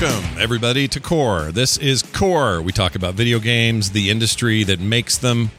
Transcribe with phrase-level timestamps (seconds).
[0.00, 1.52] Welcome, everybody, to Core.
[1.52, 2.62] This is Core.
[2.62, 5.50] We talk about video games, the industry that makes them,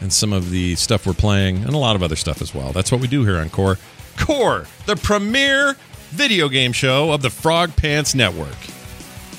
[0.00, 2.72] and some of the stuff we're playing, and a lot of other stuff as well.
[2.72, 3.76] That's what we do here on Core.
[4.16, 5.76] Core, the premier
[6.08, 8.56] video game show of the Frog Pants Network.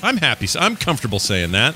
[0.00, 0.46] I'm happy.
[0.56, 1.74] I'm comfortable saying that.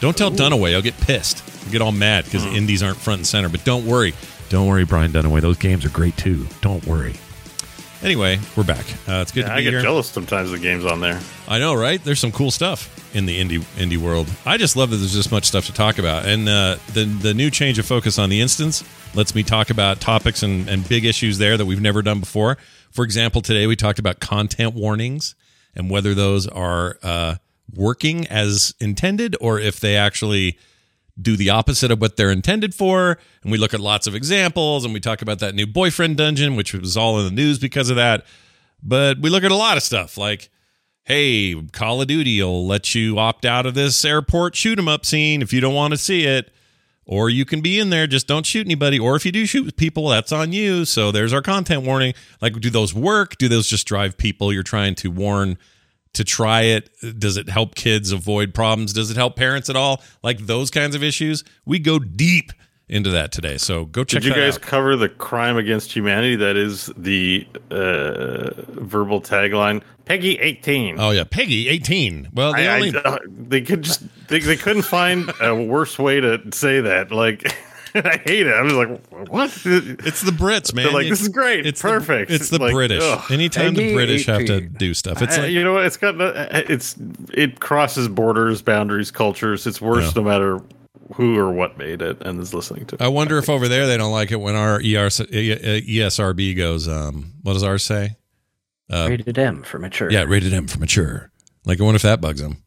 [0.00, 0.74] Don't tell Dunaway.
[0.74, 1.42] I'll get pissed.
[1.66, 2.54] I'll get all mad because hmm.
[2.54, 3.50] indies aren't front and center.
[3.50, 4.14] But don't worry.
[4.48, 5.42] Don't worry, Brian Dunaway.
[5.42, 6.46] Those games are great too.
[6.62, 7.16] Don't worry.
[8.02, 8.84] Anyway, we're back.
[9.08, 9.80] Uh, it's good Yeah, to I get here.
[9.82, 11.20] jealous sometimes of the games on there.
[11.46, 12.02] I know, right?
[12.02, 14.28] There's some cool stuff in the indie indie world.
[14.44, 17.32] I just love that there's this much stuff to talk about, and uh, the the
[17.32, 18.82] new change of focus on the instance
[19.14, 22.58] lets me talk about topics and, and big issues there that we've never done before.
[22.90, 25.36] For example, today we talked about content warnings
[25.76, 27.36] and whether those are uh,
[27.72, 30.58] working as intended or if they actually
[31.20, 33.18] do the opposite of what they're intended for.
[33.42, 36.56] And we look at lots of examples and we talk about that new boyfriend dungeon,
[36.56, 38.24] which was all in the news because of that.
[38.82, 40.50] But we look at a lot of stuff like,
[41.04, 45.04] hey, Call of Duty will let you opt out of this airport shoot 'em up
[45.04, 46.52] scene if you don't want to see it.
[47.04, 48.98] Or you can be in there, just don't shoot anybody.
[48.98, 50.84] Or if you do shoot people, that's on you.
[50.84, 52.14] So there's our content warning.
[52.40, 53.36] Like, do those work?
[53.38, 55.58] Do those just drive people you're trying to warn
[56.14, 56.90] to try it?
[57.18, 58.92] Does it help kids avoid problems?
[58.92, 60.02] Does it help parents at all?
[60.22, 61.44] Like those kinds of issues.
[61.64, 62.52] We go deep
[62.88, 63.56] into that today.
[63.56, 64.22] So go check out.
[64.24, 64.62] Did you guys out.
[64.62, 69.82] cover the crime against humanity that is the uh, verbal tagline?
[70.04, 70.96] PEGI eighteen.
[70.98, 72.28] Oh yeah, PEGI, eighteen.
[72.34, 75.98] Well, the I- I- only uh, they could just they, they couldn't find a worse
[75.98, 77.12] way to say that.
[77.12, 77.54] Like
[78.06, 78.54] I hate it.
[78.54, 79.50] I was like, what?
[79.64, 80.84] it's the Brits, man.
[80.84, 81.66] They're like, You- this is great.
[81.66, 82.30] It's the- perfect.
[82.30, 83.02] it's the Like, British.
[83.02, 83.30] ugh.
[83.30, 85.84] Anytime the Peggy British have to do stuff, it's Uh, like you know what?
[85.86, 86.96] It's got uh, it's
[87.32, 89.66] it crosses borders, boundaries, cultures.
[89.66, 90.12] It's worse Yeah.
[90.16, 90.60] no matter
[91.14, 92.94] who or what made it and is listening to.
[92.94, 93.02] it.
[93.02, 96.88] I wonder if over there they don't like it when our ER, ESRB goes.
[96.88, 98.16] Um, what does ours say?
[98.90, 100.10] Rated M for mature.
[100.10, 101.30] Yeah, rated M for mature.
[101.64, 102.62] Like, I wonder if that bugs them.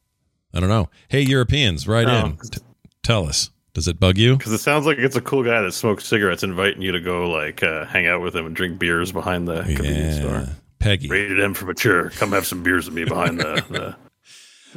[0.53, 0.89] I don't know.
[1.09, 2.25] Hey, Europeans, write No.
[2.25, 2.37] in.
[2.37, 2.61] T-
[3.03, 3.49] tell us.
[3.75, 4.37] Does it bug you?
[4.37, 7.29] Because it sounds like it's a cool guy that smokes cigarettes, inviting you to go
[7.29, 10.47] like uh, hang out with him and drink beers behind the convenience store.
[10.79, 11.09] Peggy.
[11.09, 12.09] Rated M for mature.
[12.11, 13.63] Come have some beers with me behind the.
[13.69, 13.95] the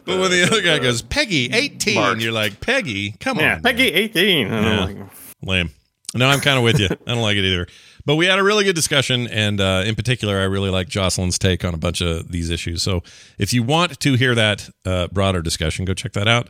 [0.04, 2.22] But when the other guy goes, PEGI, 18, March.
[2.22, 3.62] you're like, Peggy, come yeah, on.
[3.62, 4.46] PEGI eighteen.
[4.46, 4.84] Yeah.
[4.84, 4.96] Like,
[5.42, 5.70] Lame.
[6.14, 6.86] No, I'm kind of with you.
[6.86, 7.66] I don't like it either.
[8.04, 11.38] But we had a really good discussion, and uh, in particular, I really like Jocelyn's
[11.38, 12.82] take on a bunch of these issues.
[12.82, 13.02] So
[13.38, 16.48] if you want to hear that uh, broader discussion, go check that out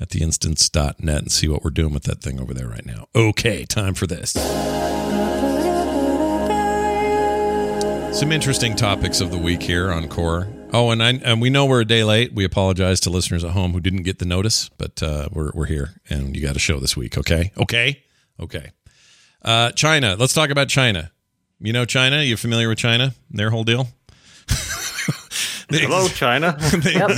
[0.00, 3.06] at theinstance.net and see what we're doing with that thing over there right now.
[3.14, 4.32] Okay, time for this.
[8.18, 10.48] Some interesting topics of the week here on Core.
[10.72, 12.32] Oh, and I and we know we're a day late.
[12.32, 15.66] We apologize to listeners at home who didn't get the notice, but uh, we're we're
[15.66, 17.16] here, and you got a show this week.
[17.16, 18.02] Okay, okay,
[18.38, 18.72] okay.
[19.42, 20.16] Uh, China.
[20.18, 21.12] Let's talk about China.
[21.60, 22.22] You know China.
[22.22, 23.14] You familiar with China?
[23.30, 23.88] Their whole deal.
[25.70, 26.56] they, Hello, China.
[26.76, 27.10] they, Yep.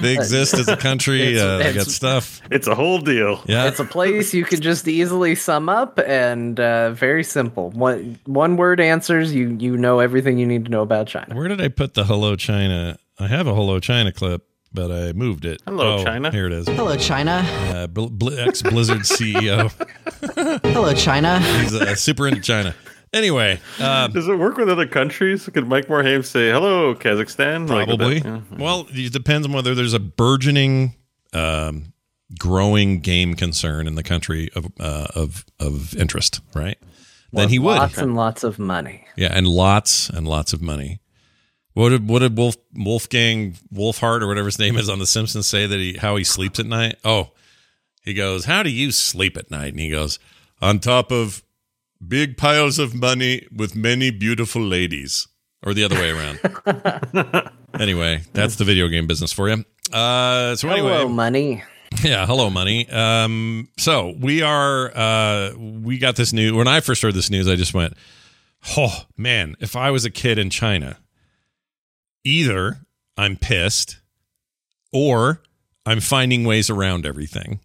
[0.00, 1.22] they exist as a country.
[1.34, 2.40] It's- uh, they got it's- stuff.
[2.50, 3.42] it's a whole deal.
[3.46, 3.66] Yeah.
[3.66, 7.70] It's a place you can just easily sum up and uh, very simple.
[7.70, 9.34] One one word answers.
[9.34, 11.34] You you know everything you need to know about China.
[11.34, 12.98] Where did I put the Hello China?
[13.18, 14.42] I have a Hello China clip,
[14.72, 15.62] but I moved it.
[15.66, 16.30] Hello, Oh, China.
[16.30, 16.68] Here it is.
[16.68, 17.42] Hello, China.
[17.72, 19.70] Uh, Bl- Bl- ex Blizzard CEO.
[20.62, 21.40] Hello, China.
[21.60, 22.74] He's uh, super into China.
[23.16, 25.48] Anyway, um, Does it work with other countries?
[25.52, 27.68] Could Mike Morhaime say hello, Kazakhstan?
[27.68, 28.18] Like, probably.
[28.20, 28.58] that- yeah.
[28.58, 30.94] Well, it depends on whether there's a burgeoning,
[31.32, 31.92] um,
[32.38, 36.76] growing game concern in the country of uh, of of interest, right?
[37.32, 37.76] then he would.
[37.78, 39.06] Lots and lots of money.
[39.16, 41.00] Yeah, and lots and lots of money.
[41.74, 45.46] What did what did Wolf Wolfgang Wolfhart or whatever his name is on The Simpsons
[45.46, 46.96] say that he how he sleeps at night?
[47.04, 47.30] Oh,
[48.02, 50.18] he goes, "How do you sleep at night?" And he goes,
[50.62, 51.42] "On top of
[52.06, 55.28] big piles of money with many beautiful ladies,"
[55.62, 57.50] or the other way around.
[57.80, 59.64] anyway, that's the video game business for you.
[59.92, 61.62] Uh, so anyway, Hello, money.
[62.02, 62.88] yeah, hello, money.
[62.90, 64.90] Um, so we are.
[64.96, 66.52] Uh, we got this news.
[66.52, 67.94] When I first heard this news, I just went,
[68.76, 69.54] "Oh man!
[69.60, 70.98] If I was a kid in China,
[72.24, 72.80] either
[73.16, 74.00] I'm pissed,
[74.92, 75.42] or
[75.86, 77.60] I'm finding ways around everything,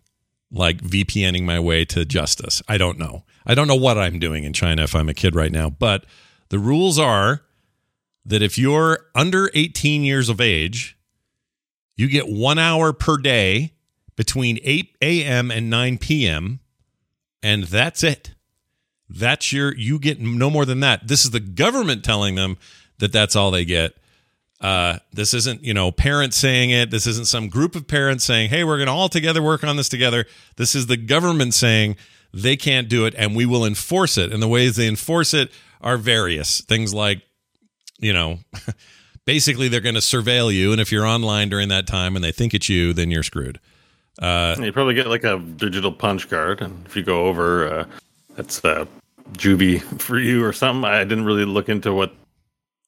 [0.52, 2.62] like VPNing my way to justice.
[2.68, 3.24] I don't know.
[3.46, 5.70] I don't know what I'm doing in China if I'm a kid right now.
[5.70, 6.06] But
[6.50, 7.42] the rules are
[8.26, 10.98] that if you're under 18 years of age,
[11.96, 13.74] you get one hour per day
[14.16, 15.52] between 8 a.m.
[15.52, 16.60] and 9 p.m.
[17.42, 18.36] And that's it.
[19.10, 21.08] That's your, you get no more than that.
[21.08, 22.58] This is the government telling them
[23.00, 23.94] that that's all they get.
[24.62, 26.92] Uh, this isn't, you know, parents saying it.
[26.92, 29.76] This isn't some group of parents saying, hey, we're going to all together work on
[29.76, 30.26] this together.
[30.56, 31.98] This is the government saying
[32.32, 34.32] they can't do it and we will enforce it.
[34.32, 36.62] And the ways they enforce it are various.
[36.62, 37.24] Things like,
[38.00, 38.38] you know,
[39.26, 42.32] basically they're going to surveil you, and if you're online during that time and they
[42.32, 43.60] think it's you, then you're screwed.
[44.20, 47.86] Uh, You probably get like a digital punch card, and if you go over, uh,
[48.36, 48.86] that's uh,
[49.34, 50.90] juvie for you or something.
[50.90, 52.14] I didn't really look into what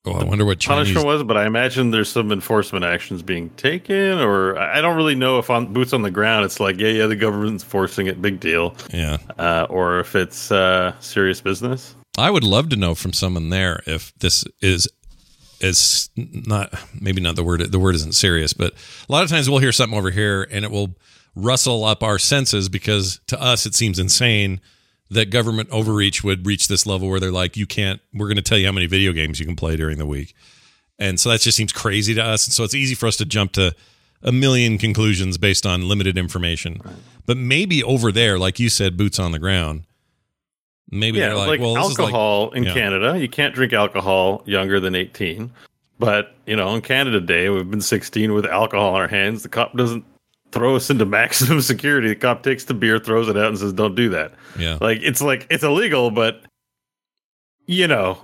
[0.06, 0.94] oh, I wonder what Chinese.
[0.94, 4.96] punishment was, but I imagine there's some enforcement actions being taken, or I I don't
[4.96, 8.08] really know if on boots on the ground it's like, yeah, yeah, the government's forcing
[8.08, 11.96] it, big deal, Yeah, uh, or if it's uh, serious business.
[12.18, 14.88] I would love to know from someone there if this is
[15.60, 18.74] is not maybe not the word the word isn't serious, but
[19.08, 20.96] a lot of times we'll hear something over here and it will
[21.36, 24.62] rustle up our senses because to us it seems insane
[25.14, 28.02] that government overreach would reach this level where they're like, you can't.
[28.14, 30.36] We're going to tell you how many video games you can play during the week,
[31.00, 32.46] and so that just seems crazy to us.
[32.46, 33.76] And so it's easy for us to jump to
[34.24, 36.82] a million conclusions based on limited information.
[37.26, 39.84] But maybe over there, like you said, boots on the ground.
[40.90, 42.74] Maybe yeah, they're like, like, well, this is like alcohol in yeah.
[42.74, 45.52] Canada, you can't drink alcohol younger than 18.
[46.00, 49.44] But, you know, in Canada Day, we've been 16 with alcohol in our hands.
[49.44, 50.06] The cop doesn't
[50.54, 52.10] throw us into maximum security.
[52.10, 54.34] The cop takes the beer, throws it out, and says, don't do that.
[54.58, 54.78] yeah.
[54.80, 56.44] Like, it's like, it's illegal, but,
[57.66, 58.18] you know,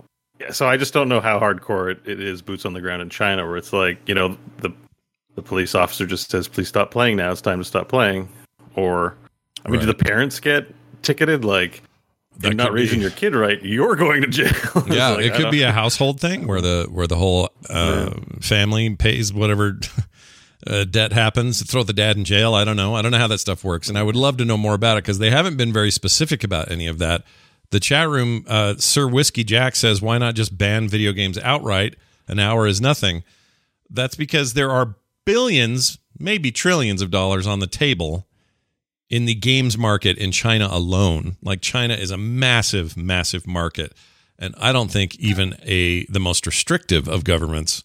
[0.52, 3.10] so I just don't know how hardcore it, it is boots on the ground in
[3.10, 4.72] China, where it's like, you know, the,
[5.36, 7.31] the police officer just says, please stop playing now.
[7.31, 8.30] It's time to stop playing.
[8.75, 9.16] Or,
[9.66, 11.44] I mean, do the parents get ticketed?
[11.44, 11.82] Like,
[12.42, 14.54] you're not could be- raising your kid right, you're going to jail.
[14.88, 18.96] Yeah, like, it could be a household thing where the where the whole uh, family
[18.96, 19.78] pays whatever
[20.68, 21.64] uh, debt happens.
[21.64, 22.54] Throw the dad in jail.
[22.54, 22.96] I don't know.
[22.96, 24.98] I don't know how that stuff works, and I would love to know more about
[24.98, 27.24] it because they haven't been very specific about any of that.
[27.72, 31.96] The chat room, uh, Sir Whiskey Jack says, "Why not just ban video games outright?
[32.28, 33.24] An hour is nothing."
[33.90, 34.96] That's because there are
[35.26, 38.28] billions, maybe trillions of dollars on the table
[39.10, 41.38] in the games market in China alone.
[41.42, 43.94] Like China is a massive, massive market,
[44.38, 47.84] and I don't think even a the most restrictive of governments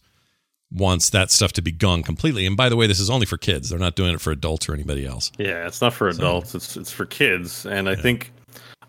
[0.75, 2.47] wants that stuff to be gone completely.
[2.47, 4.69] And by the way, this is only for kids; they're not doing it for adults
[4.69, 5.31] or anybody else.
[5.39, 6.55] Yeah, it's not for adults.
[6.55, 8.33] It's it's for kids, and I think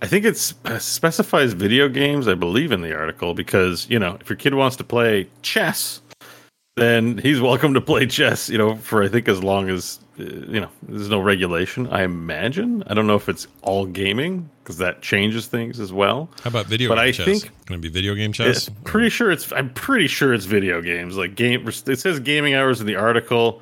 [0.02, 2.28] I think it specifies video games.
[2.28, 6.02] I believe in the article because you know if your kid wants to play chess,
[6.76, 8.50] then he's welcome to play chess.
[8.50, 11.88] You know, for I think as long as Uh, you know there's no regulation.
[11.88, 12.83] I imagine.
[12.88, 16.29] I don't know if it's all gaming because that changes things as well.
[16.44, 17.25] How about video But game I chess?
[17.25, 18.69] think- going to be video game chess?
[18.83, 19.51] Pretty sure it's.
[19.51, 21.17] I'm pretty sure it's video games.
[21.17, 21.67] Like game.
[21.67, 23.62] It says gaming hours in the article.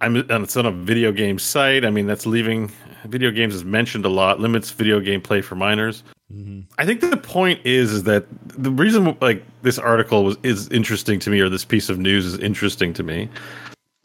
[0.00, 0.16] I'm.
[0.16, 1.84] And it's on a video game site.
[1.84, 2.70] I mean, that's leaving.
[3.04, 4.38] Video games is mentioned a lot.
[4.40, 6.04] Limits video game play for minors.
[6.32, 6.60] Mm-hmm.
[6.78, 11.18] I think the point is is that the reason like this article was is interesting
[11.20, 13.28] to me, or this piece of news is interesting to me,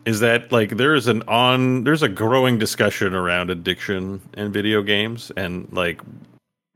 [0.07, 4.81] is that like there is an on there's a growing discussion around addiction and video
[4.81, 6.00] games and like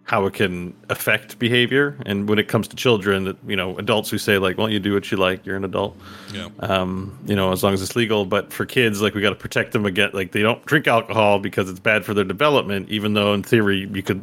[0.03, 1.95] how it can affect behavior.
[2.05, 4.81] And when it comes to children that you know adults who say like well you
[4.81, 5.95] do what you like you're an adult.
[6.33, 6.49] Yeah.
[6.59, 8.25] um you know as long as it's legal.
[8.25, 11.39] But for kids like we got to protect them against like they don't drink alcohol
[11.39, 14.21] because it's bad for their development even though in theory you could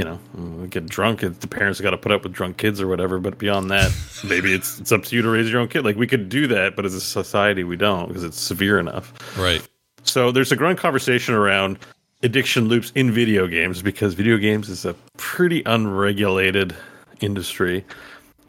[0.00, 3.18] you know get drunk the parents got to put up with drunk kids or whatever
[3.18, 3.90] but beyond that
[4.24, 6.46] maybe it's it's up to you to raise your own kid like we could do
[6.46, 9.66] that but as a society we don't because it's severe enough Right.
[10.02, 11.78] so there's a growing conversation around
[12.22, 16.74] addiction loops in video games because video games is a pretty unregulated
[17.20, 17.84] industry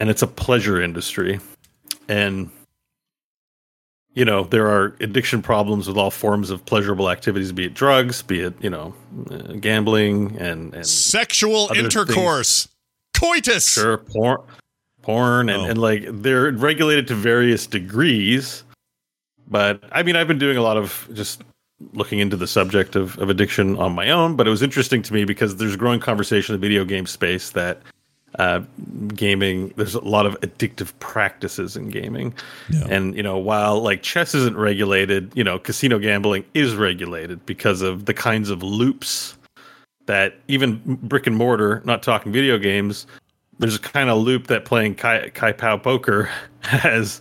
[0.00, 1.38] and it's a pleasure industry.
[2.08, 2.50] And
[4.14, 8.22] you know, there are addiction problems with all forms of pleasurable activities, be it drugs,
[8.22, 8.94] be it, you know,
[9.30, 12.68] uh, gambling and and Sexual intercourse,
[13.14, 13.72] coitus.
[13.72, 14.40] sure porn
[15.02, 15.64] porn and, Oh.
[15.66, 18.62] and like they're regulated to various degrees
[19.48, 21.42] but i mean i've been doing a lot of just
[21.92, 25.12] looking into the subject of, of addiction on my own but it was interesting to
[25.12, 27.82] me because there's a growing conversation in the video game space that
[28.38, 28.60] uh,
[29.14, 32.32] gaming there's a lot of addictive practices in gaming
[32.70, 32.86] Yeah.
[32.88, 37.82] and you know while like chess isn't regulated you know casino gambling is regulated because
[37.82, 39.36] of the kinds of loops
[40.06, 43.06] that even brick and mortar not talking video games
[43.58, 47.20] there's a kind of loop that playing kai, Pai Gow poker has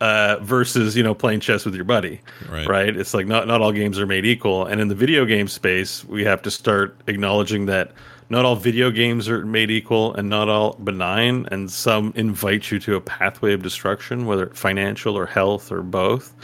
[0.00, 2.68] uh, versus you know playing chess with your buddy Right.
[2.68, 5.48] right it's like not not all games are made equal and in the video game
[5.48, 7.90] space we have to start acknowledging that
[8.28, 12.78] not all video games are made equal and not all benign and some invite you
[12.80, 16.34] to a pathway of destruction whether financial or health or both.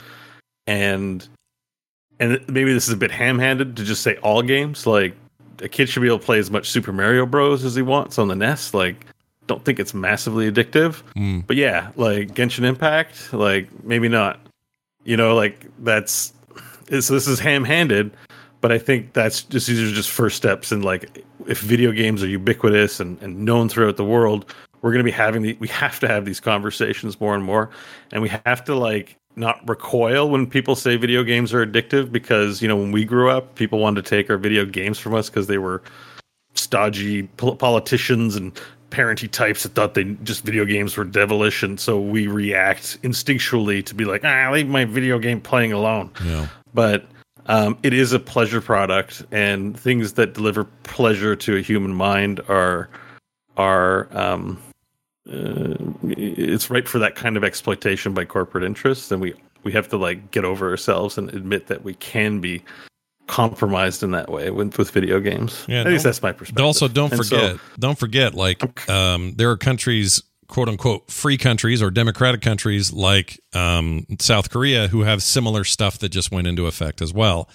[0.67, 1.27] And
[2.21, 5.15] and maybe this is a bit ham-handed to just say all games like
[5.61, 7.65] a kid should be able to play as much super mario bros.
[7.65, 9.07] as he wants on the nes like
[9.49, 11.03] don't think it's massively addictive.
[11.17, 11.47] Mm.
[11.47, 14.39] but yeah like genshin impact like maybe not.
[15.05, 16.33] You know like that's
[16.87, 18.13] it's, this is ham-handed
[18.61, 22.23] but i think that's just these are just first steps and like if video games
[22.23, 25.69] are ubiquitous and, and known throughout the world we're going to be having the we
[25.69, 27.71] have to have these conversations more and more.
[28.13, 32.61] And we have to like not recoil when people say video games are addictive because
[32.61, 35.31] you know when we grew up people wanted to take our video games from us
[35.31, 35.83] because they were
[36.55, 41.63] stodgy pol- politicians and parenty types that thought they just video games were devilish.
[41.63, 46.11] And so we react instinctually to be like ah leave my video game playing alone.
[46.25, 46.49] Yeah.
[46.75, 47.07] but
[47.47, 52.41] um, it is a pleasure product, and things that deliver pleasure to a human mind
[52.49, 52.89] are
[53.57, 54.63] are um,
[55.29, 59.35] uh, it's right for that kind of exploitation by corporate interests, and we
[59.65, 62.63] we have to like get over ourselves and admit that we can be
[63.29, 65.65] compromised in that way with, with video games.
[65.69, 66.65] Yeah, At least that's my perspective.
[66.65, 70.23] Also, don't And so- forget, don't forget, like um, there are countries,
[70.53, 75.97] quote unquote, free countries or democratic countries like um, South Korea who have similar stuff
[76.01, 77.49] that just went into effect as well.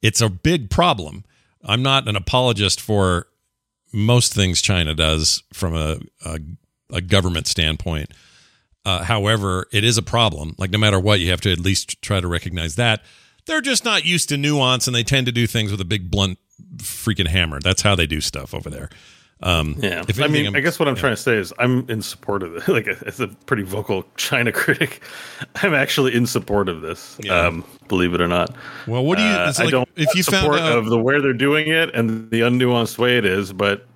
[0.00, 1.24] It's a big problem.
[1.64, 3.26] I'm not an apologist for
[3.92, 6.38] most things China does from a, a,
[6.92, 8.12] a government standpoint.
[8.84, 10.54] Uh, however, it is a problem.
[10.56, 13.02] Like no matter what, you have to at least try to recognize that
[13.46, 16.12] they're just not used to nuance, and they tend to do things with a big
[16.12, 16.38] blunt
[16.76, 17.58] freaking hammer.
[17.58, 18.88] That's how they do stuff over there.
[19.42, 21.00] Um, Yeah, if I mean, I'm- I guess what I'm yeah.
[21.00, 22.68] trying to say is I'm in support of it.
[22.68, 25.02] Like, as a pretty vocal China critic,
[25.62, 27.18] I'm actually in support of this.
[27.22, 27.38] Yeah.
[27.46, 28.54] Um, believe it or not.
[28.86, 29.28] Well, what do you?
[29.30, 31.94] Uh, it's I don't if you found support out of the where they're doing it
[31.94, 33.86] and the unnuanced way it is, but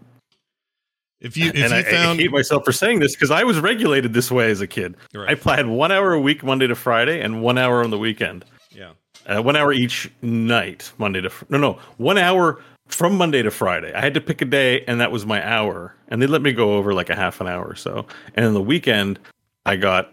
[1.20, 3.44] if you if and you I, I found hate myself for saying this because I
[3.44, 4.94] was regulated this way as a kid.
[5.14, 5.38] Right.
[5.47, 8.44] I had one hour a week Monday to Friday and one hour on the weekend.
[8.70, 8.90] yeah
[9.26, 13.92] Uh, one hour each night, Monday to no no one hour from Monday to Friday.
[13.92, 15.94] I had to pick a day, and that was my hour.
[16.09, 18.06] And they let me go over like a half an hour or so.
[18.35, 19.18] And on the weekend,
[19.66, 20.12] I got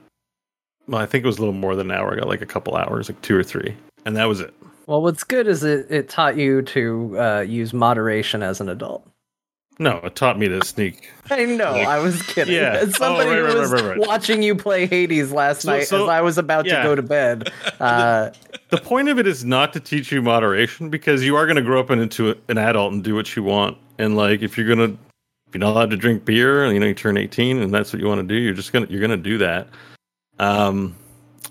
[0.88, 2.14] well, I think it was a little more than an hour.
[2.14, 4.54] I got like a couple hours, like two or three, and that was it.
[4.86, 9.06] Well, what's good is it, it taught you to uh, use moderation as an adult.
[9.80, 11.10] No, it taught me to sneak.
[11.30, 12.56] I know, Like- I was kidding.
[12.56, 12.78] Yeah.
[12.82, 16.04] As somebody Oh, right, right, was right, watching you play Hades last So- night so-
[16.06, 16.78] as I was about yeah.
[16.78, 17.52] to go to bed.
[17.80, 18.32] Uh,
[18.70, 21.62] The point of it is not to teach you moderation because you are going to
[21.62, 23.78] grow up into an adult and do what you want.
[24.00, 24.98] And like, if you're gonna,
[25.48, 28.02] if you're not allowed to drink beer, you know, you turn 18 and that's what
[28.02, 29.68] you want to do, you're just gonna you're gonna do that.
[30.40, 30.96] Um,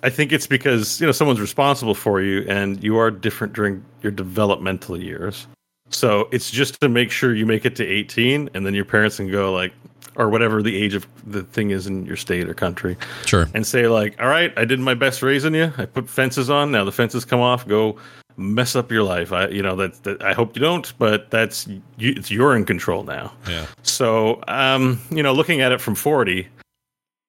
[0.03, 3.85] I think it's because you know someone's responsible for you, and you are different during
[4.03, 5.47] your developmental years.
[5.91, 9.17] So it's just to make sure you make it to 18, and then your parents
[9.17, 9.73] can go like,
[10.17, 13.67] or whatever the age of the thing is in your state or country sure and
[13.67, 15.73] say like, "All right, I did my best raising you.
[15.77, 16.73] I put fences on.
[16.73, 17.69] Now the fences come off.
[17.69, 17.99] Go
[18.37, 19.33] mess up your life.
[19.33, 21.81] I, you know, that, that I hope you don't, but that's you,
[22.17, 23.33] it's you're in control now.
[23.49, 26.49] yeah So, um, you know, looking at it from forty,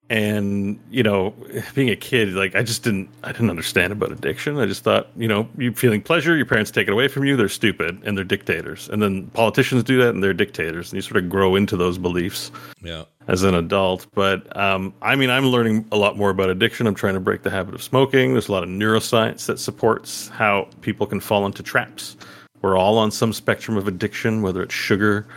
[0.10, 1.34] and you know,
[1.76, 4.58] being a kid, like I just didn't, I didn't understand about addiction.
[4.58, 7.36] I just thought, you know, you're feeling pleasure, your parents take it away from you.
[7.36, 11.02] They're stupid and they're dictators, and then politicians do that and they're dictators, and you
[11.02, 14.08] sort of grow into those beliefs yeah as an adult.
[14.14, 16.88] But um, I mean, I'm learning a lot more about addiction.
[16.88, 18.34] I'm trying to break the habit of smoking.
[18.34, 22.18] There's a lot of neuroscience that supports how people can fall into traps.
[22.62, 25.28] We're all on some spectrum of addiction, whether it's sugar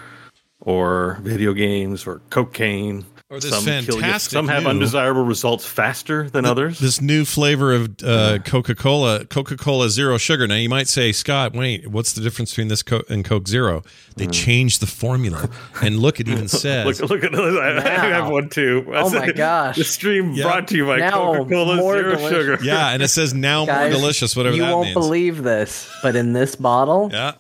[0.60, 3.04] or video games or cocaine.
[3.32, 6.80] Or this kill you- fantastic Some have new- undesirable results faster than others.
[6.80, 10.48] this new flavor of uh, Coca-Cola, Coca-Cola Zero Sugar.
[10.48, 13.84] Now you might say, Scott, wait, what's the difference between this Co- and Coke Zero?
[14.16, 15.48] They changed the formula,
[15.80, 17.56] and look, it even says Look, look at this.
[17.56, 18.84] I, I have one too.
[18.88, 19.76] Oh my gosh.
[19.76, 20.42] The stream Yeah.
[20.44, 22.28] brought to you by Now Coca-Cola Zero delicious.
[22.30, 22.58] Sugar.
[22.64, 24.94] yeah, and it says now guys, more delicious, whatever you that won't means.
[24.94, 27.34] believe this, but in this bottle, yeah.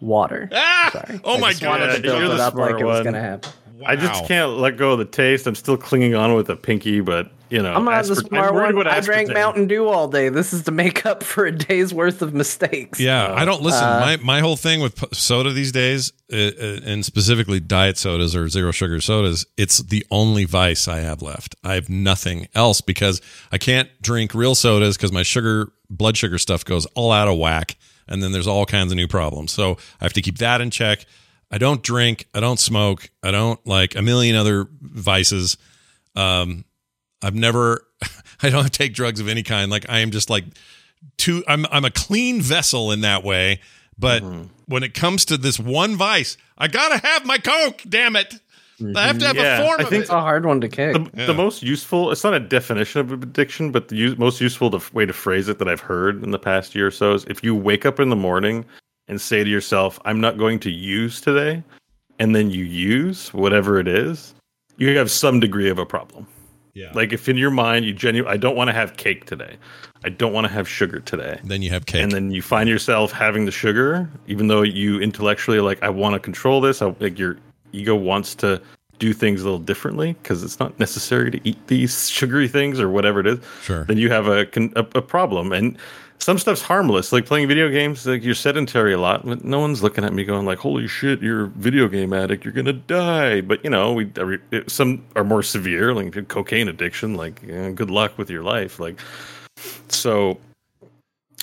[0.00, 0.48] water.
[0.52, 0.90] Ah!
[0.92, 1.20] Sorry.
[1.24, 1.96] Oh I my just wanted god!
[1.96, 3.50] to build you're it the up like smart it was going to happen.
[3.84, 5.46] I just can't let go of the taste.
[5.46, 8.86] I'm still clinging on with a pinky, but you know, I'm not the smart one.
[8.86, 9.30] I drank.
[9.32, 10.30] Mountain Dew all day.
[10.30, 12.98] This is to make up for a day's worth of mistakes.
[12.98, 13.84] Yeah, I don't listen.
[13.84, 18.34] Uh, my my whole thing with soda these days, uh, uh, and specifically diet sodas
[18.34, 21.54] or zero sugar sodas, it's the only vice I have left.
[21.62, 23.20] I have nothing else because
[23.52, 27.36] I can't drink real sodas because my sugar blood sugar stuff goes all out of
[27.36, 27.76] whack,
[28.08, 29.52] and then there's all kinds of new problems.
[29.52, 31.04] So I have to keep that in check.
[31.52, 32.26] I don't drink.
[32.34, 33.10] I don't smoke.
[33.22, 35.56] I don't like a million other vices.
[36.16, 36.64] Um,
[37.22, 37.86] I've never.
[38.42, 39.70] I don't take drugs of any kind.
[39.70, 40.44] Like I am just like
[41.18, 41.44] too.
[41.46, 43.60] I'm I'm a clean vessel in that way.
[43.98, 44.44] But Mm-hmm.
[44.66, 47.82] when it comes to this one vice, I gotta have my coke.
[47.88, 48.34] Damn it!
[48.96, 50.04] I have to have Yeah, a form I of think it.
[50.04, 50.94] It's a hard one to kick.
[50.94, 51.26] The, Yeah.
[51.26, 54.94] the most useful, it's not a definition of addiction, but the u- most useful to,
[54.94, 57.44] way to phrase it that I've heard in the past year or so is if
[57.44, 58.64] you wake up in the morning
[59.08, 61.62] and say to yourself, I'm not going to use today,
[62.18, 64.34] and then you use whatever it is,
[64.76, 66.26] you have some degree of a problem.
[66.74, 66.90] Yeah.
[66.94, 69.56] Like if in your mind you genuinely, I don't want to have cake today,
[70.04, 72.02] I don't want to have sugar today, then you have cake.
[72.02, 76.14] and then you find yourself having the sugar, even though you intellectually like, I want
[76.14, 76.80] to control this.
[76.80, 77.36] I, like your
[77.72, 78.60] ego wants to
[78.98, 82.88] do things a little differently because it's not necessary to eat these sugary things or
[82.88, 83.84] whatever it is, Sure.
[83.84, 85.52] then you have a, a a problem.
[85.52, 85.76] And
[86.22, 88.06] some stuff's harmless, like playing video games.
[88.06, 91.20] Like you're sedentary a lot, but no one's looking at me going like, "Holy shit,
[91.20, 92.44] you're a video game addict.
[92.44, 94.38] You're gonna die." But you know, we every,
[94.68, 97.14] some are more severe, like cocaine addiction.
[97.14, 98.78] Like, eh, good luck with your life.
[98.78, 99.00] Like,
[99.88, 100.38] so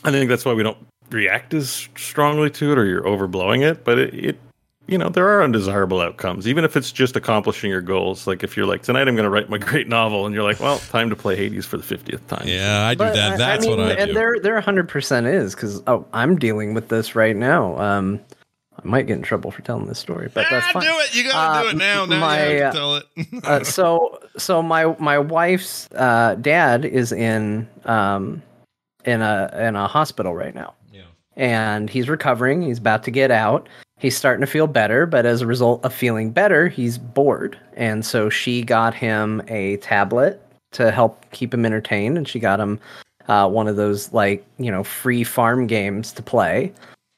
[0.06, 0.78] I think that's why we don't
[1.12, 3.84] react as strongly to it, or you're overblowing it.
[3.84, 4.40] But it, it
[4.90, 8.26] you know, there are undesirable outcomes, even if it's just accomplishing your goals.
[8.28, 10.60] Like if you're like, tonight I'm going to write my great novel, and you're like,
[10.60, 12.48] well, time to play Hades for the 50th time.
[12.48, 13.38] Yeah, I do But that.
[13.38, 14.00] That's mean, what I do.
[14.02, 14.14] and do.
[14.14, 17.78] there there 100% is cuz oh, I'm dealing with this right now.
[17.80, 18.20] Um
[18.78, 20.84] I might get in trouble for telling this story, but that's Ah, fine.
[20.84, 21.14] do it.
[21.14, 22.06] You gotta do Uh, it now.
[22.06, 23.06] Now my, you have uh, to tell it.
[23.44, 28.42] uh, so so my my wife's uh, dad is in um
[29.06, 30.74] in a in a hospital right now.
[30.94, 31.02] Yeah.
[31.36, 32.62] And he's recovering.
[32.62, 33.68] He's about to get out.
[34.00, 37.58] He's starting to feel better, but as a result of feeling better, he's bored.
[37.74, 40.42] And so she got him a tablet
[40.72, 42.80] to help keep him entertained, and she got him
[43.28, 46.74] uh, one of those like you know free farm games to play.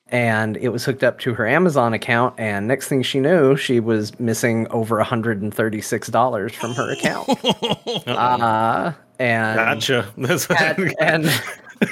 [0.07, 3.79] And it was hooked up to her Amazon account, and next thing she knew, she
[3.79, 7.29] was missing over $136 from her account.
[8.07, 10.11] uh, and Gotcha.
[10.17, 11.41] That's and, and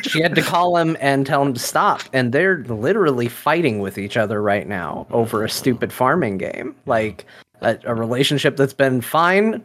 [0.04, 2.02] she had to call him and tell him to stop.
[2.14, 6.76] And they're literally fighting with each other right now over a stupid farming game.
[6.86, 7.26] Like
[7.62, 9.64] a, a relationship that's been fine,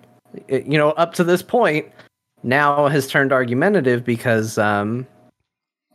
[0.49, 1.87] you know, up to this point,
[2.43, 5.07] now has turned argumentative because um,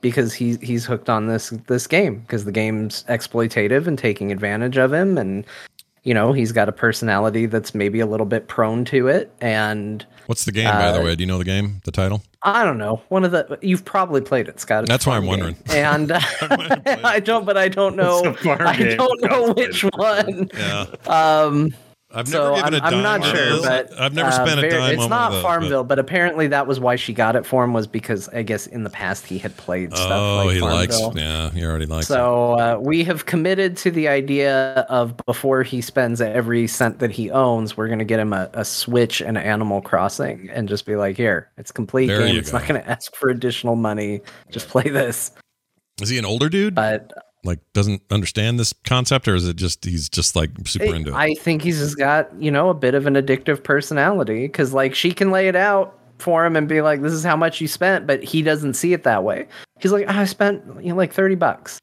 [0.01, 4.77] because he's he's hooked on this this game because the game's exploitative and taking advantage
[4.77, 5.45] of him and
[6.03, 10.05] you know he's got a personality that's maybe a little bit prone to it and
[10.29, 11.15] What's the game, by the uh, way?
[11.15, 11.81] Do you know the game?
[11.85, 12.21] The title?
[12.43, 13.01] I don't know.
[13.09, 14.83] One of the you've probably played it, Scott.
[14.83, 15.55] It's That's why I'm wondering.
[15.65, 15.85] game.
[15.91, 16.19] And uh,
[17.03, 18.19] I don't, but I don't know.
[18.23, 20.51] It's a farm I don't know which one.
[20.53, 20.85] Yeah.
[21.07, 21.73] Um,
[22.11, 24.63] I've so never given I'm, a dime I'm not sure, but I've never uh, spent
[24.63, 25.99] a dime It's on not one of those, Farmville, but.
[25.99, 28.89] apparently that was why she got it for him was because I guess in the
[28.89, 30.99] past he had played stuff oh, like he likes.
[31.13, 32.05] Yeah, he already likes.
[32.05, 32.13] it.
[32.13, 37.11] So uh, we have committed to the idea of before he spends every cent that
[37.11, 40.87] he owns, we're going to get him a, a Switch and Animal Crossing, and just
[40.87, 42.37] be like, "Here, it's complete There game.
[42.37, 42.57] It's go.
[42.57, 44.21] not going to ask for additional money.
[44.49, 45.31] Just play this."
[46.01, 46.73] Is he an older dude?
[46.73, 51.11] But like, doesn't understand this concept, or is it just he's just like super into
[51.11, 51.15] it?
[51.15, 54.95] I think he's just got you know a bit of an addictive personality because like
[54.95, 57.67] she can lay it out for him and be like, "This is how much you
[57.67, 59.47] spent," but he doesn't see it that way.
[59.79, 61.79] He's like, "I spent you know like thirty bucks."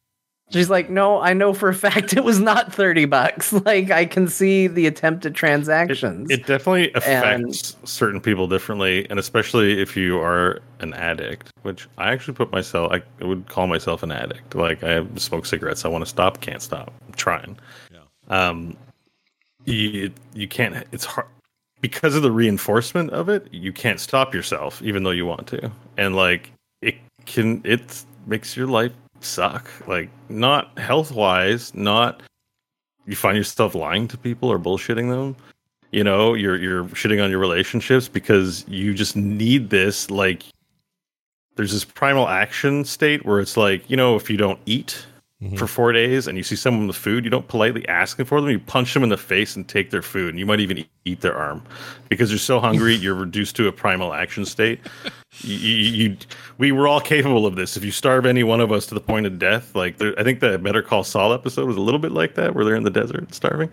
[0.50, 3.52] She's like, "No, I know for a fact it was not thirty bucks.
[3.66, 9.18] Like I can see the attempted transactions." it definitely And- affects certain people differently, and
[9.18, 14.02] especially if you are an addict, which I actually put myself, I would call myself
[14.04, 14.54] an addict.
[14.54, 16.92] Like I smoke cigarettes, I want to stop, can't stop.
[17.06, 17.58] I'm trying.
[17.92, 18.48] Yeah.
[18.48, 18.76] Um,
[19.64, 20.86] you you can't.
[20.92, 21.26] It's hard
[21.80, 23.48] because of the reinforcement of it.
[23.52, 27.62] You can't stop yourself, even though you want to, and like it can.
[27.64, 29.70] It makes your life suck.
[29.86, 32.22] Like not health wise, not
[33.06, 35.36] you find yourself lying to people or bullshitting them
[35.92, 40.44] you know you're you're shitting on your relationships because you just need this like
[41.54, 45.06] there's this primal action state where it's like you know if you don't eat
[45.42, 45.58] Mhm.
[45.58, 48.40] for four days and you see someone with food you don't politely ask them for
[48.40, 48.48] them.
[48.48, 50.30] You punch them in the face and take their food.
[50.30, 51.62] And you might even eat, their arm.
[52.08, 54.80] Because you're so hungry you're reduced to a primal action state.
[55.42, 56.16] You, you, you
[56.56, 57.76] we were all capable of this.
[57.76, 60.22] If you starve any one of us to the point of death like there, i
[60.22, 62.84] think the better call saul episode was a little bit like that where they're in
[62.84, 63.68] the desert starving.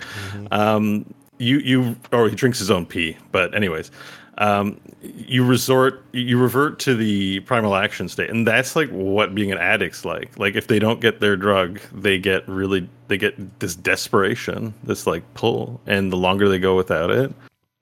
[0.51, 3.15] Um you you or he drinks his own pee.
[3.31, 3.89] But anyways
[4.37, 9.51] um you resort you revert to the primal action state and that's like what being
[9.51, 10.37] an addict's like.
[10.39, 15.05] Like if they don't get their drug they get really they get this desperation this
[15.05, 17.31] like pull and the longer they go without it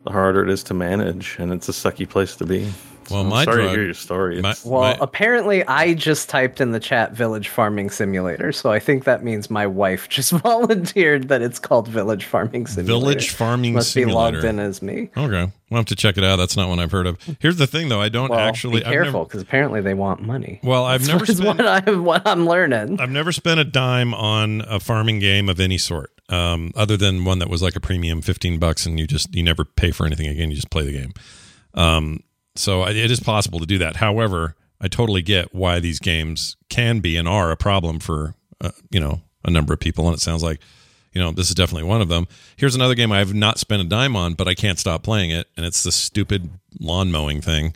[0.04, 2.72] the harder it is to manage and it's a sucky place to be
[3.12, 5.93] Well, So I'm my sorry drug- to hear your story my- well, my- apparently, I
[5.93, 10.08] just typed in the chat "village farming simulator," so I think that means my wife
[10.10, 10.32] just
[10.65, 13.00] volunteered that it's called village farming simulator.
[13.00, 14.17] Village farming must simulator.
[14.17, 15.10] Must be logged in as me.
[15.17, 16.38] Okay, we'll have to check it out.
[16.38, 17.17] That's not one I've heard of.
[17.39, 18.02] Here's the thing, though.
[18.02, 18.80] I don't Well, actually.
[18.80, 20.60] be I've never- careful because apparently they want money.
[20.63, 21.58] well, I've never That's spent.
[21.60, 23.00] what I'm what I'm learning.
[23.00, 27.26] I've never spent a dime on a farming game of any sort, um, other than
[27.26, 30.06] one that was like a premium, fifteen bucks, and you just you never pay for
[30.06, 30.50] anything again.
[30.50, 31.13] You just play the game.
[31.74, 32.21] Um,
[32.56, 33.98] so it is possible to do that.
[33.98, 38.72] However, I totally get why these games can be and are a problem for uh,
[38.90, 40.60] you know a number of people, and it sounds like
[41.14, 42.28] you know this is definitely one of them.
[42.58, 45.32] Here's another game I have not spent a dime on, but I can't stop playing
[45.32, 47.76] it, and it's the stupid lawn mowing thing.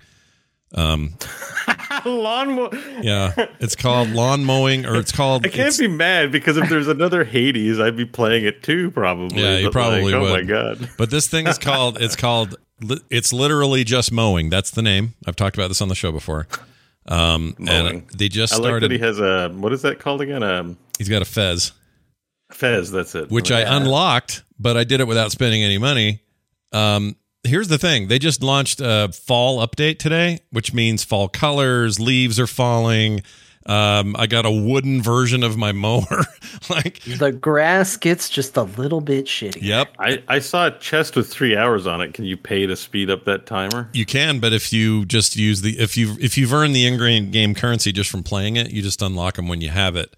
[0.74, 1.14] Um,
[2.06, 2.56] lawn.
[2.56, 5.46] Mo- Yeah, it's called lawn mowing, or it's called.
[5.46, 9.42] I can't be mad because if there's another Hades, I'd be playing it too, probably.
[9.42, 10.32] Yeah, you probably like, would.
[10.32, 10.90] Oh my god.
[10.98, 12.02] But this thing is called.
[12.02, 12.56] It's called.
[13.10, 14.50] It's literally just mowing.
[14.50, 15.14] That's the name.
[15.26, 16.48] I've talked about this on the show before.
[17.08, 17.88] Um, Mowing.
[17.88, 18.92] and they just I like started.
[18.92, 20.44] that he has a what is that called again?
[20.44, 21.72] Um, he's got a fez,
[22.52, 22.92] Fez.
[22.92, 23.30] That's it.
[23.30, 26.22] which I unlocked, but I did it without spending any money.
[26.72, 32.00] Um, here's the thing: they just launched a fall update today, which means fall colors,
[32.00, 33.22] leaves are falling.
[33.68, 36.26] Um, I got a wooden version of my mower.
[36.70, 39.62] like, The grass gets just a little bit shitty.
[39.62, 42.14] yep, I, I saw a chest with three hours on it.
[42.14, 43.90] Can you pay to speed up that timer?
[43.94, 47.32] You can, but if you just use the if you if you've earned the in
[47.32, 50.16] game currency just from playing it, you just unlock them when you have it.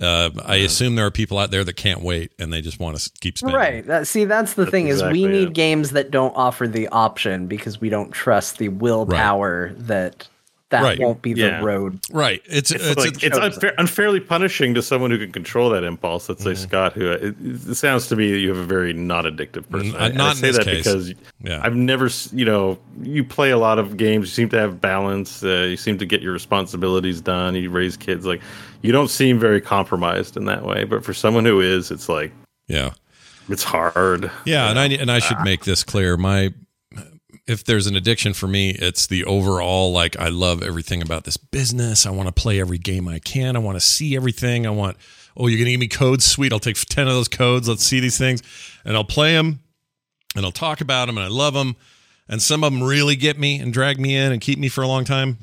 [0.00, 2.96] Uh, I assume there are people out there that can't wait and they just want
[2.96, 3.56] to keep spending.
[3.56, 3.84] Right.
[3.84, 5.54] That, see, that's the thing is we need it.
[5.54, 10.28] games that don't offer the option because we don't trust the willpower that
[10.70, 10.98] that Right.
[11.00, 11.64] won't be the Yeah.
[11.64, 11.98] road.
[12.12, 12.42] Right.
[12.44, 16.28] It's It's, it's, like it's unfair, unfairly punishing to someone who can control that impulse.
[16.28, 16.62] Let's say Mm-hmm.
[16.68, 19.94] Scott, who it, it sounds to me that you have a very not addictive person.
[19.94, 20.84] uh, I- and not I in say this that case.
[20.84, 21.60] because Yeah.
[21.64, 24.26] I've never, you know, you play a lot of games.
[24.28, 25.42] You seem to have balance.
[25.42, 27.54] Uh, you seem to get your responsibilities done.
[27.54, 28.26] You raise kids.
[28.26, 28.42] Like
[28.82, 30.84] you don't seem very compromised in that way.
[30.84, 32.30] But for someone who is, it's like
[32.66, 32.90] yeah.
[33.48, 34.30] it's hard.
[34.44, 36.18] Yeah, and I and I should make this clear.
[36.18, 36.52] My
[37.48, 41.38] if there's an addiction for me, it's the overall like I love everything about this
[41.38, 42.04] business.
[42.04, 43.56] I want to play every game I can.
[43.56, 44.66] I want to see everything.
[44.66, 44.98] I want
[45.36, 46.52] oh, you're gonna give me codes, sweet.
[46.52, 47.68] I'll take ten of those codes.
[47.68, 48.42] Let's see these things,
[48.84, 49.60] and I'll play them,
[50.36, 51.76] and I'll talk about them, and I love them.
[52.28, 54.82] And some of them really get me and drag me in and keep me for
[54.82, 55.38] a long time.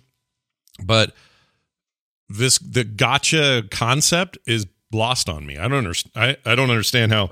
[0.84, 1.16] But
[2.30, 5.58] this the gotcha concept is lost on me.
[5.58, 6.38] I don't understand.
[6.46, 7.32] I, I don't understand how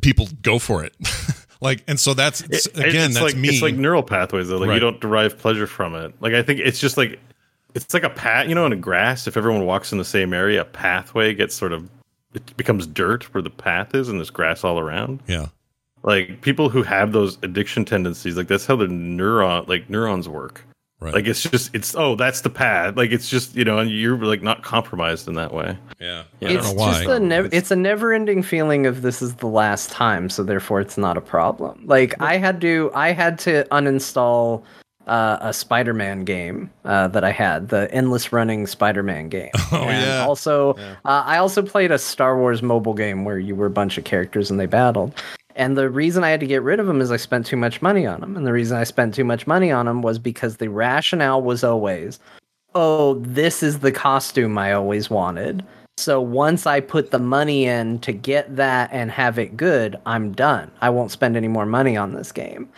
[0.00, 0.94] people go for it.
[1.60, 3.48] like, and so that's It- again, it's that's like me.
[3.48, 4.58] it's like neural pathways though.
[4.58, 4.74] Like Right.
[4.74, 6.14] you don't derive pleasure from it.
[6.20, 7.18] Like I think it's just like
[7.74, 8.48] it's like a path.
[8.48, 11.54] You know, in a grass, if everyone walks in the same area, a pathway gets
[11.54, 11.88] sort of
[12.34, 15.20] it becomes dirt where the path is, and there's grass all around.
[15.26, 15.46] yeah,
[16.02, 20.64] Like people who have those addiction tendencies, like that's how the neuron like neurons work.
[21.00, 21.14] Right.
[21.14, 22.96] Like it's just it's oh that's the path.
[22.96, 25.76] Like it's just you know, and you're like not compromised in that way.
[26.00, 26.24] yeah.
[26.40, 26.48] Yeah.
[26.48, 26.92] I don't It's know why.
[26.92, 30.42] just a never it's a never ending feeling of this is the last time, so
[30.42, 31.82] therefore it's not a problem.
[31.86, 34.62] Like I had to I had to uninstall
[35.06, 39.48] uh, a Spider-Man game uh, that I had, the endless running Spider-Man game.
[39.72, 40.26] Oh, and yeah.
[40.26, 43.96] Also, uh, I also played a Star Wars mobile game where you were a bunch
[43.96, 45.14] of characters and they battled.
[45.58, 47.82] And the reason I had to get rid of them is I spent too much
[47.82, 48.36] money on them.
[48.36, 51.64] And the reason I spent too much money on them was because the rationale was
[51.64, 52.20] always,
[52.76, 55.64] oh, this is the costume I always wanted.
[55.96, 60.30] So once I put the money in to get that and have it good, I'm
[60.30, 60.70] done.
[60.80, 62.68] I won't spend any more money on this game.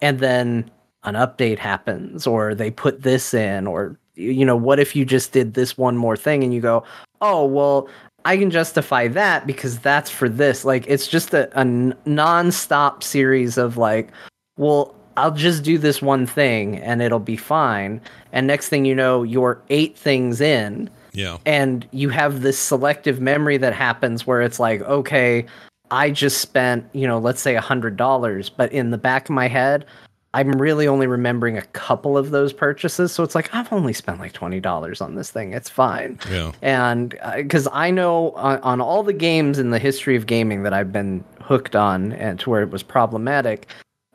[0.00, 0.70] And then
[1.02, 5.32] an update happens, or they put this in, or, you know, what if you just
[5.32, 6.84] did this one more thing and you go,
[7.20, 7.88] oh, well,
[8.24, 10.64] I can justify that because that's for this.
[10.64, 14.10] Like, it's just a non-stop series of like,
[14.56, 18.00] well, I'll just do this one thing and it'll be fine.
[18.32, 23.20] And next thing you know, you're eight things in yeah, and you have this selective
[23.20, 25.46] memory that happens where it's like, okay,
[25.90, 29.34] I just spent, you know, let's say a hundred dollars, but in the back of
[29.34, 29.86] my head,
[30.34, 33.12] I'm really only remembering a couple of those purchases.
[33.12, 35.54] So it's like, I've only spent like $20 on this thing.
[35.54, 36.18] It's fine.
[36.30, 36.52] yeah.
[36.60, 40.64] And uh, because I know on, on all the games in the history of gaming
[40.64, 43.68] that I've been hooked on and to where it was problematic,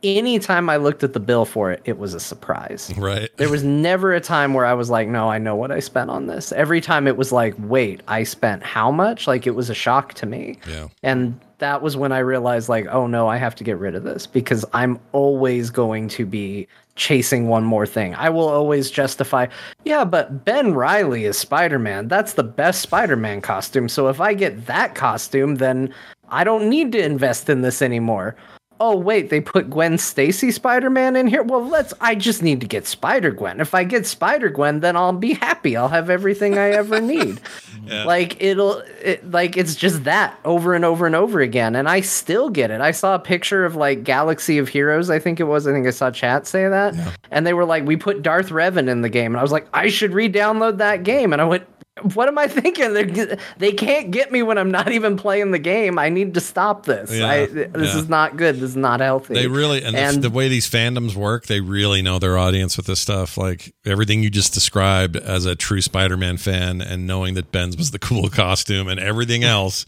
[0.03, 2.93] anytime I looked at the bill for it, it was a surprise.
[2.95, 3.35] Right.
[3.37, 6.09] There was never a time where I was like, no, I know what I spent
[6.09, 6.51] on this.
[6.51, 9.25] Every time it was like, wait, I spent how much?
[9.25, 10.59] Like it was a shock to me.
[10.69, 10.89] Yeah.
[11.01, 14.03] And that was when I realized, like, oh no, I have to get rid of
[14.03, 18.13] this because I'm always going to be chasing one more thing.
[18.15, 19.47] I will always justify,
[19.85, 22.09] yeah, but Ben Riley is Spider Man.
[22.09, 23.87] That's the best Spider Man costume.
[23.87, 25.93] So if I get that costume, then
[26.27, 28.35] I don't need to invest in this anymore.
[28.85, 31.41] Oh wait, they put Gwen Stacy Spider Man in here.
[31.41, 31.93] Well, let's.
[32.01, 33.61] I just need to get Spider Gwen.
[33.61, 35.77] If I get Spider Gwen, then I'll be happy.
[35.77, 37.39] I'll have everything I ever need.
[37.85, 38.03] Yeah.
[38.03, 42.01] Like it'll, it, like it's just that over and over and over again, and I
[42.01, 42.81] still get it.
[42.81, 45.09] I saw a picture of like Galaxy of Heroes.
[45.09, 45.65] I think it was.
[45.65, 46.93] I think I saw chat say that,
[47.31, 49.65] and they were like, "We put Darth Revan in the game," and I was like,
[49.73, 51.65] "I should re-download that game," and I went.
[52.01, 52.93] What am I thinking?
[52.93, 55.99] They're, they can't get me when I'm not even playing the game.
[55.99, 57.11] I need to stop this.
[57.11, 57.97] Yeah, I, this yeah.
[57.99, 58.55] is not good.
[58.55, 59.35] This is not healthy.
[59.35, 62.77] They really and, And- the, the way these fandoms work, they really know their audience
[62.77, 63.37] with this stuff.
[63.37, 67.91] Like everything you just described as a true Spider-Man fan, and knowing that Ben's was
[67.91, 69.85] the cool costume, and everything else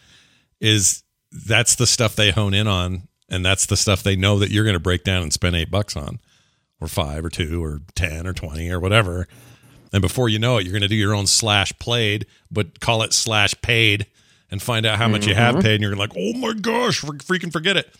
[0.62, 4.52] is that's the stuff they hone in on, and that's the stuff they know that
[4.52, 6.20] you're going to break down and spend eight bucks on,
[6.80, 9.28] or five, or two, or ten, or twenty, or whatever.
[9.96, 13.02] And before you know it, you're going to do your own slash played, but call
[13.04, 14.08] it slash paid
[14.52, 15.62] and find out how much you have mm-hmm.
[15.62, 15.76] paid.
[15.76, 17.96] And you're like, oh my gosh, freaking forget it.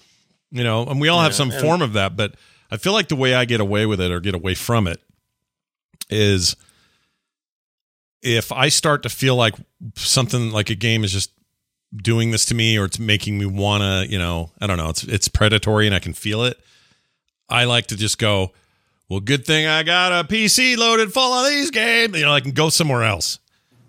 [0.52, 2.18] You know, and we all have some form of that.
[2.18, 2.36] But
[2.70, 5.02] I feel like the way I get away with it or get away from it
[6.10, 6.58] is
[8.22, 9.56] if I start to feel like
[9.96, 11.32] something like a game is just
[11.96, 14.90] doing this to me or it's making me want to, you know, I don't know,
[14.90, 16.60] it's it's predatory and I can feel it.
[17.48, 18.52] I like to just go,
[19.10, 22.18] well, good thing I got a PC loaded full of these games.
[22.18, 23.40] You know, I can go somewhere else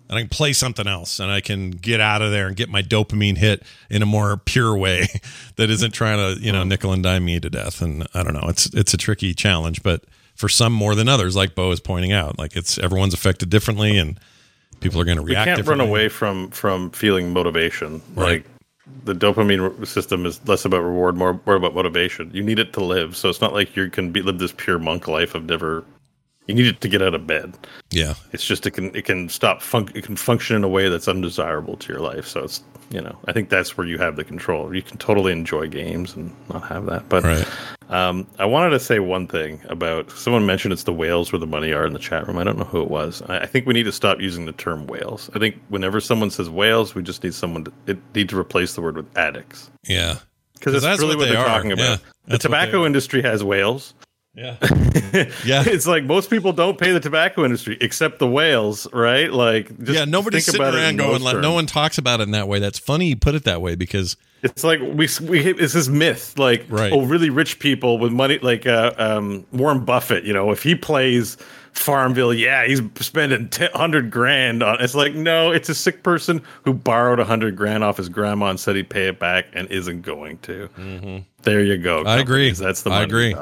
[0.09, 2.69] and I can play something else and I can get out of there and get
[2.69, 5.07] my dopamine hit in a more pure way
[5.55, 7.81] that isn't trying to, you know, nickel and dime me to death.
[7.81, 10.03] And I don't know, it's it's a tricky challenge, but
[10.35, 13.97] for some more than others, like Bo is pointing out, like it's everyone's affected differently
[13.97, 14.19] and
[14.79, 15.47] people are going to react.
[15.49, 18.01] we can't run away from from feeling motivation.
[18.13, 18.43] Right.
[18.43, 18.45] Like
[19.03, 22.29] the dopamine system is less about reward, more more about motivation.
[22.33, 24.79] You need it to live, so it's not like you can be, live this pure
[24.79, 25.85] monk life of never.
[26.47, 27.57] You need it to get out of bed.
[27.91, 30.87] Yeah, It's just it can it can stop fun- it can function in a way
[30.89, 32.25] that's undesirable to your life.
[32.27, 34.73] So it's you know I think that's where you have the control.
[34.73, 37.09] You can totally enjoy games and not have that.
[37.09, 37.47] But right.
[37.89, 41.47] um, I wanted to say one thing about someone mentioned it's the whales where the
[41.47, 42.37] money are in the chat room.
[42.37, 43.21] I don't know who it was.
[43.23, 45.29] I, I think we need to stop using the term whales.
[45.35, 48.73] I think whenever someone says whales, we just need someone to it, need to replace
[48.75, 50.15] the word with addicts Yeah,
[50.53, 51.47] because that's really what what, they they're are.
[51.47, 51.83] talking about.
[51.83, 53.93] Yeah, the that's what they tobacco industry has whales.
[54.37, 54.55] Yeah,
[55.45, 55.63] yeah.
[55.65, 59.31] It's like most people don't pay the tobacco industry except the whales, right?
[59.31, 61.21] Like, just yeah, nobody's think sitting about around going.
[61.21, 62.59] Like, no one talks about it in that way.
[62.59, 66.37] That's funny you put it that way because It's like we we it's this myth,
[66.37, 66.93] like Right.
[66.93, 70.23] oh, really rich people with money, like uh, um, Warren Buffett.
[70.23, 71.37] You know, if he plays
[71.73, 74.79] Farmville, yeah, he's spending t- hundred grand on.
[74.81, 78.51] It's like no, it's a sick person who borrowed a hundred grand off his grandma
[78.51, 80.69] and said he'd pay it back and isn't going to.
[81.41, 81.99] There you go.
[81.99, 82.07] Mm-hmm.
[82.07, 82.51] I agree.
[82.51, 83.33] That's the I agree.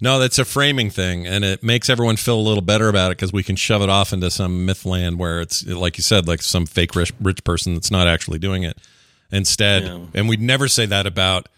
[0.00, 3.16] No, that's a framing thing, and it makes everyone feel a little better about it
[3.18, 6.28] because we can shove it off into some myth land where it's like you said,
[6.28, 8.78] like some fake rich, rich person that's not actually doing it.
[9.32, 9.98] Instead, Yeah.
[10.14, 11.48] and we'd never say that about,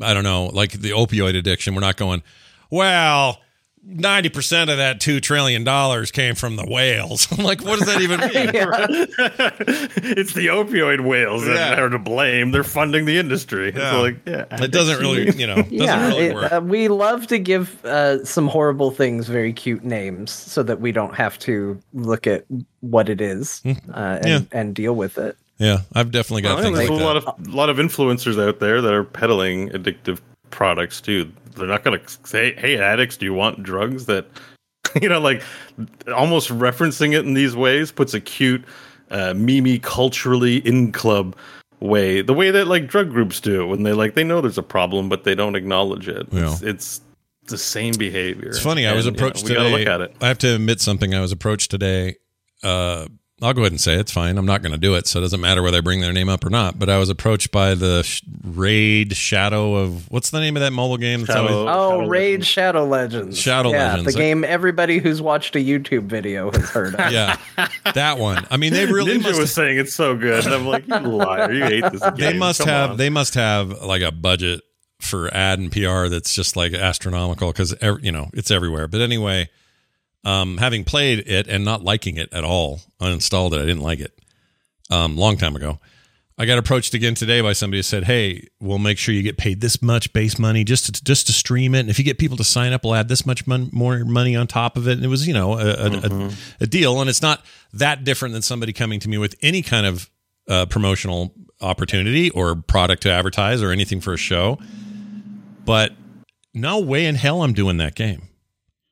[0.00, 1.74] I don't know, like the opioid addiction.
[1.74, 2.22] We're not going,
[2.70, 3.40] well,
[3.90, 7.26] ninety percent of that two trillion dollars came from the whales.
[7.36, 8.30] I'm like, what does that even mean?
[10.18, 11.54] it's the opioid whales Yeah.
[11.54, 12.50] that are to blame.
[12.50, 13.72] They're funding the industry.
[13.74, 13.94] Yeah.
[13.94, 16.52] It's like, yeah, It doesn't really, you know, doesn't yeah, really it- work.
[16.52, 20.92] uh, we love to give uh, some horrible things very cute names so that we
[20.92, 22.44] don't have to look at
[22.80, 23.70] what it is uh,
[24.22, 24.28] and, Hmm.
[24.28, 24.40] Yeah.
[24.52, 25.36] and deal with it.
[25.58, 27.02] yeah, I've definitely got Well, things like a that.
[27.04, 31.30] lot of a lot of influencers out there that are peddling addictive products too.
[31.56, 34.26] They're not going to say, "Hey, addicts, do you want drugs?" That
[35.02, 35.42] you know, like
[36.14, 38.64] almost referencing it in these ways puts a cute,
[39.10, 41.36] uh, mimi culturally in club
[41.80, 44.62] way, the way that like drug groups do when they like they know there's a
[44.62, 46.26] problem but they don't acknowledge it.
[46.32, 47.00] It's, it's
[47.46, 48.48] the same behavior.
[48.48, 48.86] It's funny.
[48.86, 49.78] I was And, approached we gotta today.
[49.78, 50.16] look at it.
[50.20, 51.14] I have to admit something.
[51.14, 52.16] I was approached today.
[52.62, 53.06] Uh,
[53.40, 54.36] I'll go ahead and say it's fine.
[54.36, 56.28] I'm not going to do it, so it doesn't matter whether I bring their name
[56.28, 56.76] up or not.
[56.78, 60.72] But I was approached by the sh- Raid Shadow of what's the name of that
[60.72, 61.20] mobile game?
[61.20, 62.46] That's Shadow- always, Oh, Shadow Raid Legends.
[62.48, 63.38] Shadow Legends.
[63.38, 64.12] Shadow yeah, Legends.
[64.14, 67.12] The game everybody who's watched a YouTube video has heard of.
[67.12, 67.36] yeah,
[67.94, 68.44] that one.
[68.50, 69.38] I mean, they really Ninja must.
[69.40, 71.52] was saying it's so good, and I'm like, you liar!
[71.52, 72.16] You hate this game.
[72.16, 72.90] they must Come have.
[72.92, 72.96] on.
[72.96, 74.62] They must have like a budget
[75.00, 77.72] for ad and PR that's just like astronomical because
[78.02, 78.88] you know it's everywhere.
[78.88, 79.48] But anyway,
[80.24, 83.60] um, having played it and not liking it at all, uninstalled it.
[83.60, 84.18] I didn't like it.
[84.90, 85.78] Um, long time ago.
[86.40, 89.36] I got approached again today by somebody who said, "Hey, we'll make sure you get
[89.36, 92.16] paid this much base money just to just to stream it, and if you get
[92.18, 94.92] people to sign up, we'll add this much mon- more money on top of it."
[94.92, 98.34] And it was, you know, a, a, a, a deal, and it's not that different
[98.34, 100.08] than somebody coming to me with any kind of
[100.48, 104.58] uh, promotional opportunity or product to advertise or anything for a show.
[105.64, 105.92] But
[106.54, 108.28] no way in hell I'm doing that game.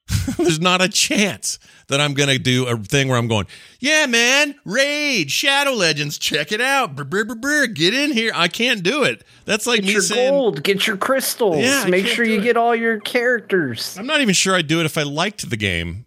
[0.38, 3.46] There's not a chance that I'm going to do a thing where I'm going,
[3.80, 6.94] yeah, man, Raid, Shadow Legends, check it out.
[6.94, 8.30] Brr, brr, brr, brr, get in here.
[8.34, 9.24] I can't do it.
[9.44, 12.42] That's like Get me your saying, gold, get your crystals, Yeah, make sure you it.
[12.42, 13.96] get all your characters.
[13.98, 16.06] I'm not even sure I'd do it if I liked the game.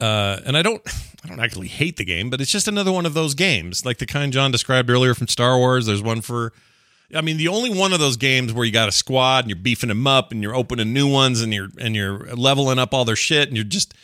[0.00, 0.82] Uh, and I don't,
[1.24, 3.98] I don't actually hate the game, but it's just another one of those games, like
[3.98, 5.86] the kind John described earlier from Star Wars.
[5.86, 6.52] There's one for,
[7.14, 9.56] I mean, the only one of those games where you got a squad and you're
[9.56, 13.04] beefing them up and you're opening new ones and you're and you're leveling up all
[13.04, 13.94] their shit and you're just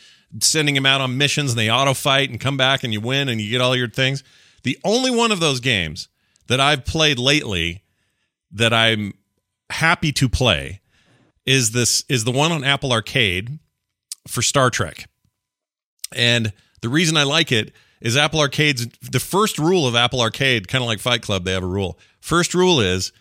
[0.41, 3.29] sending them out on missions and they auto fight and come back and you win
[3.29, 4.23] and you get all your things.
[4.63, 6.09] The only one of those games
[6.47, 7.83] that I've played lately
[8.53, 9.15] that I'm
[9.71, 10.81] happy to play
[11.47, 13.59] is this is the one on Apple Arcade
[14.29, 15.09] for Star Trek.
[16.15, 20.69] And the reason I like it is Apple Arcade's the first rule of Apple Arcade,
[20.69, 21.99] kind of like Fight Club, they have a rule.
[22.21, 23.13] First rule is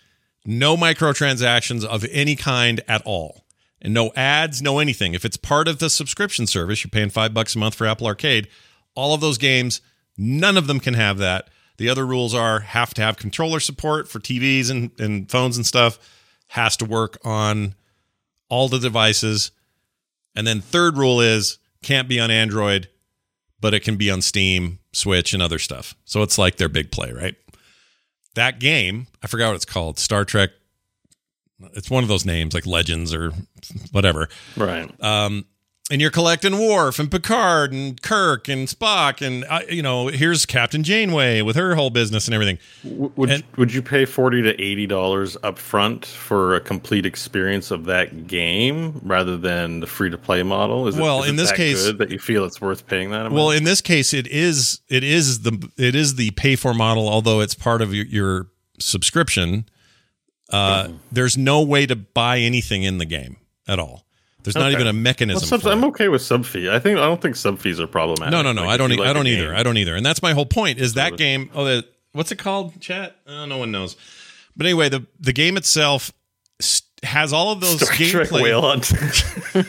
[0.45, 3.45] no microtransactions of any kind at all.
[3.81, 5.13] And no ads, no anything.
[5.13, 8.07] If it's part of the subscription service, you're paying five bucks a month for Apple
[8.07, 8.49] Arcade,
[8.95, 9.81] All of those games,
[10.17, 11.49] none of them can have that.
[11.77, 15.65] The other rules are have to have controller support for TVs and, and phones and
[15.65, 15.97] stuff,
[16.47, 17.75] has to work on
[18.49, 19.51] all the devices.
[20.35, 22.89] And then third rule is can't be on Android,
[23.61, 25.95] but it can be on Steam, Switch, and other stuff.
[26.05, 27.35] So it's like their big play, right?
[28.35, 30.51] That game, I forgot what it's called, Star Trek.
[31.73, 33.31] It's one of those names like Legends or
[33.91, 34.29] whatever.
[34.55, 34.89] Right.
[35.03, 35.45] Um,
[35.91, 40.45] and you're collecting Worf and Picard and Kirk and Spock and uh, you know here's
[40.45, 42.59] Captain Janeway with her whole business and everything.
[42.83, 47.05] W- Would And- would you pay forty to eighty dollars up front for a complete
[47.05, 50.87] experience of that game rather than the free to play model?
[50.87, 53.09] Is Well, is in it this that case- good that you feel it's worth paying
[53.11, 53.33] that amount?
[53.33, 57.09] Well, in this case, it is it is the it is the pay for model,
[57.09, 58.47] although it's part of your, your
[58.79, 59.65] subscription.
[60.51, 60.97] Uh, Mm-hmm.
[61.11, 64.05] There's no way to buy anything in the game at all.
[64.43, 65.59] There's not even a well, mechanism.
[65.59, 65.69] for.
[65.69, 66.69] I'm okay with sub fee.
[66.69, 68.31] I think I don't think sub fees are problematic.
[68.31, 68.61] No, no, no.
[68.61, 68.89] Like, I don't.
[68.91, 69.47] like I don't either.
[69.47, 69.95] game- I don't either.
[69.95, 70.79] And that's my whole point.
[70.79, 71.49] Is that game?
[71.53, 72.79] Oh, the what's it called?
[72.79, 73.17] Chat?
[73.27, 73.97] Oh, no one knows.
[74.55, 76.11] But anyway, the the game itself
[77.03, 78.41] has all of those Star gameplay.
[78.41, 78.91] Whale Hunt.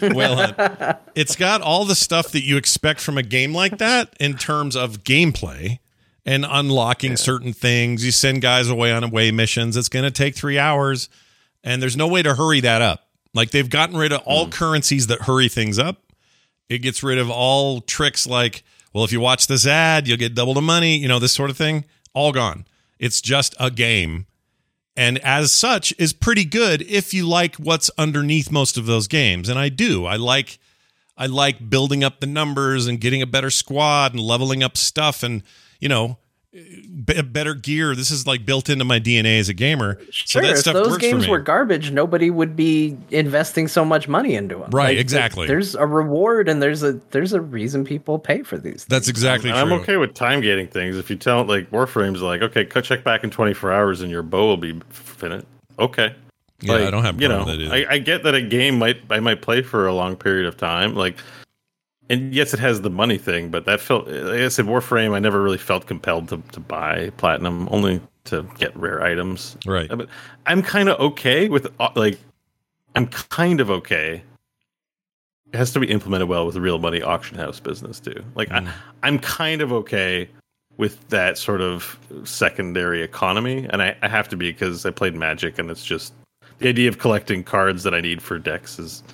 [0.14, 0.98] Whale Hunt.
[1.14, 4.76] It's got all the stuff that you expect from a game like that in terms
[4.76, 5.78] of gameplay
[6.24, 8.04] and unlocking certain things.
[8.04, 9.76] You send guys away on away missions.
[9.76, 11.08] It's going to take three hours,
[11.62, 13.06] and there's no way to hurry that up.
[13.34, 14.50] Like they've gotten rid of all hmm.
[14.50, 16.02] currencies that hurry things up.
[16.68, 18.62] It gets rid of all tricks like,
[18.92, 21.50] well, if you watch this ad, you'll get double the money, you know, this sort
[21.50, 21.84] of thing.
[22.14, 22.64] All gone.
[22.98, 24.26] It's just a game.
[24.96, 29.48] And as such is pretty good if you like what's underneath most of those games.
[29.48, 30.04] And I do.
[30.04, 30.58] I like
[31.16, 35.22] I like building up the numbers and getting a better squad and leveling up stuff
[35.22, 35.42] and,
[35.78, 36.18] you know,
[36.52, 37.94] better gear.
[37.94, 39.98] This is like built into my DNA as a gamer.
[40.10, 41.30] Sure, so that if those works for games me.
[41.30, 44.70] were garbage, nobody would be investing so much money into them.
[44.70, 45.46] Right, exactly.
[45.46, 48.84] There's a reward, and there's a there's a reason people pay for these.
[48.86, 49.10] That's things.
[49.10, 49.74] exactly And true.
[49.76, 50.96] I'm okay with time gating things.
[50.96, 54.22] If you tell like Warframe's like, okay, cut check back in 24 hours and your
[54.22, 55.46] bow will be finished.
[55.78, 56.14] Okay.
[56.62, 57.44] Yeah, Like, I don't have you know.
[57.44, 57.72] with that.
[57.72, 60.56] I, I get that a game might I might play for a long period of
[60.56, 61.16] time, like,
[62.10, 65.14] and yes, it has the money thing, but that felt like I said Warframe.
[65.14, 69.56] I never really felt compelled to to buy platinum, only to get rare items.
[69.64, 69.88] Right.
[69.88, 70.08] But
[70.46, 72.18] I'm kind of okay with uh, like,
[72.96, 74.22] I'm kind of okay.
[75.52, 78.24] It has to be implemented well with the real money auction house business too.
[78.34, 78.66] Like Mm.
[78.66, 78.72] I,
[79.04, 80.28] I'm kind of okay
[80.76, 85.14] with that sort of secondary economy, and I, I have to be because I played
[85.14, 86.12] Magic, and it's just
[86.58, 89.04] the idea of collecting cards that I need for decks is.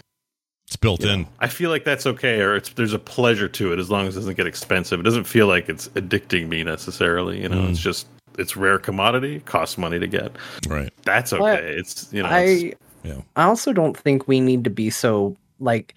[0.66, 1.26] It's built you know, in.
[1.38, 4.16] I feel like that's okay, or it's there's a pleasure to it as long as
[4.16, 4.98] it doesn't get expensive.
[4.98, 7.40] It doesn't feel like it's addicting me necessarily.
[7.40, 7.70] You know, Mm.
[7.70, 10.32] it's just it's rare commodity, costs money to get.
[10.68, 10.92] Right.
[11.04, 11.42] That's okay.
[11.42, 13.20] Well, it's you know, it's, I Yeah.
[13.36, 15.94] I also don't think we need to be so like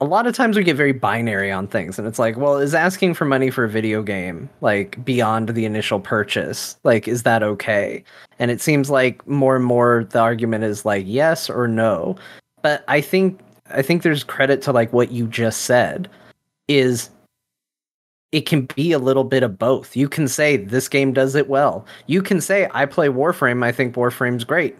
[0.00, 2.74] a lot of times we get very binary on things and it's like well is
[2.74, 7.42] asking for money for a video game like beyond the initial purchase like is that
[7.42, 8.02] okay
[8.38, 12.14] and it seems like more and more the argument is like yes or no
[12.66, 13.38] but i think
[13.70, 16.10] i think there's credit to like what you just said
[16.66, 17.10] is
[18.32, 19.96] it can be a little bit of both.
[19.96, 21.86] You can say this game does it well.
[22.06, 23.64] You can say i play warframe.
[23.64, 24.76] I think warframe's great.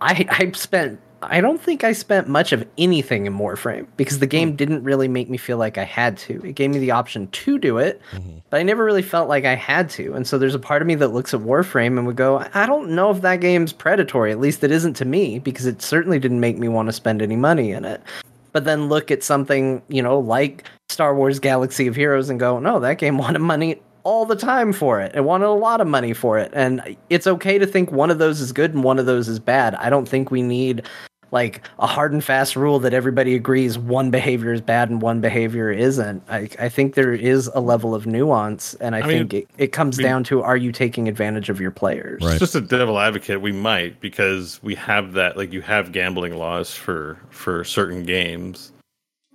[0.00, 4.26] I I spent I don't think I spent much of anything in Warframe because the
[4.26, 4.56] game hmm.
[4.56, 6.44] didn't really make me feel like I had to.
[6.46, 8.38] It gave me the option to do it, mm-hmm.
[8.48, 10.14] but I never really felt like I had to.
[10.14, 12.66] And so there's a part of me that looks at Warframe and would go, I
[12.66, 14.32] don't know if that game's predatory.
[14.32, 17.22] At least it isn't to me because it certainly didn't make me want to spend
[17.22, 18.02] any money in it.
[18.52, 22.58] But then look at something, you know, like Star Wars Galaxy of Heroes and go,
[22.58, 25.14] no, that game wanted money all the time for it.
[25.14, 26.50] It wanted a lot of money for it.
[26.54, 29.38] And it's okay to think one of those is good and one of those is
[29.38, 29.74] bad.
[29.74, 30.86] I don't think we need
[31.32, 35.20] like a hard and fast rule that everybody agrees one behavior is bad and one
[35.20, 36.22] behavior isn't.
[36.28, 39.48] I, I think there is a level of nuance, and I, I mean, think it,
[39.58, 42.22] it comes I mean- down to are you taking advantage of your players?
[42.22, 42.38] Right.
[42.38, 43.40] just a devil advocate.
[43.40, 45.36] We might because we have that.
[45.36, 48.72] Like you have gambling laws for for certain games,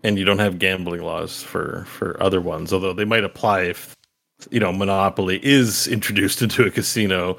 [0.03, 2.73] and you don't have gambling laws for for other ones.
[2.73, 3.95] Although they might apply if
[4.49, 7.37] you know Monopoly is introduced into a casino.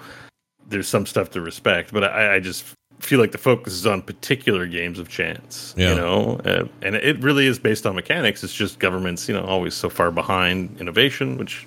[0.68, 2.64] There's some stuff to respect, but I, I just
[3.00, 5.74] feel like the focus is on particular games of chance.
[5.76, 5.90] Yeah.
[5.90, 8.42] You know, uh, and it really is based on mechanics.
[8.42, 11.66] It's just governments, you know, always so far behind innovation, which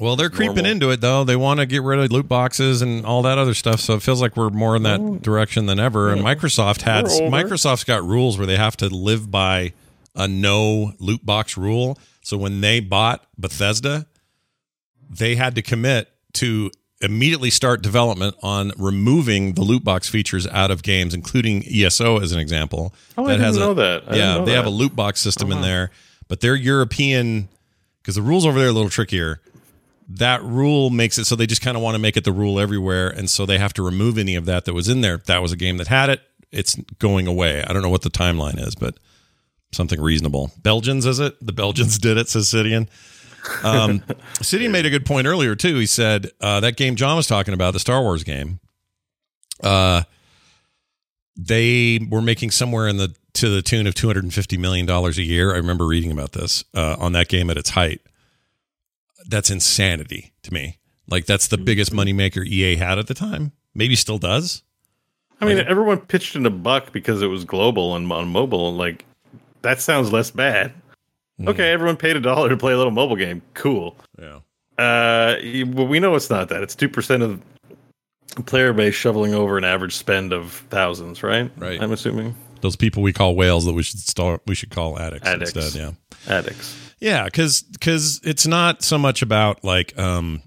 [0.00, 0.70] Well, they're creeping normal.
[0.72, 1.24] into it though.
[1.24, 3.80] They want to get rid of loot boxes and all that other stuff.
[3.80, 5.16] So it feels like we're more in that Oh.
[5.16, 6.10] direction than ever.
[6.10, 9.72] And Microsoft had Microsoft's got rules where they have to live by
[10.14, 11.98] a no loot box rule.
[12.22, 14.06] So when they bought Bethesda,
[15.10, 16.70] they had to commit to
[17.02, 22.32] immediately start development on removing the loot box features out of games, including ESO as
[22.32, 22.94] an example.
[23.18, 24.04] Oh, I didn't know that.
[24.06, 25.90] I yeah, know they have a loot box system Oh, in there,
[26.28, 27.48] but they're European
[28.00, 29.40] because the rules over there are a little trickier.
[30.08, 32.58] That rule makes it so they just kind of want to make it the rule
[32.60, 35.18] everywhere, and so they have to remove any of that that was in there.
[35.18, 37.64] That was a game that had it, it's going away.
[37.64, 38.98] I don't know what the timeline is, but
[39.72, 40.52] something reasonable.
[40.58, 41.34] Belgians, is it?
[41.44, 42.88] The Belgians did it, says Sidian.
[43.64, 44.00] Um,
[44.40, 45.76] Sidian made a good point earlier too.
[45.76, 48.60] He said uh, that game John was talking about, the Star Wars game.
[49.62, 50.02] Uh,
[51.36, 54.86] they were making somewhere in the to the tune of two hundred and fifty million
[54.86, 55.52] dollars a year.
[55.54, 58.00] I remember reading about this uh, on that game at its height.
[59.26, 60.78] That's insanity to me.
[61.08, 63.52] Like that's the biggest moneymaker EA had at the time.
[63.74, 64.62] Maybe still does.
[65.40, 68.72] I mean, everyone pitched in a buck because it was global and on mobile.
[68.74, 69.04] Like,
[69.62, 70.72] that sounds less bad.
[71.44, 73.42] Okay, everyone paid a dollar to play a little mobile game.
[73.54, 73.96] Cool.
[74.20, 74.40] Yeah.
[74.78, 75.36] Uh,
[75.72, 76.62] well, we know it's not that.
[76.62, 77.40] It's two percent of
[78.46, 81.50] player base shoveling over an average spend of thousands, right?
[81.56, 81.80] Right.
[81.82, 85.28] I'm assuming Those people we call whales that we should start we should call addicts,
[85.28, 85.54] Addicts.
[85.56, 85.80] instead.
[86.28, 86.34] Yeah.
[86.34, 86.78] addicts.
[87.00, 90.42] Yeah, because because it's not so much about like um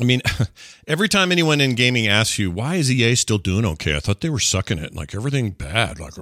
[0.00, 0.20] I mean,
[0.86, 4.20] every time anyone in gaming asks you why is EA still doing okay, I thought
[4.20, 6.12] they were sucking it, like everything bad, like.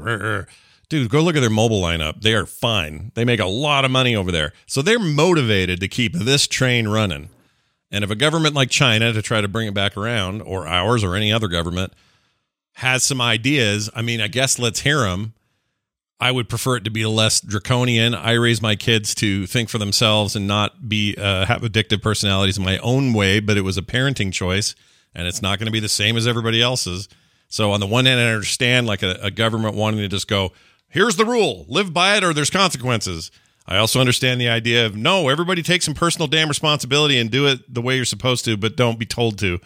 [0.88, 2.22] Dude, go look at their mobile lineup.
[2.22, 3.12] They are fine.
[3.14, 6.88] They make a lot of money over there, so they're motivated to keep this train
[6.88, 7.30] running.
[7.90, 11.02] And if a government like China to try to bring it back around, or ours,
[11.02, 11.92] or any other government
[12.74, 15.32] has some ideas, I mean, I guess let's hear them.
[16.20, 18.14] I would prefer it to be less draconian.
[18.14, 22.58] I raise my kids to think for themselves and not be uh, have addictive personalities
[22.58, 23.38] in my own way.
[23.38, 24.74] But it was a parenting choice,
[25.14, 27.08] and it's not going to be the same as everybody else's.
[27.48, 30.52] So on the one hand, I understand like a, a government wanting to just go,
[30.88, 33.30] "Here's the rule, live by it, or there's consequences."
[33.66, 37.46] I also understand the idea of no, everybody take some personal damn responsibility and do
[37.46, 39.60] it the way you're supposed to, but don't be told to.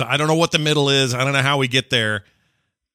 [0.00, 1.12] I don't know what the middle is.
[1.12, 2.24] I don't know how we get there,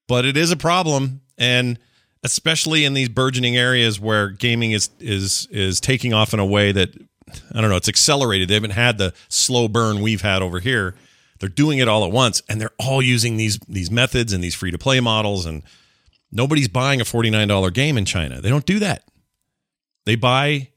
[0.08, 1.78] but it is a problem, and
[2.24, 6.72] especially in these burgeoning areas where gaming is is is taking off in a way
[6.72, 6.90] that
[7.54, 8.48] I don't know, it's accelerated.
[8.48, 10.96] They haven't had the slow burn we've had over here.
[11.40, 14.56] They're doing it all at once, and they're all using these these methods and these
[14.56, 15.46] free to play models.
[15.46, 15.64] And
[16.32, 18.42] nobody's buying a forty nine dollar game in China.
[18.42, 19.04] They don't do that.
[20.06, 20.70] They buy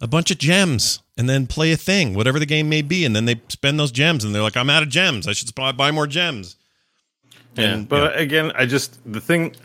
[0.00, 3.16] a bunch of gems and then play a thing, whatever the game may be, and
[3.16, 5.26] then they spend those gems, and they're like, "I'm out of gems.
[5.26, 6.56] I should buy more gems."
[7.54, 9.56] Yeah, And, but again, I just the thing,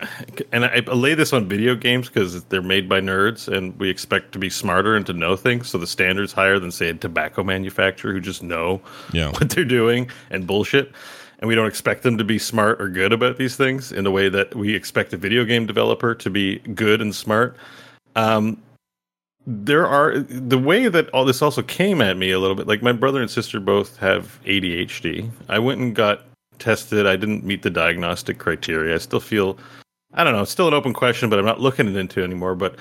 [0.52, 3.90] and I, I lay this on video games because they're made by nerds, and we
[3.90, 5.70] expect to be smarter and to know things.
[5.70, 9.32] So the standards higher than say a tobacco manufacturer who just know Yeah.
[9.34, 10.92] what they're doing and bullshit.
[11.44, 14.12] And we don't expect them to be smart or good about these things in the
[14.12, 17.58] way that we expect a video game developer to be good and smart.
[18.16, 18.64] Um,
[19.46, 22.66] there are the way that all this also came at me a little bit.
[22.66, 25.30] Like my brother and sister both have ADHD.
[25.50, 26.22] I went and got
[26.60, 27.06] tested.
[27.06, 28.96] I didn't meet the diagnostic criteria.
[28.96, 29.58] I still feel,
[30.14, 32.56] I don't know, it's still an open question, but I'm not looking it into anymore.
[32.56, 32.78] But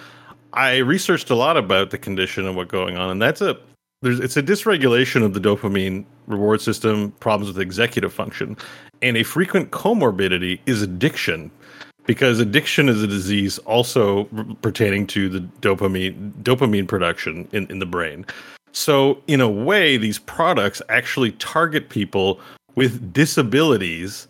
[0.53, 3.59] I researched a lot about the condition and what going on, and that's a
[4.03, 8.57] there's it's a dysregulation of the dopamine reward system, problems with executive function,
[9.01, 11.51] and a frequent comorbidity is addiction.
[12.05, 14.25] Because addiction is a disease also
[14.61, 18.27] pertaining to the dopamine dopamine production in, in the brain.
[18.73, 22.41] So, in a way, these products actually target people
[22.75, 24.27] with disabilities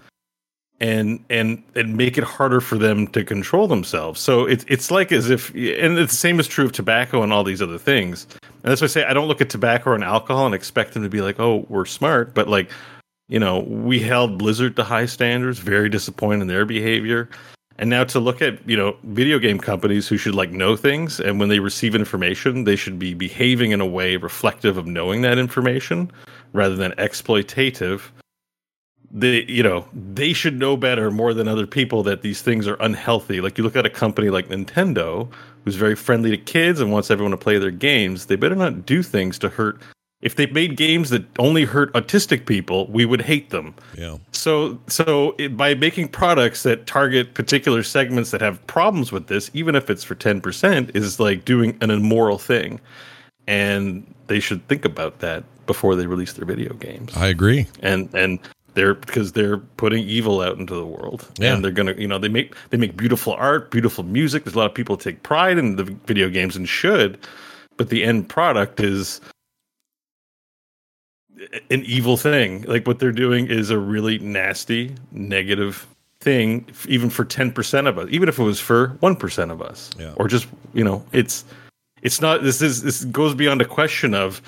[0.80, 4.20] and and and make it harder for them to control themselves.
[4.20, 7.44] So it's it's like as if and the same is true of tobacco and all
[7.44, 8.26] these other things.
[8.62, 11.02] And that's why I say I don't look at tobacco and alcohol and expect them
[11.02, 12.70] to be like, oh, we're smart, but like,
[13.28, 17.28] you know, we held Blizzard to high standards, very disappointed in their behavior.
[17.78, 21.18] And now to look at, you know, video game companies who should like know things
[21.18, 25.22] and when they receive information, they should be behaving in a way reflective of knowing
[25.22, 26.10] that information
[26.52, 28.02] rather than exploitative
[29.12, 32.76] they you know they should know better more than other people that these things are
[32.80, 33.40] unhealthy.
[33.40, 35.30] Like you look at a company like nintendo
[35.64, 38.86] who's very friendly to kids and wants everyone to play their games they better not
[38.86, 39.80] do things to hurt.
[40.22, 43.74] If they made games that only hurt autistic people we would hate them.
[43.98, 44.16] Yeah.
[44.32, 49.50] so so it, by making products that target particular segments that have problems with this
[49.52, 52.80] even if it's for 10% is like doing an immoral thing.
[53.46, 57.14] And they should think about that before they release their video games.
[57.16, 57.66] I agree.
[57.80, 58.38] and and
[58.74, 61.26] they're because they're putting evil out into the world.
[61.38, 61.54] Yeah.
[61.54, 64.44] and they're gonna you know they make they make beautiful art beautiful music.
[64.44, 67.18] There's a lot of people take pride in the video games and should.
[67.76, 69.20] But the end product is
[71.70, 72.62] an evil thing.
[72.62, 75.86] Like what they're doing is a really nasty negative
[76.20, 79.90] thing even for 10% of us even if it was for 1% of us.
[79.98, 80.12] Yeah.
[80.16, 81.44] or just you know it's
[82.02, 84.40] it's not this is this goes beyond a question of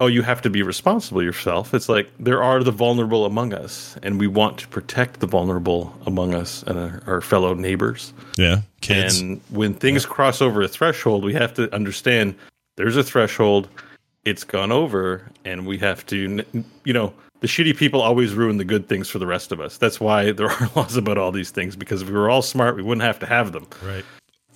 [0.00, 3.96] oh you have to be responsible yourself it's like there are the vulnerable among us
[4.02, 8.60] and we want to protect the vulnerable among us and our, our fellow neighbors Yeah.
[8.80, 9.20] Kids.
[9.20, 12.34] and when things cross over a threshold we have to understand
[12.76, 13.68] there's a threshold.
[14.26, 16.44] It's gone over, and we have to,
[16.84, 19.78] you know, the shitty people always ruin the good things for the rest of us.
[19.78, 22.76] That's why there are laws about all these things because if we were all smart,
[22.76, 23.66] we wouldn't have to have them.
[23.82, 24.04] Right.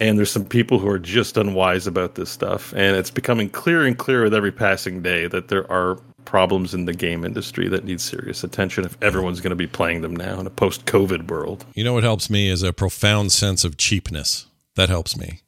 [0.00, 3.84] And there's some people who are just unwise about this stuff, and it's becoming clearer
[3.84, 7.84] and clearer with every passing day that there are problems in the game industry that
[7.84, 11.64] need serious attention if everyone's going to be playing them now in a post-COVID world.
[11.74, 14.46] You know what helps me is a profound sense of cheapness.
[14.76, 15.40] That helps me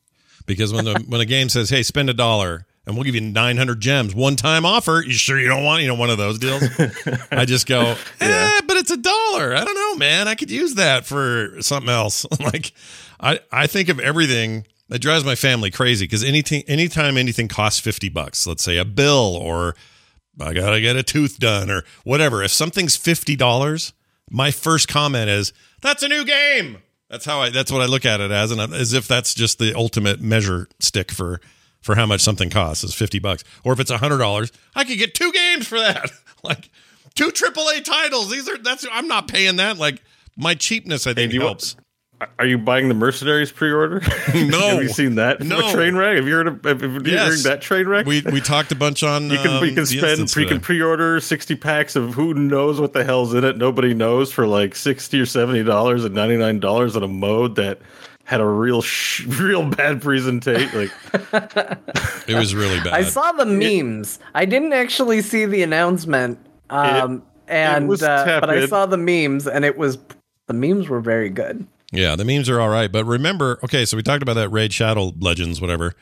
[0.47, 3.21] because when the when a game says, "Hey, spend a dollar," and we'll give you
[3.21, 5.03] 900 gems one time offer.
[5.07, 6.63] You sure you don't want you know one of those deals?
[7.31, 8.61] I just go, eh, Yeah.
[8.67, 9.55] but it's a dollar.
[9.55, 10.29] I don't know, man.
[10.29, 12.27] I could use that for something else.
[12.41, 12.73] like,
[13.21, 17.81] I I think of everything that drives my family crazy because anything anytime anything costs
[17.81, 19.75] 50 bucks, let's say a bill or
[20.41, 22.43] I gotta get a tooth done or whatever.
[22.43, 23.93] If something's fifty dollars,
[24.31, 25.53] my first comment is
[25.83, 26.79] that's a new game.
[27.11, 27.51] That's how I.
[27.51, 30.69] That's what I look at it as, and as if that's just the ultimate measure
[30.81, 31.43] stick for
[31.83, 33.45] for how much something costs is fifty bucks.
[33.65, 36.11] Or if it's a hundred dollars, I could get two games for that.
[36.43, 36.71] like
[37.15, 38.31] two AAA titles.
[38.31, 38.87] These are that's.
[38.91, 39.77] I'm not paying that.
[39.79, 40.03] Like
[40.37, 41.77] my cheapness, I think do you want- helps.
[42.39, 44.01] Are you buying the Mercenaries pre-order?
[44.33, 44.59] No.
[44.69, 45.41] have you seen that?
[45.41, 45.73] No.
[45.73, 46.15] Train wreck.
[46.15, 46.63] Have you heard of?
[46.65, 47.29] Have you Yes.
[47.29, 48.07] heard that train wreck?
[48.07, 49.29] we we talked a bunch on.
[49.29, 52.93] You can um, you can spend you can pre-order sixty packs of who knows what
[52.93, 53.57] the hell's in it.
[53.59, 57.57] Nobody knows for like sixty or seventy dollars and ninety nine dollars on a mode
[57.57, 57.81] that
[58.33, 60.89] had a real sh- real bad presentation.
[60.89, 60.93] Like
[62.27, 62.95] It was really bad.
[62.95, 64.19] I saw the memes.
[64.35, 66.39] I didn't actually see the announcement.
[66.71, 69.99] Um, and was uh, but I saw the memes, and it was
[70.47, 71.67] the memes were very good.
[71.93, 74.73] Yeah, the memes are all right, but remember, okay, so we talked about that Raid
[74.73, 75.93] Shadow Legends, whatever.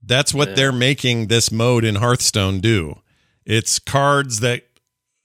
[0.00, 3.00] That's what they're making this mode in Hearthstone do.
[3.44, 4.62] It's cards that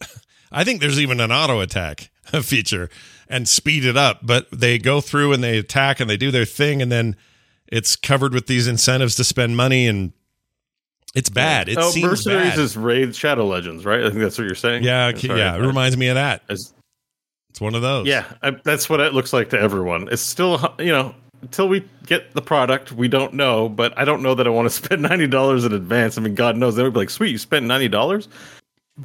[0.52, 2.10] I think there's even an auto attack
[2.42, 2.90] feature
[3.32, 6.46] and speed it up, but they go through and they attack and they do their
[6.46, 7.16] thing, and then
[7.68, 10.14] it's covered with these incentives to spend money, and
[11.16, 11.70] it's bad.
[11.70, 12.60] It oh, seems Mercenaries bad.
[12.60, 14.04] is Raid Shadow Legends, right?
[14.04, 14.84] I think that's what you're saying.
[14.84, 15.40] yeah, sorry.
[15.40, 16.44] yeah, it reminds me of that.
[16.50, 16.74] As-
[17.50, 18.08] It's one of those.
[18.08, 20.08] Yeah, I, that's what it looks like to everyone.
[20.12, 23.68] It's still, you know, until we get the product, we don't know.
[23.68, 26.18] But I don't know that I want to spend ninety dollars in advance.
[26.18, 28.28] I mean, God knows they would be like, "Sweet, you spent ninety dollars."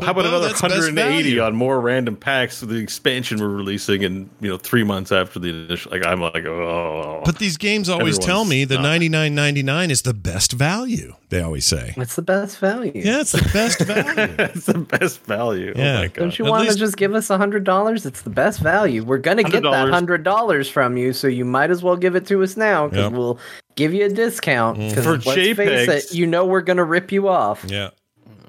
[0.00, 4.28] How about Bo, another 180 on more random packs of the expansion we're releasing, in
[4.40, 5.92] you know, three months after the initial?
[5.92, 9.90] Like, I'm like, oh, But these games always tell me the ninety nine ninety nine
[9.92, 11.14] is the best value.
[11.28, 11.94] They always say.
[11.96, 12.92] It's the best value.
[12.96, 14.34] Yeah, it's the best value.
[14.38, 15.72] it's the best value.
[15.74, 15.92] Oh yeah.
[15.94, 16.14] Oh my god!
[16.14, 18.04] Don't you At want to just give us a hundred dollars?
[18.04, 19.04] It's the best value.
[19.04, 20.70] We're gonna get that $100.
[20.70, 23.12] from you, so you might as well give it to us now because Yep.
[23.12, 23.38] we'll
[23.76, 24.78] give you a discount.
[24.78, 24.88] Mm.
[24.90, 25.88] Because For let's face JPEGs.
[25.88, 27.64] it, you know we're gonna rip you off.
[27.68, 27.90] yeah.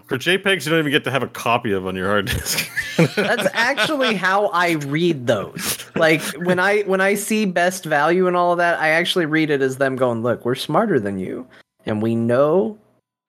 [0.07, 2.69] For JPEGs, you don't even get to have a copy of on your hard disk.
[3.15, 5.85] That's actually how I read those.
[5.95, 9.49] Like when I when I see best value and all of that, I actually read
[9.49, 11.45] it as them going, "Look, we're smarter than you,
[11.85, 12.79] and we know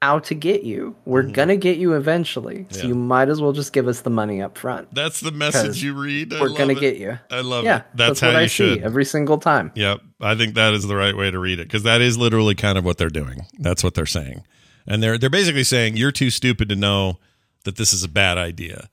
[0.01, 0.95] how to get you.
[1.05, 2.67] We're gonna get you eventually.
[2.71, 2.79] So Mm-hmm.
[2.83, 2.89] Yeah.
[2.89, 4.95] you might as well just give us the money up front.
[4.95, 6.33] That's the message you read.
[6.33, 6.81] I we're love gonna it.
[6.81, 7.85] get you." I love Yeah, it.
[7.97, 8.79] That's, how what you I should.
[8.79, 9.73] see every single time.
[9.75, 10.01] Yep.
[10.21, 12.79] I think that is the right way to read it because that is literally kind
[12.79, 13.47] of what they're doing.
[13.59, 14.45] That's what they're saying.
[14.87, 17.19] And they're they're basically saying you're too stupid to know
[17.65, 18.89] that this is a bad idea.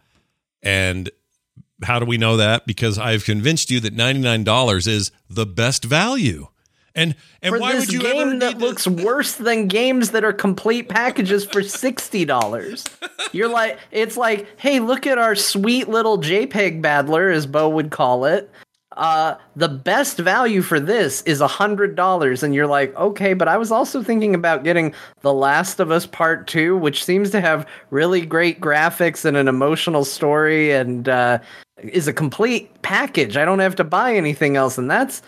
[0.61, 1.09] And
[1.83, 2.65] how do we know that?
[2.65, 6.47] Because I've convinced you that $99 is the best value.
[6.95, 10.23] And and For why this would you game ever that looks worse than games that
[10.23, 12.85] are complete packages for sixty dollars.
[13.33, 17.91] You're like, it's like, hey, look at our sweet little JPEG battler, as Bo would
[17.91, 18.49] call it.
[18.95, 23.47] Uh, the best value for this is a hundred dollars, and you're like, okay, but
[23.47, 27.41] I was also thinking about getting The Last of Us Part Two, which seems to
[27.41, 31.39] have really great graphics and an emotional story, and uh,
[31.77, 33.35] is a complete package.
[33.35, 35.21] I don't have to buy anything else, and that's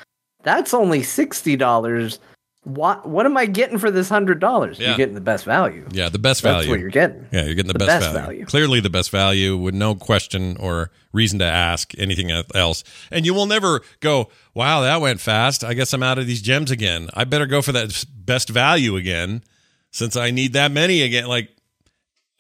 [0.44, 2.20] that's only sixty dollars.
[2.68, 4.78] What what am I getting for this hundred dollars?
[4.78, 4.90] Yeah.
[4.90, 5.88] You're getting the best value.
[5.90, 6.58] Yeah, the best value.
[6.58, 7.26] That's what you're getting.
[7.32, 8.26] Yeah, you're getting the, The best, best value.
[8.26, 8.46] value.
[8.46, 12.84] Clearly, the best value with no question or reason to ask anything else.
[13.10, 15.64] And you will never go, wow, that went fast.
[15.64, 17.10] I guess I'm out of these gems again.
[17.14, 19.44] I better go for that best value again
[19.92, 21.28] since I need that many again.
[21.28, 21.50] Like,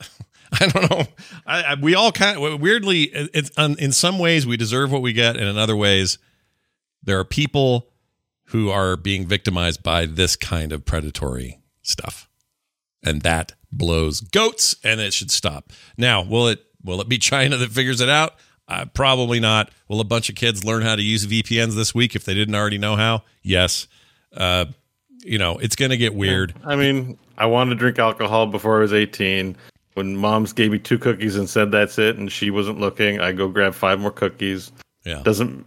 [0.60, 1.06] I don't know.
[1.46, 5.02] I, I, we all kind of weirdly, it's um, in some ways we deserve what
[5.02, 6.18] we get, and in other ways,
[7.02, 7.88] there are people
[8.48, 12.30] who are being victimized by this kind of predatory stuff.
[13.04, 15.72] And that blows goats and it should stop.
[15.98, 18.36] Now will it will it be china that figures it out?
[18.68, 19.72] Uh, probably not.
[19.88, 22.56] Will a bunch of kids learn how to use vpns this week if they didn't
[22.56, 23.24] already know how?
[23.44, 23.88] Yes.
[24.36, 24.66] Uh,
[25.24, 26.54] you know it's going to get weird.
[26.66, 29.56] I mean, I wanted to drink alcohol before I was 18.
[29.94, 33.32] When moms gave me two cookies and said that's it, and she wasn't looking, I
[33.32, 34.72] go grab five more cookies.
[35.06, 35.22] yeah.
[35.24, 35.66] Doesn't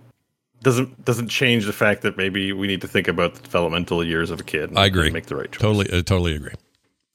[0.62, 4.30] doesn't doesn't change the fact that maybe we need to think about the developmental years
[4.30, 4.70] of a kid.
[4.70, 5.10] and I agree.
[5.10, 5.60] Make the right choice.
[5.60, 6.54] totally uh, totally agree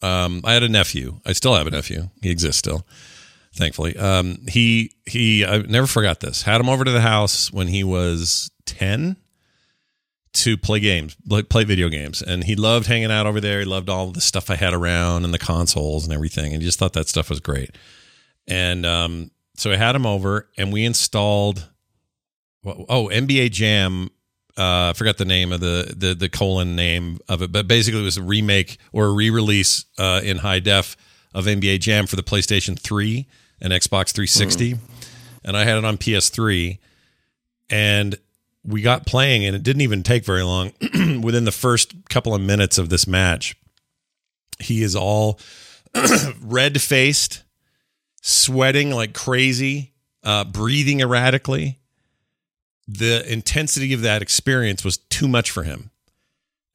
[0.01, 1.19] Um, I had a nephew.
[1.25, 2.09] I still have a nephew.
[2.21, 2.85] He exists still,
[3.53, 3.95] thankfully.
[3.97, 5.45] Um, he he.
[5.45, 6.43] I never forgot this.
[6.43, 9.17] Had him over to the house when he was ten
[10.33, 13.59] to play games, like play video games, and he loved hanging out over there.
[13.59, 16.67] He loved all the stuff I had around and the consoles and everything, and he
[16.67, 17.71] just thought that stuff was great.
[18.47, 21.69] And um, so I had him over, and we installed.
[22.65, 24.09] Oh, NBA Jam
[24.57, 28.01] uh, I forgot the name of the, the the colon name of it, but basically
[28.01, 30.95] it was a remake or a re-release uh, in high def
[31.33, 33.27] of NBA Jam for the PlayStation 3
[33.59, 34.79] and Xbox 360, mm.
[35.43, 36.77] and I had it on PS3,
[37.69, 38.15] and
[38.63, 40.71] we got playing, and it didn't even take very long.
[41.21, 43.57] Within the first couple of minutes of this match,
[44.59, 45.37] he is all
[46.41, 47.43] red faced,
[48.21, 49.91] sweating like crazy,
[50.23, 51.79] uh, breathing erratically
[52.87, 55.89] the intensity of that experience was too much for him.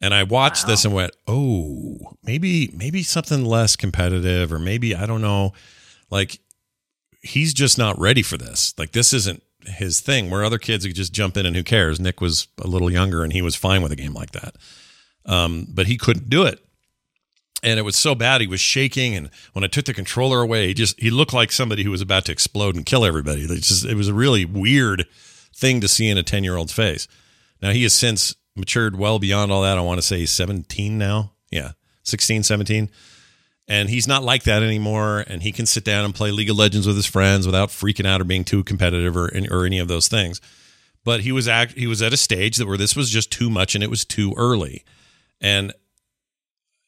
[0.01, 0.71] And I watched wow.
[0.71, 5.53] this and went, "Oh, maybe maybe something less competitive or maybe I don't know.
[6.11, 6.41] Like
[7.23, 8.75] he's just not ready for this.
[8.79, 10.31] Like this isn't his thing.
[10.31, 12.01] Where other kids could just jump in and who cares?
[12.01, 14.57] Nick was a little younger and he was fine with a game like that.
[15.27, 16.65] Um, but he couldn't do it.
[17.63, 20.69] And it was so bad he was shaking and when I took the controller away,
[20.69, 23.43] he just he looked like somebody who was about to explode and kill everybody.
[23.43, 25.07] It just it was a really weird
[25.61, 27.07] thing to see in a 10 year old's face.
[27.63, 29.79] Now, he has since matured well beyond all that.
[29.79, 31.33] I want to say he's 17 now.
[31.51, 31.73] Yeah,
[32.05, 32.91] 16, 17.
[33.69, 35.25] And he's not like that anymore.
[35.27, 38.07] And he can sit down and play League of Legends with his friends without freaking
[38.07, 40.41] out or being too competitive or, or any of those things.
[41.05, 43.49] But he was act, he was at a stage that where this was just too
[43.49, 44.85] much and it was too early.
[45.41, 45.73] And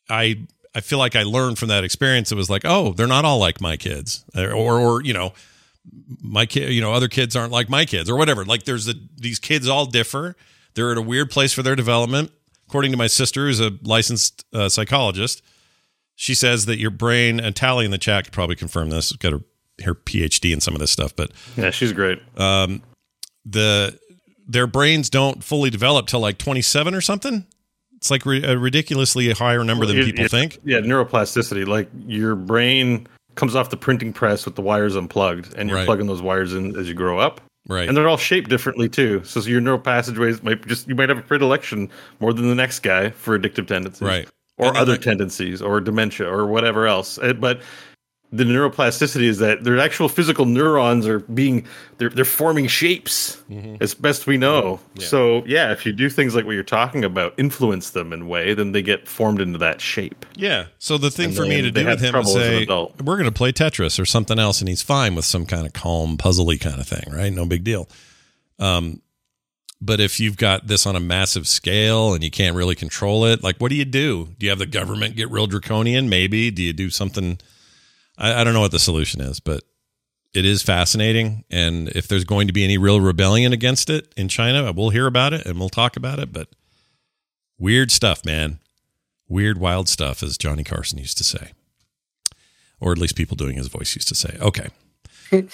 [0.08, 2.32] I I feel like I learned from that experience.
[2.32, 5.34] It was like, oh, they're not all like my kids, or, or you know,
[6.20, 8.44] my kid, you know, other kids aren't like my kids or whatever.
[8.44, 10.36] Like there's a, these kids all differ.
[10.74, 12.30] They're at a weird place for their development.
[12.68, 15.42] According to my sister, who's a licensed uh, psychologist,
[16.14, 19.12] she says that your brain and Tally in the chat could probably confirm this.
[19.12, 19.40] Got her
[19.84, 22.20] her PhD in some of this stuff, but yeah, she's great.
[22.36, 22.82] Um,
[23.44, 23.98] the
[24.46, 27.46] their brains don't fully develop till like 27 or something.
[27.96, 30.58] It's like a ridiculously higher number than people think.
[30.64, 31.66] Yeah, neuroplasticity.
[31.66, 35.86] Like your brain comes off the printing press with the wires unplugged, and you're right.
[35.86, 37.40] plugging those wires in as you grow up.
[37.68, 37.88] Right.
[37.88, 39.22] And they're all shaped differently too.
[39.24, 42.80] So your neural passageways might just you might have a predilection more than the next
[42.80, 44.02] guy for addictive tendencies.
[44.02, 44.28] Right.
[44.58, 47.18] Or other like, tendencies or dementia or whatever else.
[47.22, 47.62] Eh, but
[48.32, 51.66] the neuroplasticity is that their actual physical neurons are being
[51.98, 53.76] they're they're forming shapes mm-hmm.
[53.80, 54.80] as best we know.
[54.94, 55.06] Yeah.
[55.06, 58.26] So yeah, if you do things like what you're talking about, influence them in a
[58.26, 60.24] way, then they get formed into that shape.
[60.34, 60.66] Yeah.
[60.78, 63.32] So the thing and for me to do with him is say we're going to
[63.32, 66.80] play Tetris or something else, and he's fine with some kind of calm, puzzly kind
[66.80, 67.32] of thing, right?
[67.32, 67.86] No big deal.
[68.58, 69.02] Um,
[69.82, 73.42] but if you've got this on a massive scale and you can't really control it,
[73.42, 74.28] like what do you do?
[74.38, 76.08] Do you have the government get real draconian?
[76.08, 76.50] Maybe.
[76.50, 77.38] Do you do something?
[78.18, 79.62] I, I don't know what the solution is, but
[80.34, 81.44] it is fascinating.
[81.50, 85.06] And if there's going to be any real rebellion against it in China, we'll hear
[85.06, 86.32] about it and we'll talk about it.
[86.32, 86.48] But
[87.58, 88.58] weird stuff, man.
[89.28, 91.52] Weird, wild stuff, as Johnny Carson used to say.
[92.80, 94.36] Or at least people doing his voice used to say.
[94.40, 94.68] Okay.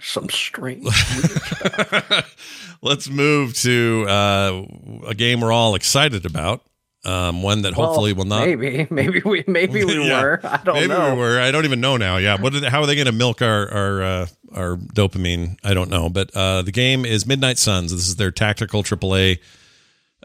[0.00, 0.84] Some strange.
[2.82, 4.62] Let's move to uh,
[5.06, 6.62] a game we're all excited about
[7.04, 8.46] um, one that hopefully well, will not.
[8.46, 10.40] Maybe, maybe we, maybe we yeah, were.
[10.42, 11.14] I don't maybe know.
[11.14, 11.40] We were.
[11.40, 12.18] I don't even know now.
[12.18, 12.54] Yeah, what?
[12.54, 15.56] Are they, how are they going to milk our our uh, our dopamine?
[15.64, 16.08] I don't know.
[16.08, 17.92] But uh, the game is Midnight Suns.
[17.92, 19.38] This is their tactical AAA.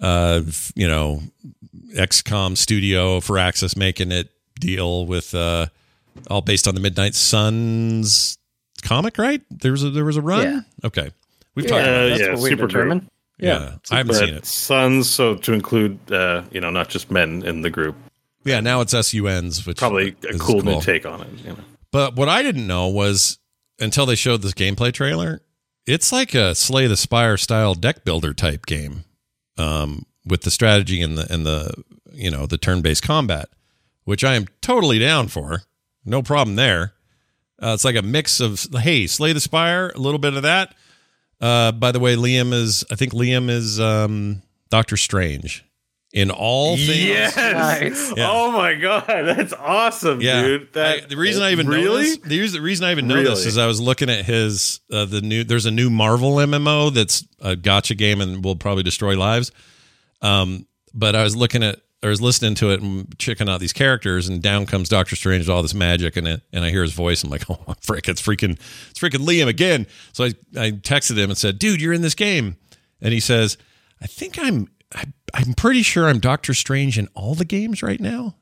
[0.02, 0.42] Uh,
[0.76, 1.22] you know,
[1.94, 5.68] XCOM studio Firaxis making it deal with uh,
[6.30, 8.38] all based on the Midnight Suns
[8.84, 9.42] comic, right?
[9.50, 10.44] There was a there was a run.
[10.44, 10.88] Yeah.
[10.88, 11.12] Okay,
[11.56, 12.20] we've yeah, talked about that.
[12.20, 13.10] Yeah, super determined.
[13.38, 14.46] Yeah, yeah I haven't seen it.
[14.46, 17.96] Sons, so to include, uh, you know, not just men in the group.
[18.44, 21.28] Yeah, now it's SUNs, which probably a cool, cool, new take on it.
[21.44, 21.58] You know.
[21.92, 23.40] But what I didn't know was
[23.80, 25.42] until they showed this gameplay trailer,
[25.86, 29.04] it's like a Slay the Spire style deck builder type game,
[29.58, 31.74] um, with the strategy and the and the
[32.14, 33.50] you know the turn based combat,
[34.04, 35.64] which I am totally down for.
[36.06, 36.94] No problem there.
[37.62, 40.76] Uh, it's like a mix of hey, Slay the Spire, a little bit of that
[41.42, 42.84] uh, by the way, Liam is.
[42.92, 45.66] I think Liam is um, Doctor Strange
[46.16, 47.04] in all things.
[47.04, 47.36] Yes.
[47.36, 48.14] Nice.
[48.16, 48.30] Yeah.
[48.32, 50.42] Oh my god, that's awesome, yeah.
[50.42, 50.74] dude.
[50.74, 51.84] That, I, the reason I even really?
[51.84, 53.30] know this, the, the reason I even know really?
[53.30, 55.44] this is I was looking at his uh, the new.
[55.44, 59.52] There's a new Marvel MMO that's a gacha game and will probably destroy lives.
[60.22, 63.74] Um, but I was looking at I was listening to it and checking out these
[63.74, 66.84] characters, and down comes Doctor Strange with all this magic, and it, and I hear
[66.84, 67.24] his voice.
[67.24, 69.88] I'm like, oh frick, it's freaking, it's freaking Liam again.
[70.14, 72.58] So I, I texted him and said, dude, you're in this game,
[73.02, 73.58] and he says,
[74.02, 78.00] I think I'm, I, I'm pretty sure I'm Doctor Strange in all the games right
[78.00, 78.36] now.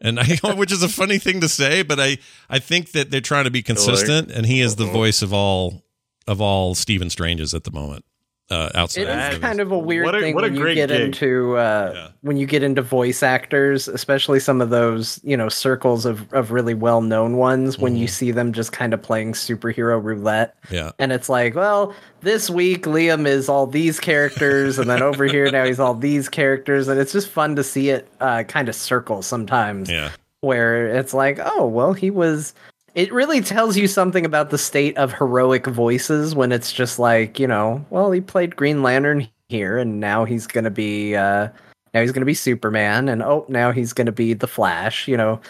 [0.00, 2.18] And I, which is a funny thing to say, but I,
[2.48, 5.82] I think that they're trying to be consistent, and he is the voice of all
[6.26, 8.04] of all Stephen Stranges at the moment.
[8.48, 9.38] Uh, outside, It of is movies.
[9.40, 11.00] kind of a weird What a- thing what a when you great get gig.
[11.00, 12.08] into uh, Yeah.
[12.20, 16.52] when you get into voice actors, especially some of those you know circles of of
[16.52, 17.76] really well known ones.
[17.76, 18.02] When Mm-hmm.
[18.02, 22.48] you see them just kind of playing superhero roulette, yeah, and it's like, well, this
[22.48, 26.86] week Liam is all these characters, and then over here now he's all these characters,
[26.86, 30.10] and it's just fun to see it uh, kind of circle sometimes yeah,
[30.42, 32.54] where it's like, oh, well, he was.
[32.96, 37.38] It really tells you something about the state of heroic voices when it's just like,
[37.38, 41.48] you know, well, he played Green Lantern here, and now he's gonna be, uh,
[41.92, 45.06] now he's gonna be Superman, and oh, now he's gonna be the Flash.
[45.06, 45.42] You know,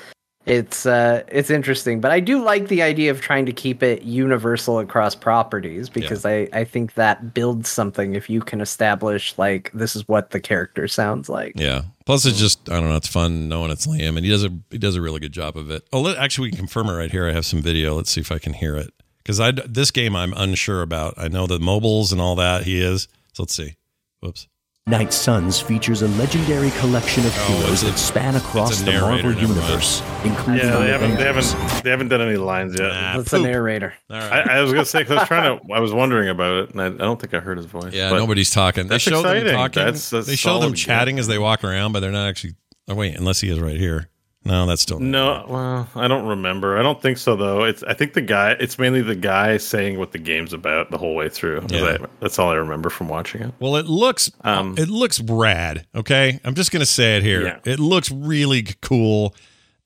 [0.45, 4.03] it's uh, it's interesting, but I do like the idea of trying to keep it
[4.03, 9.71] universal across properties because I I think that builds something if you can establish like
[9.73, 11.53] this is what the character sounds like.
[11.55, 11.83] yeah.
[12.07, 12.97] Plus, it's just I don't know.
[12.97, 15.57] It's fun knowing it's Liam, and he does a he does a really good job
[15.57, 15.87] of it.
[15.93, 17.29] Oh, let, actually, we can confirm it right here.
[17.29, 17.95] I have some video.
[17.95, 21.15] Let's see if I can hear it because I this game I'm unsure about.
[21.17, 23.09] I know the mobiles and all that he is.
[23.33, 23.75] So let's see.
[24.21, 24.47] Whoops.
[24.89, 30.01] Night Suns features a legendary collection of Oh, heroes that span across the Marvel universe,
[30.23, 32.91] including Yeah, they haven't, they haven't, they haven't done any lines yet.
[32.93, 33.47] Nah, That's the poop.
[33.47, 33.95] narrator.
[34.09, 34.49] All right.
[34.49, 36.71] I, I was gonna say 'cause I was trying to, I was wondering about it,
[36.71, 37.93] and I, I don't think I heard his voice.
[37.95, 38.85] Yeah, but- nobody's talking.
[38.85, 39.85] They That's show them talking.
[39.85, 41.21] That's a they show them chatting game.
[41.21, 42.55] as they walk around, but they're not actually.
[42.87, 44.09] Oh wait, unless he is right here.
[44.47, 46.79] No, that's still No, well, I don't remember.
[46.79, 47.65] I don't think so though.
[47.65, 48.53] It's I think the guy.
[48.61, 51.67] It's mainly the guy saying what the game's about the whole way through.
[51.69, 51.99] Yeah.
[52.01, 53.53] I- that's all I remember from watching it.
[53.61, 55.87] Well, it looks Um, it looks rad.
[55.95, 57.43] Okay, I'm just gonna say it here.
[57.43, 57.59] Yeah.
[57.73, 59.35] It looks really cool,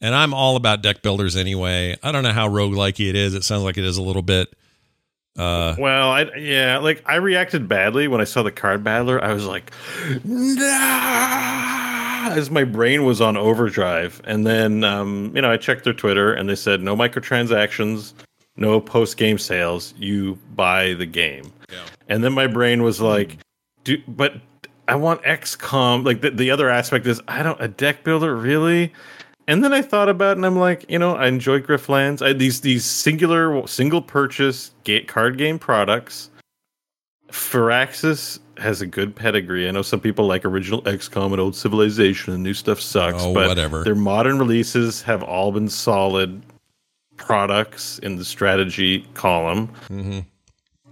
[0.01, 1.97] and I'm all about deck builders anyway.
[2.03, 3.35] I don't know how roguelike it is.
[3.35, 4.49] It sounds like it is a little bit.
[5.39, 9.23] Uh, Well, I yeah, like I reacted badly when I saw the card battler.
[9.25, 9.71] I was like,
[10.25, 11.80] nah,
[12.37, 14.21] as my brain was on overdrive.
[14.25, 18.15] And then, um, you know, I checked their Twitter and they said no microtransactions,
[18.57, 19.95] no post game sales.
[19.99, 21.53] You buy the game.
[22.09, 23.39] And then my brain was like,
[23.85, 24.35] do, but
[24.89, 26.05] I want XCOM.
[26.05, 28.93] Like the, the other aspect is, I don't, a deck builder, really?
[29.47, 32.25] And then I thought about it and I'm like, you know, I enjoy Griftlands.
[32.25, 36.31] I, these these singular single purchase ga- card game products.
[37.33, 39.67] Firaxis has a good pedigree.
[39.69, 43.33] I know some people like original XCOM and old Civilization and new stuff sucks, Oh,
[43.35, 43.83] but whatever.
[43.85, 46.43] their modern releases have all been solid
[47.17, 49.69] products in the strategy column.
[49.89, 50.25] mhm.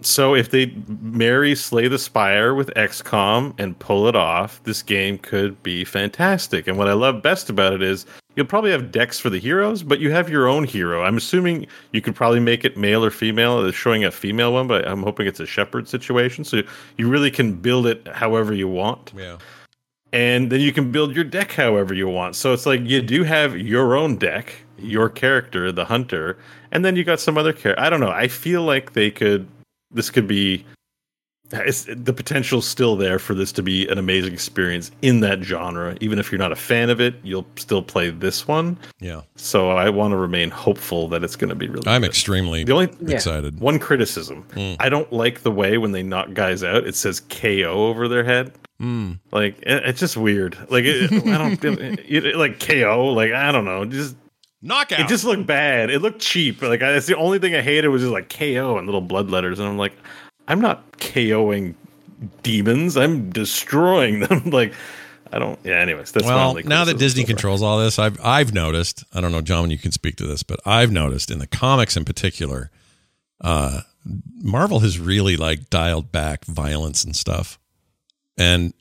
[0.01, 5.19] So if they marry Slay the Spire with XCOM and pull it off, this game
[5.19, 6.69] could be fantastic.
[6.69, 8.07] And what I love best about it is
[8.39, 11.03] you'll probably have decks for the heroes, but you have your own hero.
[11.03, 13.67] I'm assuming you could probably make it male or female.
[13.67, 16.45] It's showing a female one, but I'm hoping it's a Shepard situation.
[16.45, 16.63] So
[16.99, 19.13] you really can build it however you want.
[19.17, 19.39] Yeah.
[20.13, 22.37] And then you can build your deck however you want.
[22.37, 26.39] So it's like you do have your own deck, your character, the hunter,
[26.71, 27.83] and then you got some other character.
[27.83, 28.13] I don't know.
[28.13, 29.49] I feel like they could.
[29.91, 30.65] This could be.
[31.51, 35.97] It's, the potential's still there for this to be an amazing experience in that genre.
[36.01, 38.77] Even if you're not a fan of it, you'll still play this one.
[39.01, 39.23] Yeah.
[39.37, 41.89] So I want to remain hopeful that it's going to be really.
[41.89, 42.11] I'm good.
[42.11, 43.15] extremely The only Yeah.
[43.17, 43.61] excited.
[43.61, 44.43] one criticism.
[44.55, 44.75] Hmm.
[44.79, 48.25] I don't like the way when they knock guys out, it says KO over their
[48.25, 48.53] head.
[48.81, 49.19] Mm.
[49.33, 50.57] Like it, it's just weird.
[50.71, 53.07] Like it, I don't it, like KO.
[53.09, 53.85] Like I don't know.
[53.85, 54.17] Just
[54.61, 55.01] Knockout.
[55.01, 55.89] it just looked bad.
[55.91, 56.61] It looked cheap.
[56.63, 59.31] Like I, that's the only thing I hated was just like KO and little blood
[59.31, 59.59] letters.
[59.61, 59.95] And I'm like,
[60.49, 61.75] I'm not KOing
[62.43, 62.97] demons.
[62.97, 64.45] I'm destroying them.
[64.51, 64.73] like
[65.33, 65.59] I don't.
[65.63, 65.81] Yeah.
[65.81, 69.05] Anyways, that's my well, only now that Disney so controls all this, I've I've noticed.
[69.15, 71.97] I don't know, John, you can speak to this, but I've noticed in the comics
[71.97, 72.71] in particular,
[73.41, 73.83] uh,
[74.43, 77.59] Marvel has really like dialed back violence and stuff,
[78.37, 78.73] and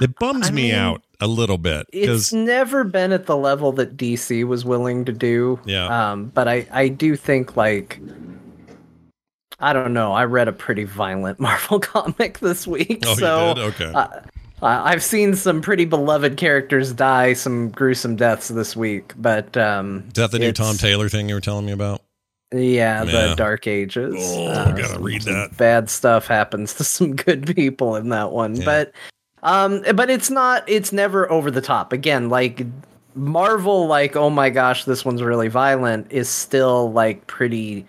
[0.00, 3.72] it bums I me mean, out a little bit It's never been at the level
[3.72, 5.58] that DC was willing to do.
[5.64, 6.12] Yeah.
[6.12, 7.98] Um, but I, I do think like
[9.60, 10.12] I don't know.
[10.12, 13.92] I read a pretty violent Marvel comic this week, oh, so okay.
[13.94, 14.08] uh,
[14.62, 19.12] I've seen some pretty beloved characters die some gruesome deaths this week.
[19.16, 22.02] But um, Is that the new Tom Taylor thing you were telling me about?
[22.54, 23.28] Yeah, Yeah.
[23.28, 24.14] the Dark Ages.
[24.18, 25.56] Oh, Uh, gotta some- read that.
[25.56, 28.64] Bad stuff happens to some good people in that one, Yeah.
[28.64, 28.92] but
[29.42, 30.64] um, but it's not.
[30.68, 31.92] It's never over the top.
[31.92, 32.64] Again, like
[33.14, 37.86] Marvel, like oh my gosh, this one's really violent, is still like pretty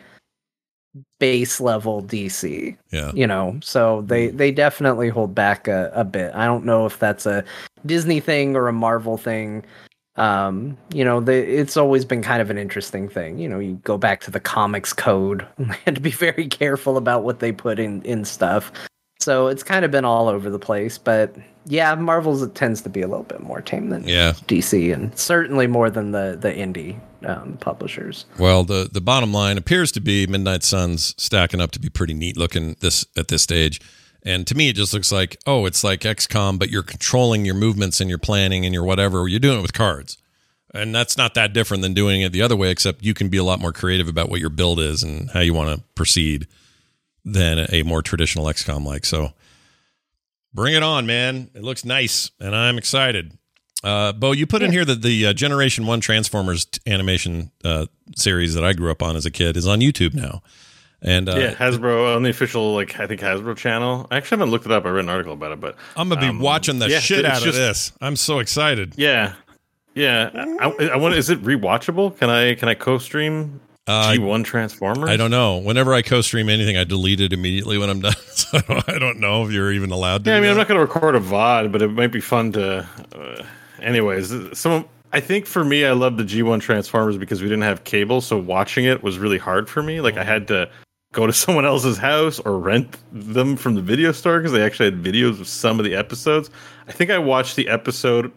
[1.19, 3.11] base level DC Yeah.
[3.13, 3.57] you know?
[3.61, 6.33] So they they definitely hold back a, a bit.
[6.35, 7.43] I don't know if that's a
[7.85, 9.63] disney thing or a marvel thing.
[10.15, 13.37] Um you know they, it's always been kind of an interesting thing.
[13.39, 15.45] You know you go back to the comics code.
[15.57, 18.71] And had to be very careful about what they put in in stuff.
[19.19, 22.89] So it's kind of been all over the place, but yeah, Marvel's it tends to
[22.89, 24.33] be a little bit more tame than Yeah.
[24.47, 28.25] DC, and certainly more than the the indie um, publishers.
[28.37, 32.13] Well, the the bottom line appears to be Midnight Suns stacking up to be pretty
[32.13, 33.81] neat looking this at this stage.
[34.23, 37.55] And to me, it just looks like oh, it's like XCOM, but you're controlling your
[37.55, 39.27] movements and your planning and your whatever.
[39.27, 40.17] You're doing it with cards,
[40.73, 42.69] and that's not that different than doing it the other way.
[42.69, 45.39] Except you can be a lot more creative about what your build is and how
[45.39, 46.47] you want to proceed
[47.23, 49.05] than a more traditional XCOM like.
[49.05, 49.33] So,
[50.53, 51.49] bring it on, man!
[51.53, 53.36] It looks nice, and I'm excited.
[53.83, 57.85] Uh, Bo, you put in here that the uh, Generation One Transformers t- animation uh,
[58.15, 60.41] series that I grew up on as a kid is on YouTube now,
[61.01, 64.07] and uh, yeah, Hasbro on the official like I think Hasbro channel.
[64.09, 64.85] I actually haven't looked it up.
[64.85, 67.19] I read an article about it, but I'm gonna be um, watching the yeah, shit
[67.19, 67.91] it's out of this.
[68.01, 68.93] I'm so excited.
[68.97, 69.33] Yeah,
[69.93, 70.31] yeah.
[70.59, 71.13] I, I want.
[71.15, 72.17] Is it rewatchable?
[72.17, 75.09] Can I can I co-stream Uh, G1 Transformers?
[75.09, 75.57] I don't know.
[75.59, 78.15] Whenever I co-stream anything, I delete it immediately when I'm done.
[78.31, 78.57] So
[78.87, 80.31] I don't know if you're even allowed to.
[80.31, 82.21] Yeah, I do mean, I'm not going to record a VOD, but it might be
[82.21, 82.87] fun to.
[83.13, 83.43] Uh,
[83.81, 84.87] anyways, some.
[85.13, 88.37] I think for me, I love the G1 Transformers because we didn't have cable, so
[88.37, 90.01] watching it was really hard for me.
[90.01, 90.69] Like I had to
[91.13, 94.91] go to someone else's house or rent them from the video store because they actually
[94.91, 96.49] had videos of some of the episodes.
[96.87, 98.31] I think I watched the episode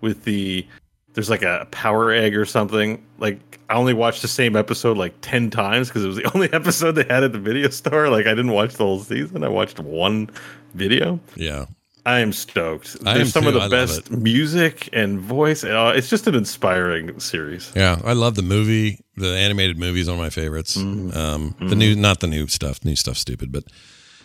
[0.00, 0.66] with the
[1.14, 3.04] there's like a power egg or something.
[3.18, 6.52] Like I only watched the same episode like ten times because it was the only
[6.52, 8.08] episode they had at the video store.
[8.08, 9.42] Like I didn't watch the whole season.
[9.42, 10.30] I watched one
[10.74, 11.18] video.
[11.34, 11.66] Yeah,
[12.10, 12.96] I am stoked.
[13.06, 13.48] I There's am some too.
[13.50, 15.62] of the I best music and voice.
[15.64, 17.72] Uh, it's just an inspiring series.
[17.76, 18.00] yeah.
[18.04, 19.00] I love the movie.
[19.16, 20.76] The animated movie is one of my favorites.
[20.76, 21.16] Mm-hmm.
[21.16, 22.84] Um, the new, not the new stuff.
[22.84, 23.64] New stuff, stupid, but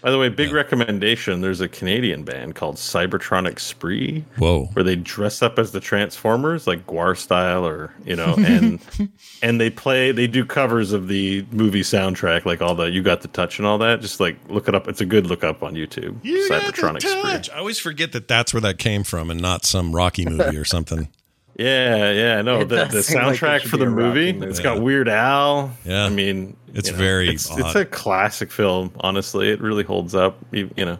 [0.05, 1.41] By the way, big recommendation.
[1.41, 4.23] There's a Canadian band called Cybertronic Spree.
[4.37, 8.79] whoa, where they dress up as the Transformers, like Gwar style, or you know, and
[9.41, 13.21] and they play, they do covers of the movie soundtrack, like all the "You Got
[13.21, 13.99] the Touch" and all that.
[13.99, 16.23] Just like look it up; it's a good look up on YouTube.
[16.23, 17.45] You got the Cybertronic touch.
[17.47, 17.55] Spree.
[17.55, 20.65] I always forget that that's where that came from, and not some Rocky movie or
[20.65, 21.09] something.
[21.57, 24.33] Yeah, yeah, no, It the, the seem like soundtrack for the movie.
[24.33, 24.47] movie.
[24.47, 25.71] It's got Weird Al.
[25.85, 26.05] Yeah.
[26.05, 27.59] I mean, It's you know, very It's, odd.
[27.61, 28.91] it's a classic film.
[28.99, 30.37] Honestly, it really holds up.
[30.51, 30.97] You, you know,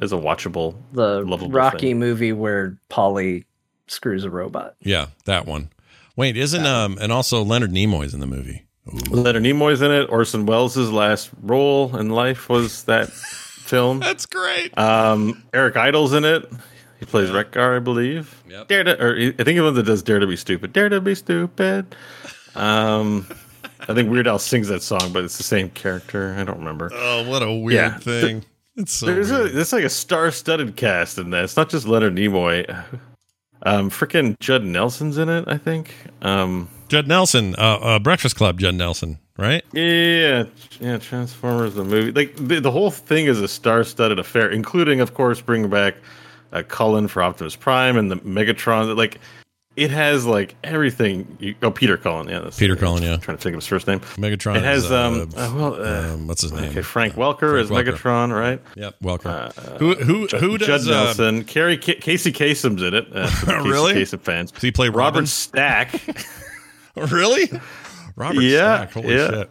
[0.00, 0.76] as a watchable.
[0.92, 1.98] The Lovable Rocky thing.
[1.98, 3.44] movie where Paulie
[3.88, 4.76] screws a robot.
[4.80, 5.70] Yeah, that one.
[6.16, 8.62] Wait, isn't um and also Leonard Nimoy's in the movie.
[9.10, 10.04] Leonard Nimoy's in it.
[10.10, 13.98] Orson Welles' last role in life was that film.
[13.98, 14.76] That's great.
[14.78, 16.48] Um, Eric Idle's in it.
[17.00, 18.42] He plays Wreck-Gar, I believe.
[18.48, 18.68] Yep.
[18.68, 20.72] Dare to, or I think he's the one that does Dare to Be Stupid.
[20.72, 21.94] Dare to Be Stupid.
[22.54, 23.26] Um,
[23.80, 26.34] I think Weird Al sings that song, but it's the same character.
[26.38, 26.90] I don't remember.
[26.94, 27.98] oh, what a weird Yeah.
[27.98, 28.44] thing.
[28.76, 29.52] It's so There's a weird.
[29.52, 31.44] there's like a star-studded cast in that.
[31.44, 32.68] It's not just Leonard Nimoy.
[33.62, 35.44] Um, freaking Judd Nelson's in it.
[35.48, 35.94] I think.
[36.22, 38.60] Um, Judd Nelson, uh, uh, Breakfast Club.
[38.60, 39.64] Judd Nelson, right?
[39.72, 40.44] Yeah,
[40.78, 42.12] yeah, Transformers the movie.
[42.12, 45.96] Like the, the whole thing is a star-studded affair, including, of course, bringing back
[46.52, 48.96] uh, Cullen for Optimus Prime and the Megatron.
[48.96, 49.18] Like
[49.76, 51.36] it has like everything.
[51.38, 53.12] You, oh, Peter Cullen, yeah, Peter Cullen, yeah.
[53.14, 54.00] I'm trying to think of his first name.
[54.16, 54.56] Megatron.
[54.56, 56.70] It has is, uh, um, uh, well, uh, um, what's his name?
[56.70, 57.92] okay, Frank Welker is Welker.
[57.92, 58.62] Megatron, right?
[58.74, 59.52] Yep, Welker.
[59.78, 63.06] who who who Judd does uh, Nelson, Carrie Ca- Casey Kasem's in it.
[63.14, 63.94] Uh, Casey Really?
[63.94, 64.50] Kasem fans.
[64.52, 66.00] Does he play Robert Stack.
[66.96, 67.50] really?
[68.16, 68.92] Robert Yeah, Stack.
[68.92, 69.28] Holy yeah.
[69.30, 69.50] shit.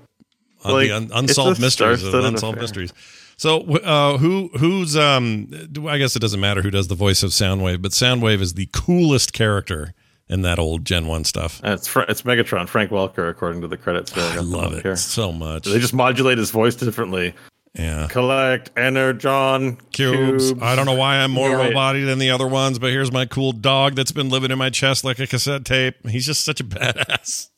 [0.64, 2.92] On Like, the un- unsolved mysteries of unsolved mysteries.
[3.38, 5.50] So uh, who who's um
[5.88, 8.70] I guess it doesn't matter who does the voice of Soundwave, but Soundwave is the
[8.74, 9.94] coolest character
[10.28, 11.62] in that old Gen 1 stuff.
[11.64, 14.18] Uh, it's it's Megatron, Frank Welker, according to the credits.
[14.18, 14.96] I love it Here.
[14.96, 15.66] so much.
[15.66, 17.36] They just modulate his voice differently.
[17.78, 18.08] yeah.
[18.10, 20.48] Collect energon Cubes.
[20.52, 20.62] cubes.
[20.64, 21.68] I don't know why I'm more Yeah.
[21.68, 24.70] robotic than the other ones, but here's my cool dog that's been living in my
[24.70, 25.96] chest like a cassette tape.
[26.08, 27.50] He's just such a badass.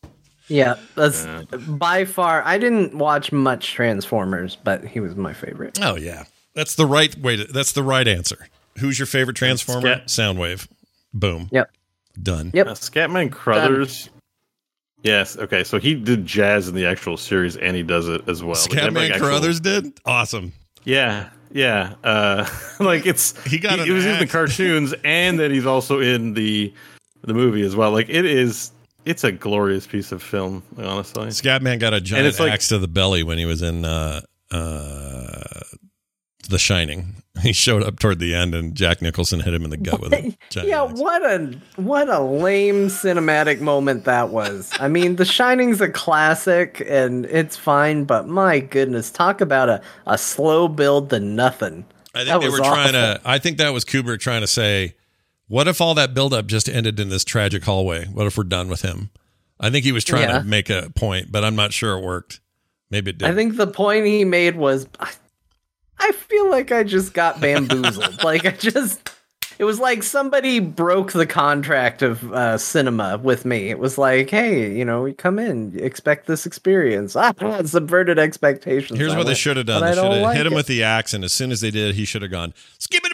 [0.47, 1.25] Yeah, that's
[1.67, 2.41] by far.
[2.43, 5.79] I didn't watch much Transformers, but he was my favorite.
[5.81, 6.23] Oh yeah,
[6.53, 7.35] that's the right way.
[7.37, 8.47] To, that's the right answer.
[8.79, 9.81] Who's your favorite Transformer?
[9.81, 10.67] Scat- Soundwave.
[11.13, 11.49] Boom.
[11.51, 11.71] Yep.
[12.21, 12.51] Done.
[12.53, 12.67] Yep.
[12.67, 14.09] Uh, Scatman Crothers.
[15.03, 15.37] Yes.
[15.37, 15.63] Okay.
[15.63, 18.55] So he did jazz in the actual series, and he does it as well.
[18.61, 20.53] Like, they have, like, Scatman actual- did awesome.
[20.83, 21.29] Yeah.
[21.51, 21.95] Yeah.
[22.03, 22.47] Uh,
[22.79, 26.33] like it's He got He, it was in the cartoons, and then he's also in
[26.33, 26.73] the
[27.21, 27.91] the movie as well.
[27.91, 28.71] Like it is.
[29.09, 30.63] It's a glorious piece of film.
[30.77, 31.27] Honestly.
[31.27, 34.21] Scatman got a giant it's like- axe to the belly when he was in uh,
[34.51, 35.61] uh,
[36.49, 37.13] The Shining.
[37.43, 40.11] He showed up toward the end, and Jack Nicholson hit him in the gut with
[40.11, 40.99] a giant Yeah, axe.
[40.99, 44.71] what a what a lame cinematic moment that was.
[44.79, 49.81] I mean, The Shining's a classic and it's fine, but my goodness, talk about a,
[50.07, 51.85] a slow build to nothing.
[52.15, 53.19] I think That they was were trying awful.
[53.19, 53.21] to.
[53.23, 54.95] I think that was Kubrick trying to say,
[55.47, 58.05] "What if all that buildup just ended in this tragic hallway?
[58.05, 59.09] What if we're done with him?"
[59.59, 60.39] I think he was trying Yeah.
[60.39, 62.39] to make a point, but I'm not sure it worked.
[62.91, 63.27] Maybe it did.
[63.29, 64.87] I think the point he made was
[65.99, 68.23] I feel like I just got bamboozled.
[68.23, 69.09] like I just
[69.57, 73.69] it was like somebody broke the contract of uh, cinema with me.
[73.71, 77.15] It was like, hey, you know, we come in, expect this experience.
[77.19, 77.33] Ah,
[77.65, 78.99] subverted expectations.
[78.99, 79.81] Here's I what they should have done.
[79.81, 81.61] "But They should have like hit him it." with the axe, and as soon as
[81.61, 83.13] they did, he should have gone skip it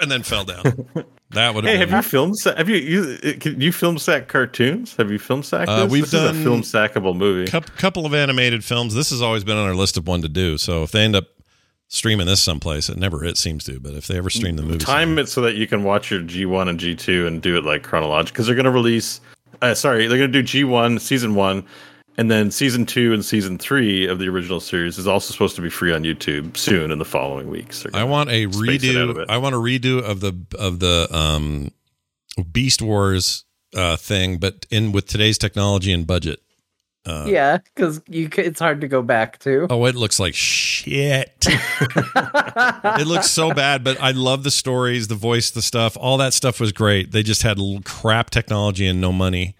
[0.00, 0.86] and then fell down.
[1.32, 1.70] That would have.
[1.74, 2.36] Hey, been, have you filmed?
[2.56, 4.96] Have you you can you film sack cartoons?
[4.96, 5.68] Have you film sack?
[5.68, 7.50] Uh, we've This is done- a film sackable movie.
[7.50, 8.94] couple, couple of animated films.
[8.94, 10.56] This has always been on our list of one to do.
[10.56, 11.26] So if they end up
[11.88, 14.78] streaming this someplace, it never it seems to, but if they ever stream the movie,
[14.78, 17.58] Time it so that you can watch your G one and G two and do
[17.58, 19.20] it like chronological because they're going to release.
[19.60, 21.62] Uh, sorry, they're going to do G one season one,
[22.18, 25.62] and then season two and season three of the original series is also supposed to
[25.62, 27.86] be free on YouTube soon in the following weeks.
[27.94, 29.26] I want a space it out a redo.
[29.28, 31.70] I want a redo of the of the um,
[32.50, 33.44] Beast Wars
[33.74, 36.40] uh, thing, but in with today's technology and budget.
[37.06, 39.68] yeah, because you it's hard to go back to.
[39.70, 41.32] Oh, it looks like shit.
[41.46, 45.96] it looks so bad, but I love the stories, the voice, the stuff.
[45.98, 47.12] All that stuff was great.
[47.12, 49.54] They just had crap technology and no money.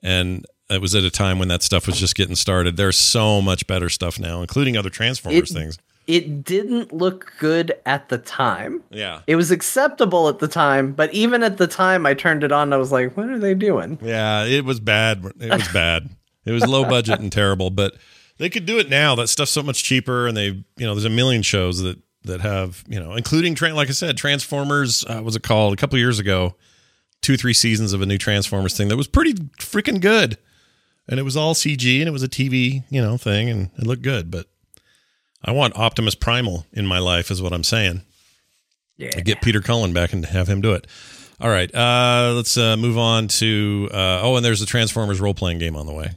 [0.00, 2.76] And it was at a time when that stuff was just getting started.
[2.76, 5.78] There's so much better stuff now, including other Transformers It- things.
[6.06, 8.82] It didn't look good at the time.
[8.90, 9.20] Yeah.
[9.26, 12.74] It was acceptable at the time, but even at the time, I turned it on.
[12.74, 15.24] I was like, "What are they doing?" Yeah, it was bad.
[15.40, 16.10] It was bad.
[16.44, 17.94] It was low budget and terrible, but
[18.36, 19.14] they could do it now.
[19.14, 22.42] That stuff's so much cheaper, and they, you know, there's a million shows that that
[22.42, 23.56] have, you know, including.
[23.74, 25.06] Like I said, Transformers.
[25.06, 26.54] Uh, was it called a couple years ago?
[27.22, 30.36] Two, three seasons of a new Transformers thing that was pretty freaking good,
[31.08, 33.86] and it was all CG and it was a TV, you know, thing, and it
[33.86, 34.30] looked good.
[34.30, 34.46] But
[35.44, 38.02] I want Optimus Primal in my life, is what I'm saying.
[38.96, 39.10] Yeah.
[39.20, 40.86] Get Peter Cullen back and have him do it.
[41.40, 43.88] All right, uh, let's uh, move on to.
[43.92, 46.12] Uh, oh, and there's a Transformers role playing game on the way.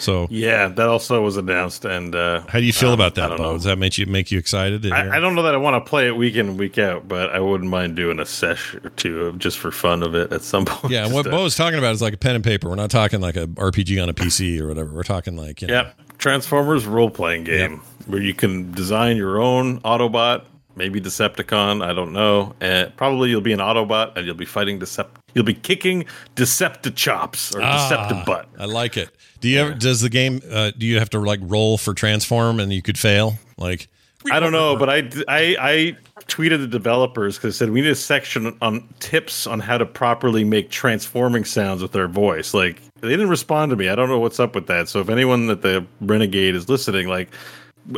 [0.00, 3.36] So, Yeah, that also was announced, and uh, how do you feel um, about that?
[3.36, 3.54] Bo?
[3.54, 4.90] Does that make you make you excited?
[4.92, 7.30] I, I don't know that I want to play it week in week out, but
[7.30, 10.42] I wouldn't mind doing a sesh or two of just for fun of it at
[10.42, 10.92] some point.
[10.92, 12.68] Yeah, and what to- Bo is talking about is like a pen and paper.
[12.68, 14.92] We're not talking like a RPG on a PC or whatever.
[14.92, 16.00] We're talking like you know, Yep.
[16.18, 22.12] Transformers role playing game where you can design your own Autobot, maybe Decepticon, I don't
[22.12, 22.54] know.
[22.60, 26.04] And probably you'll be an Autobot and you'll be fighting Decept you'll be kicking
[26.36, 28.46] Deceptichops or Ah, Deceptibutt.
[28.58, 29.10] I like it.
[29.40, 29.74] Do you ever?
[29.74, 30.40] Does the game?
[30.50, 33.34] Uh, do you have to like roll for transform and you could fail?
[33.56, 33.88] Like
[34.32, 34.96] I don't know, but I,
[35.28, 39.60] I, I tweeted the developers because I said we need a section on tips on
[39.60, 42.52] how to properly make transforming sounds with their voice.
[42.52, 43.88] Like they didn't respond to me.
[43.88, 44.88] I don't know what's up with that.
[44.88, 47.28] So if anyone at the Renegade is listening, like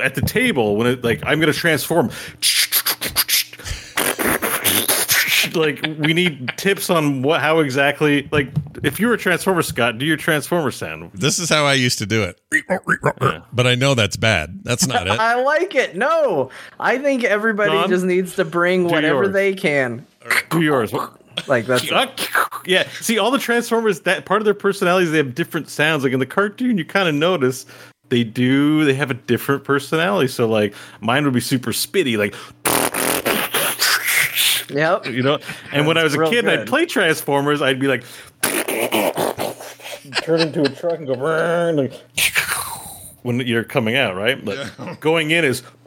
[0.04, 2.10] at the table when it like I'm gonna transform.
[5.60, 8.50] Like we need tips on what how exactly like
[8.82, 11.98] if you were a transformer Scott do your transformer sound this is how I used
[11.98, 12.40] to do it,
[13.52, 14.60] but I know that's bad.
[14.64, 15.10] That's not it.
[15.20, 15.96] I like it.
[15.96, 19.32] No, I think everybody Don, just needs to bring whatever yours.
[19.32, 20.06] they can.
[20.50, 20.92] do yours
[21.46, 21.90] Like that's
[22.66, 22.88] yeah.
[23.00, 26.04] See, all the Transformers that part of their personalities, they have different sounds.
[26.04, 27.66] Like in the cartoon, you kind of notice
[28.10, 28.84] they do.
[28.84, 30.28] They have a different personality.
[30.28, 32.34] So like mine would be super spitty, like
[34.70, 35.06] yep.
[35.06, 35.38] you know.
[35.72, 37.60] And when I was a kid, and I'd play Transformers.
[37.62, 38.04] I'd be like
[40.22, 41.76] turn into a truck and go burn.
[41.76, 41.92] like
[43.22, 44.42] when you're coming out, right?
[44.44, 45.62] But going in is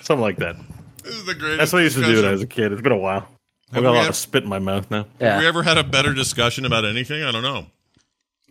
[0.00, 0.56] something like that.
[1.02, 1.58] This is the greatest.
[1.58, 2.72] That's what I used to do when I was a kid.
[2.72, 3.26] It's been a while.
[3.72, 5.06] I've got a lot ever- of spit in my mouth now.
[5.20, 7.22] Have we ever had a better discussion about anything?
[7.22, 7.66] I don't know.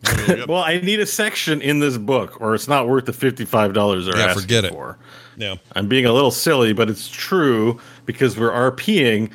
[0.48, 4.06] Well, I need a section in this book, or it's not worth the fifty-five dollars
[4.06, 4.72] they're Yeah, asking forget it.
[4.72, 4.98] for.
[5.40, 5.56] Yeah.
[5.74, 9.30] I'm being a little silly, but it's true because we're RPing.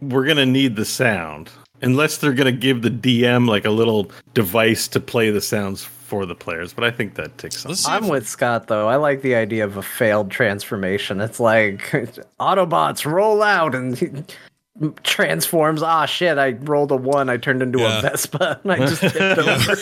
[0.00, 1.50] We're gonna need the sound,
[1.80, 6.26] unless they're gonna give the DM like a little device to play the sounds for
[6.26, 6.72] the players.
[6.72, 7.74] But I think that takes some.
[7.86, 8.88] I'm with Scott though.
[8.88, 11.20] I like the idea of a failed transformation.
[11.20, 11.78] It's like
[12.40, 14.08] Autobots roll out and he
[15.02, 15.82] transforms.
[15.82, 16.36] Ah, shit!
[16.38, 17.28] I rolled a one.
[17.30, 17.98] I turned into Yeah.
[17.98, 18.60] a Vespa.
[18.64, 19.76] And I just tipped over.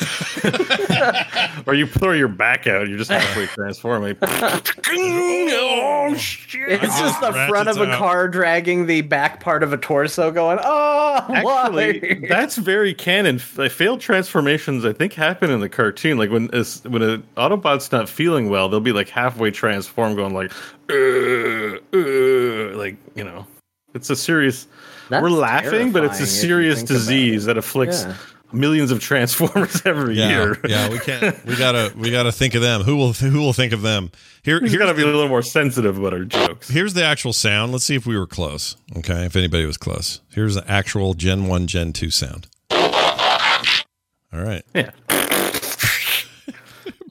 [1.70, 4.16] or you throw your back out, you're just halfway transforming.
[4.22, 6.82] oh shit!
[6.82, 7.99] It's just the front of a out.
[7.99, 13.36] car dragging the back part of a torso, going, "Oh, Actually, why?" that's very canon.
[13.36, 16.18] F- Failed transformations, I think, happen in the cartoon.
[16.18, 20.34] Like when a, when an Autobot's not feeling well, they'll be like halfway transformed, going
[20.34, 20.53] like,
[20.90, 23.47] "Uh, uh," like you know,
[23.95, 24.66] it's a serious.
[25.14, 28.16] That's we're laughing, but it's a serious disease that afflicts Yeah.
[28.52, 30.60] millions of Transformers every Yeah, year.
[30.66, 31.44] yeah, we can't.
[31.44, 32.82] We gotta, we gotta think of them.
[32.82, 34.10] Who will, who will think of them?
[34.42, 36.68] Here, We here's got to be a little more sensitive about our jokes.
[36.68, 37.72] here's the actual sound.
[37.72, 38.76] Let's see if we were close.
[38.96, 40.20] Okay, if anybody was close.
[40.30, 42.46] Here's the actual Gen One, Gen Two sound.
[42.70, 44.90] All right, Yeah.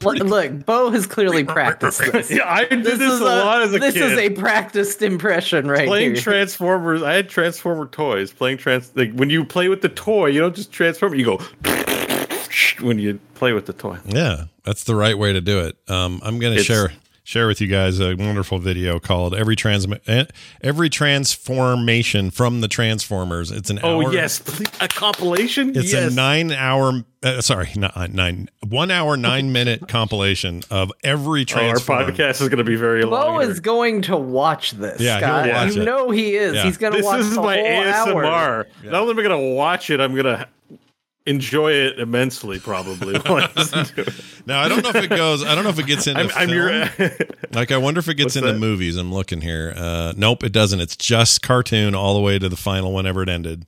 [0.03, 2.29] Look, look, Bo has clearly practiced this.
[2.31, 4.11] Yeah, I did this, is a lot as a this kid.
[4.11, 6.21] is a practiced impression right playing here.
[6.21, 7.01] Transformers.
[7.01, 8.31] I had Transformer toys.
[8.31, 11.15] Playing trans like when you play with the toy, you don't just transform.
[11.15, 11.37] You go
[12.81, 13.97] when you play with the toy.
[14.05, 15.77] Yeah, that's the right way to do it.
[15.87, 16.91] Um, I'm going to share
[17.24, 19.88] share with you guys a wonderful video called "Every Trans
[20.61, 25.69] Every Transformation from the Transformers." It's an Oh hour, yes, please, a compilation.
[25.78, 26.11] It's yes.
[26.11, 31.59] a nine hour, uh, sorry, not nine, one hour, nine minute compilation of every Oh,
[31.67, 33.41] our podcast is going to be very Bo long.
[33.41, 33.49] here.
[33.51, 34.99] is going to watch this.
[35.01, 35.49] Yeah, he'll Scott.
[35.49, 35.86] watch you it.
[35.86, 36.55] know he is.
[36.55, 36.63] Yeah.
[36.63, 37.17] He's going to watch.
[37.19, 38.26] this is the my whole ASMR.
[38.26, 38.67] hour.
[38.84, 40.47] Not only am I going to watch it, I'm going to
[41.26, 42.59] enjoy it immensely.
[42.59, 43.17] Probably.
[43.26, 44.13] while I listen to it.
[44.45, 45.43] Now I don't know if it goes.
[45.43, 46.89] I don't know if it gets into I'm, I'm your.
[47.51, 48.59] Like I wonder if it gets into that?
[48.59, 48.97] movies.
[48.97, 49.74] I'm looking here.
[49.78, 50.80] Uh, nope, it doesn't.
[50.82, 53.65] It's just cartoon all the way to the final whenever it ended.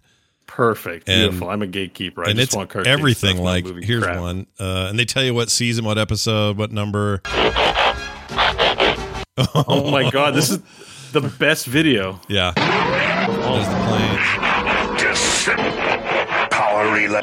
[0.47, 1.07] Perfect.
[1.09, 1.49] And- Beautiful.
[1.49, 2.23] I'm a gatekeeper.
[2.25, 3.35] I and just it's want cartoon everything.
[3.35, 4.19] stuff, Like here's crap.
[4.19, 7.21] one, uh, and they tell you what season, what episode, what number.
[9.37, 10.59] Oh my god, this is
[11.11, 12.19] the best video.
[12.29, 14.74] Yeah, there's the planes.
[16.85, 17.21] Power relay.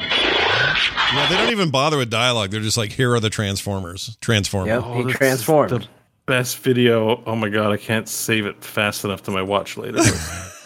[1.15, 2.51] No, they don't even bother with dialogue.
[2.51, 4.17] They're just like, here are the Transformers.
[4.21, 4.67] Transform.
[4.67, 5.69] Yep, Oh, he this transformed.
[5.71, 5.87] the
[6.25, 7.21] best video.
[7.25, 9.99] Oh my god, I can't save it fast enough to my watch later.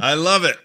[0.00, 0.56] I love it.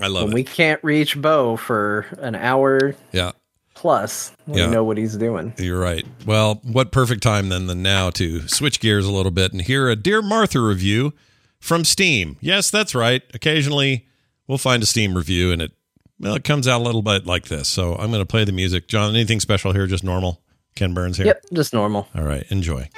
[0.00, 0.24] I love it.
[0.26, 0.34] When it.
[0.34, 3.32] we can't reach Bo for an hour yeah.
[3.74, 4.70] plus, we Yeah.
[4.70, 5.52] know what he's doing.
[5.58, 6.06] You're right.
[6.24, 9.88] Well, what perfect time then than now to switch gears a little bit and hear
[9.88, 11.12] a Dear Martha review
[11.60, 12.36] from Steam.
[12.40, 13.22] Yes, that's right.
[13.34, 14.06] Occasionally
[14.46, 15.72] we'll find a Steam review and it
[16.20, 17.68] well, it comes out a little bit like this.
[17.68, 18.88] So I'm going to play the music.
[18.88, 19.86] John, anything special here?
[19.86, 20.42] Just normal.
[20.74, 21.26] Ken Burns here.
[21.26, 22.08] Yep, just normal.
[22.14, 22.44] All right.
[22.50, 22.88] Enjoy.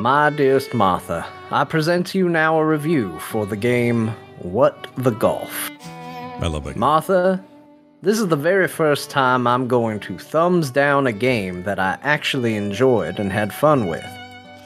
[0.00, 4.08] My dearest Martha, I present to you now a review for the game
[4.38, 5.70] What the Golf.
[5.80, 6.76] I love it.
[6.76, 7.42] Martha,
[8.02, 11.98] this is the very first time I'm going to thumbs down a game that I
[12.02, 14.04] actually enjoyed and had fun with.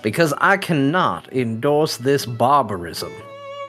[0.02, 3.12] Because I cannot endorse this barbarism.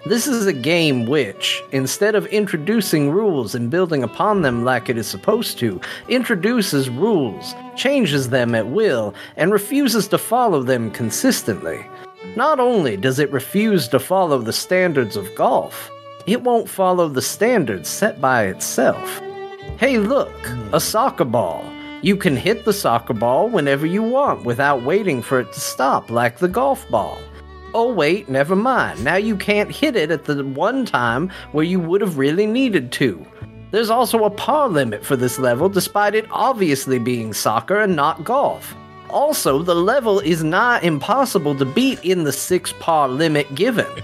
[0.04, 4.98] This is a game which, instead of introducing rules and building upon them like it
[4.98, 5.80] is supposed to,
[6.10, 11.86] introduces rules, changes them at will, and refuses to follow them consistently.
[12.36, 15.92] Not only does it refuse to follow the standards of golf,
[16.26, 19.22] it won't follow the standards set by itself.
[19.78, 20.34] Hey, look,
[20.74, 21.64] a soccer ball.
[22.02, 26.10] You can hit the soccer ball whenever you want without waiting for it to stop,
[26.10, 27.20] like the golf ball.
[27.74, 29.04] Oh, wait, never mind.
[29.04, 32.92] Now you can't hit it at the one time where you would have really needed
[32.94, 33.26] to.
[33.72, 38.26] There's also a par limit for this level, despite it obviously being soccer and not
[38.26, 38.76] golf.
[39.10, 43.88] Also, the level is not impossible to beat in the six par limit given.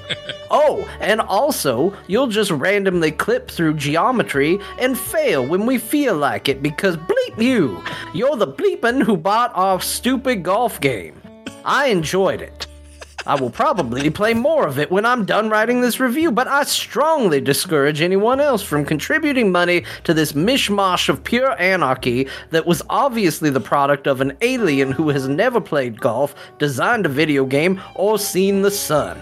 [0.50, 6.48] Oh, and also, you'll just randomly clip through geometry and fail when we feel like
[6.48, 7.84] it because bleep you!
[8.14, 11.22] You're the bleepin' who bought our stupid golf game.
[11.66, 12.66] I enjoyed it.
[13.28, 16.64] I will probably play more of it when I'm done writing this review, but I
[16.64, 22.82] strongly discourage anyone else from contributing money to this mishmash of pure anarchy that was
[22.90, 27.82] obviously the product of an alien who has never played golf, designed a video game,
[27.96, 29.20] or seen the sun.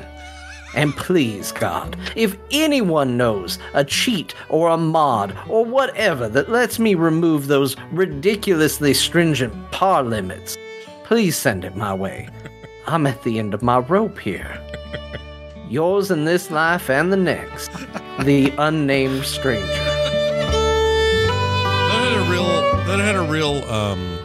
[0.76, 6.78] And please, God, if anyone knows a cheat or a mod or whatever that lets
[6.78, 10.58] me remove those ridiculously stringent par limits,
[11.06, 12.30] please send it my way.
[12.88, 14.59] I'm at the end of my rope here.
[15.70, 17.72] Yours in this life and the next,
[18.22, 19.66] the unnamed stranger.
[19.66, 20.04] That
[22.04, 22.46] had a real
[22.86, 24.20] that had a real um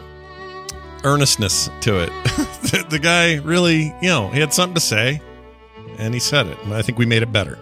[1.03, 2.09] earnestness to it.
[2.71, 5.19] the, the guy really, you know, he had something to say
[5.97, 6.57] and he said it.
[6.63, 7.57] And I think we made it better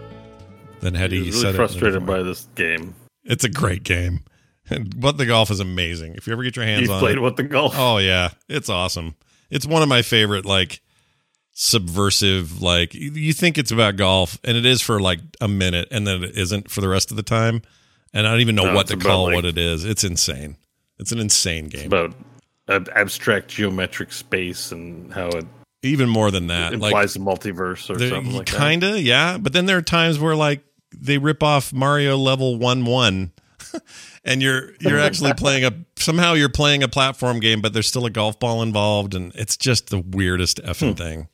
[0.80, 1.56] than had he He's said really it.
[1.56, 2.94] frustrated by this game.
[3.24, 4.20] It's a great game.
[4.72, 6.14] And What the Golf is amazing.
[6.14, 7.20] If you ever get your hands You've on played it.
[7.20, 7.74] with the golf.
[7.76, 9.16] Oh yeah, it's awesome.
[9.50, 10.80] It's one of my favorite like
[11.60, 16.06] subversive like you- think it's about golf and it is for like a minute and
[16.06, 17.60] then it isn't for the rest of the time.
[18.14, 19.84] And I don't even know No, what to call like- what it is.
[19.84, 20.56] It's insane.
[20.98, 21.86] It's an insane game.
[21.86, 22.14] about
[22.96, 25.44] abstract geometric space and how it
[25.82, 26.72] even more than that.
[26.78, 28.56] Like implies the multiverse or something like that.
[28.58, 29.36] kinda, yeah.
[29.38, 30.62] But then there are times where like
[30.96, 33.32] they rip off Mario level one one,
[34.24, 38.06] and you're you're actually playing a somehow you're playing a platform game, but there's still
[38.06, 40.70] a golf ball involved, and it's just the weirdest Hmm.
[40.70, 41.28] effing thing.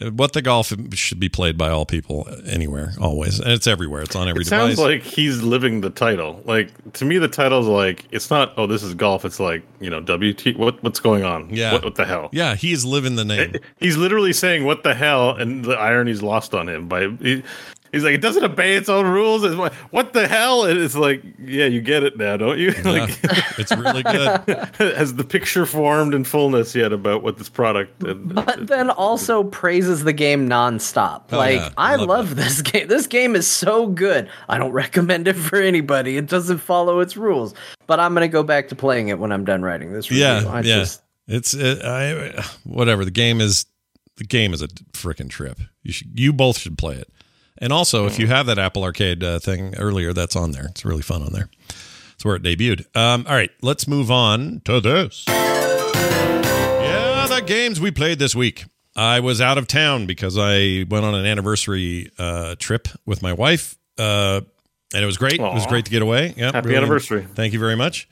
[0.00, 4.02] Uh, What the golf should be played by all people anywhere, always, and it's everywhere.
[4.02, 4.76] It's on every It device.
[4.76, 6.42] sounds like he's living the title.
[6.44, 8.52] Like to me, the title's like it's not.
[8.56, 9.24] Oh, this is golf.
[9.24, 10.56] It's like you know, WT.
[10.56, 11.48] What what's going on?
[11.54, 11.72] Yeah.
[11.74, 12.28] What, what the hell?
[12.32, 13.54] yeah, he is living the name.
[13.78, 16.88] He's literally saying what the hell, and the irony's lost on him.
[16.88, 17.42] By he,
[17.94, 19.44] He's like, it doesn't obey its own rules.
[19.44, 20.64] It's like, what the hell?
[20.64, 22.72] And it's like, yeah, you get it now, don't you?
[22.84, 23.16] like,
[23.56, 24.40] it's really good.
[24.78, 28.02] has the picture formed in fullness yet about what this product?
[28.02, 31.26] And, but then also praises the game nonstop.
[31.30, 31.70] Oh, like yeah.
[31.76, 32.88] I I love love, this game.
[32.88, 34.28] This game is so good.
[34.48, 36.16] I don't recommend it for anybody.
[36.16, 37.54] It doesn't follow its rules.
[37.86, 40.24] But I'm gonna go back to playing it when I'm done writing this review.
[40.24, 40.78] Yeah, I yeah.
[40.78, 43.04] just It's it, I whatever.
[43.04, 43.66] The game is
[44.16, 45.60] the game is a freaking trip.
[45.84, 47.08] You should you both should play it.
[47.58, 50.66] And also, if you have that Apple Arcade uh, thing earlier, that's on there.
[50.66, 51.48] It's really fun on there.
[52.14, 52.84] It's where it debuted.
[52.96, 55.24] Um, all right, let's move on to this.
[55.28, 58.64] Yeah, the games we played this week.
[58.96, 63.32] I was out of town because I went on an anniversary uh, trip with my
[63.32, 64.40] wife, uh,
[64.92, 65.34] and it was great.
[65.34, 66.34] It was great to get away.
[66.36, 67.26] Yeah, Happy anniversary.
[67.34, 68.08] Thank you very much.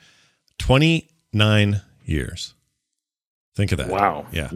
[0.57, 2.53] Twenty nine years.
[3.55, 3.87] Think of that.
[3.87, 4.25] Wow.
[4.31, 4.49] Yeah.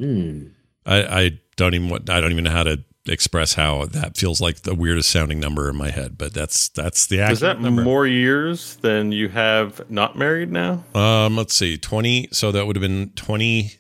[0.86, 4.40] I, I don't even what I don't even know how to express how that feels
[4.42, 7.82] like the weirdest sounding number in my head, but that's that's the Is that number.
[7.84, 10.84] more years than you have not married now?
[10.94, 12.28] Um, let's see, twenty.
[12.32, 13.74] So that would have been twenty.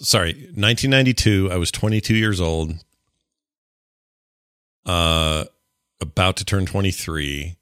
[0.00, 1.48] Sorry, nineteen ninety two.
[1.50, 2.74] I was twenty two years old.
[4.86, 5.44] Uh,
[6.00, 7.56] about to turn twenty three.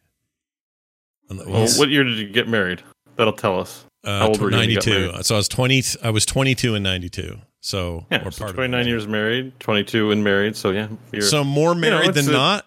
[1.29, 2.83] Well, what year did you get married?
[3.17, 3.85] That'll tell us.
[4.05, 5.83] uh, how old were you when you got So I was twenty.
[6.03, 7.39] I was twenty two and ninety two.
[7.66, 8.86] So Yeah, or so part 29 it.
[8.86, 10.55] years married, 22 and married.
[10.56, 12.66] So yeah, you're, So more married it's than a- not.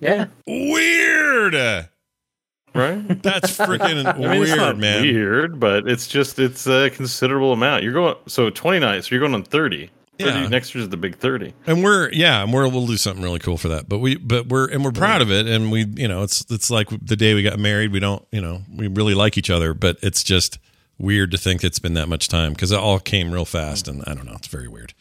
[0.00, 0.26] yeah.
[0.44, 1.54] Weird.
[2.74, 3.22] right.
[3.22, 5.02] That's freaking I mean, weird, it's not man.
[5.02, 7.84] weird, but it's just it's a considerable amount.
[7.84, 9.88] You're going so 29, so you're going on 30.
[10.18, 10.48] 30 Yeah.
[10.48, 11.54] Next year's the big 30.
[11.68, 13.88] And we're yeah, and we're we'll do something really cool for that.
[13.88, 15.46] But we but we're and we're proud of it.
[15.46, 17.92] And we you know it's it's like the day we got married.
[17.92, 20.58] We don't you know we really like each other, but it's just
[21.02, 23.88] weird to think it's been that much time because it all came real fast.
[23.88, 24.94] And I don't know, it's very weird.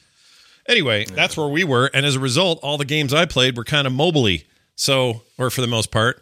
[0.68, 3.64] Anyway, that's where we were, and as a result, all the games I played were
[3.64, 4.46] kind of mobily.
[4.76, 6.22] So, or for the most part,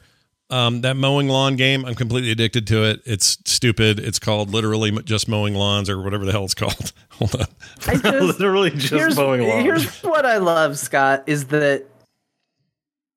[0.50, 3.02] um, that mowing lawn game, I'm completely addicted to it.
[3.06, 4.00] It's stupid.
[4.00, 6.94] It's called literally just mowing lawns or whatever the hell it's called.
[7.12, 7.46] Hold on.
[8.02, 9.64] Just, Literally just here's, mowing lawns.
[9.64, 11.86] here's what I love, Scott, is that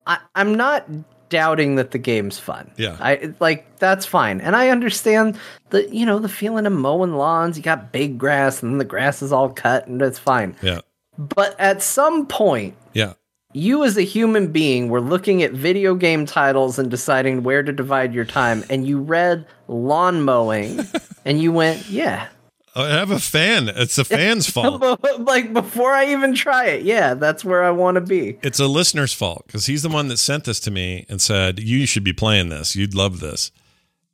[0.07, 0.87] I, I'm not
[1.33, 2.71] doubting that the game's fun.
[2.77, 2.97] Yeah.
[3.01, 4.41] I like that's fine.
[4.41, 5.39] And I understand
[5.71, 8.85] the you know, the feeling of mowing lawns, you got big grass and then the
[8.85, 10.55] grass is all cut and it's fine.
[10.63, 10.81] Yeah,
[11.19, 13.15] But at some point, yeah.
[13.55, 17.73] you as a human being were looking at video game titles and deciding where to
[17.73, 20.81] divide your time and you read lawn mowing
[21.25, 22.29] and you went, yeah.
[22.75, 23.69] I have a fan.
[23.69, 24.83] It's the fan's fault.
[25.19, 28.39] like before I even try it, yeah, that's where I want to be.
[28.43, 31.61] It's a listener's fault because he's the one that sent this to me and said,
[31.61, 32.75] You should be playing this.
[32.75, 33.51] You'd love this.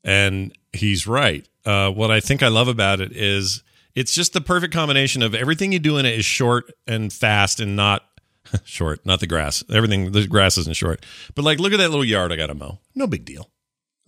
[0.05, 1.47] And he's right.
[1.65, 3.63] Uh, what I think I love about it is
[3.95, 7.61] it's just the perfect combination of everything you do in it is short and fast
[7.61, 8.05] and not
[8.65, 9.63] short, not the grass.
[9.73, 11.05] Everything, the grass isn't short.
[11.35, 12.79] But like, look at that little yard I got to mow.
[12.95, 13.51] No big deal.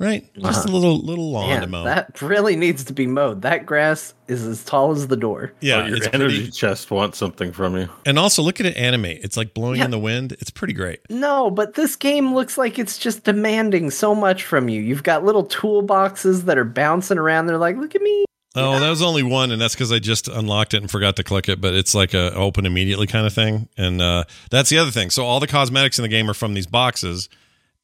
[0.01, 0.25] Right?
[0.35, 1.85] Just a little, little lawn to mow.
[1.85, 3.43] that really needs to be mowed.
[3.43, 5.53] That grass is as tall as the door.
[5.61, 5.83] yeah.
[5.83, 6.51] Oh, your it's energy pretty.
[6.53, 7.89] chest wants something from you.
[8.07, 9.23] And also look at it animate.
[9.23, 9.85] It's like blowing Yeah.
[9.85, 10.33] in the wind.
[10.41, 11.01] It's pretty great.
[11.11, 14.81] No, but this game looks like it's just demanding so much from you.
[14.81, 17.47] You've got little toolboxes that are bouncing around.
[17.47, 18.25] They're like, look at me.
[18.57, 21.23] Oh, that was only one, and that's because I just unlocked it and forgot to
[21.23, 21.61] click it.
[21.61, 25.11] But it's like a open immediately kind of thing, and uh, that's the other thing.
[25.11, 27.29] So all the cosmetics in the game are from these boxes,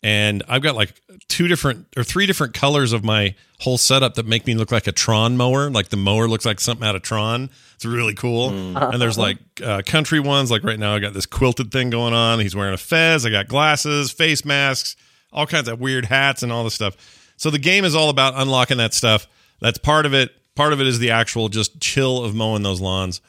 [0.02, 0.94] and I've got like
[1.28, 4.86] two different or three different colors of my whole setup that make me look like
[4.86, 5.70] a Tron mower.
[5.70, 7.50] Like the mower looks like something out of Tron.
[7.74, 8.50] It's really cool.
[8.76, 10.50] And there's like uh, country ones.
[10.50, 12.40] Like right now, I got this quilted thing going on.
[12.40, 13.24] He's wearing a fez.
[13.26, 14.96] I got glasses, face masks,
[15.32, 16.96] all kinds of weird hats, and all this stuff.
[17.36, 19.26] So the game is all about unlocking that stuff.
[19.60, 20.30] That's part of it.
[20.54, 23.20] Part of it is the actual just chill of mowing those lawns.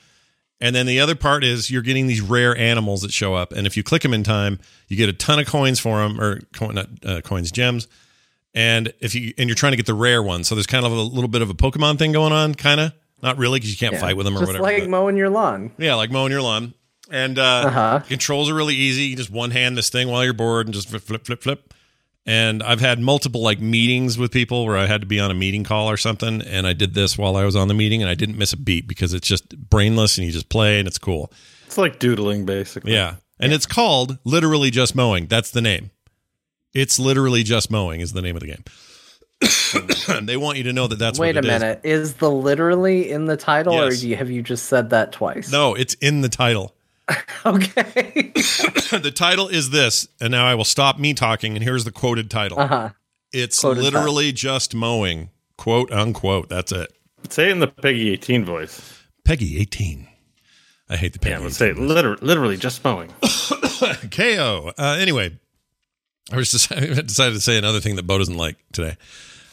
[0.60, 3.68] And then the other part is you're getting these rare animals that show up, and
[3.68, 6.40] if you click them in time, you get a ton of coins for them, or
[6.54, 7.88] coin, not uh, coins, gems.
[8.56, 10.92] And if you and you're trying to get the rare ones, so there's kind of
[10.92, 13.78] a little bit of a Pokemon thing going on, kind of not really because you
[13.78, 14.64] can't fight with them or just whatever.
[14.64, 15.72] like but- mowing your lawn.
[15.78, 16.74] yeah, like mowing your lawn.
[17.10, 18.00] And uh, Uh-huh.
[18.08, 19.04] controls are really easy.
[19.04, 21.74] You just one hand this thing while you're bored and just flip, flip, flip, flip.
[22.30, 25.34] And I've had multiple like meetings with people where I had to be on a
[25.34, 28.10] meeting call or something, and I did this while I was on the meeting, and
[28.12, 30.98] I didn't miss a beat because it's just brainless and you just play and it's
[30.98, 31.32] cool.
[31.66, 32.94] It's like doodling, basically.
[32.94, 35.28] Yeah, and it's called literally just mowing.
[35.28, 35.92] That's the name.
[36.74, 38.64] It's literally just mowing is the name of the game.
[40.26, 41.82] They want you to know that that's Wait what a minute.
[41.84, 44.02] Is the literally in the title, or Yes.
[44.02, 45.52] do you, have you just said that twice?
[45.52, 46.74] No, it's in the title.
[47.46, 48.32] Okay.
[48.34, 51.56] the title is this, and now I will stop me talking.
[51.56, 52.60] And here's the quoted title.
[52.60, 52.90] uh-huh.
[53.32, 56.50] It's Quoted literally just mowing, quote unquote.
[56.50, 56.92] That's it.
[57.30, 59.02] Say it in the PEGI 18 voice.
[59.26, 60.08] PEGI eighteen.
[60.90, 61.30] I hate the PEGI.
[61.30, 61.84] Yeah, let's say 18.
[61.84, 63.10] it liter- literally just mowing.
[64.12, 64.72] KO.
[64.78, 65.38] Uh, anyway,
[66.32, 68.98] I was just I decided to say another thing that Bo doesn't like today.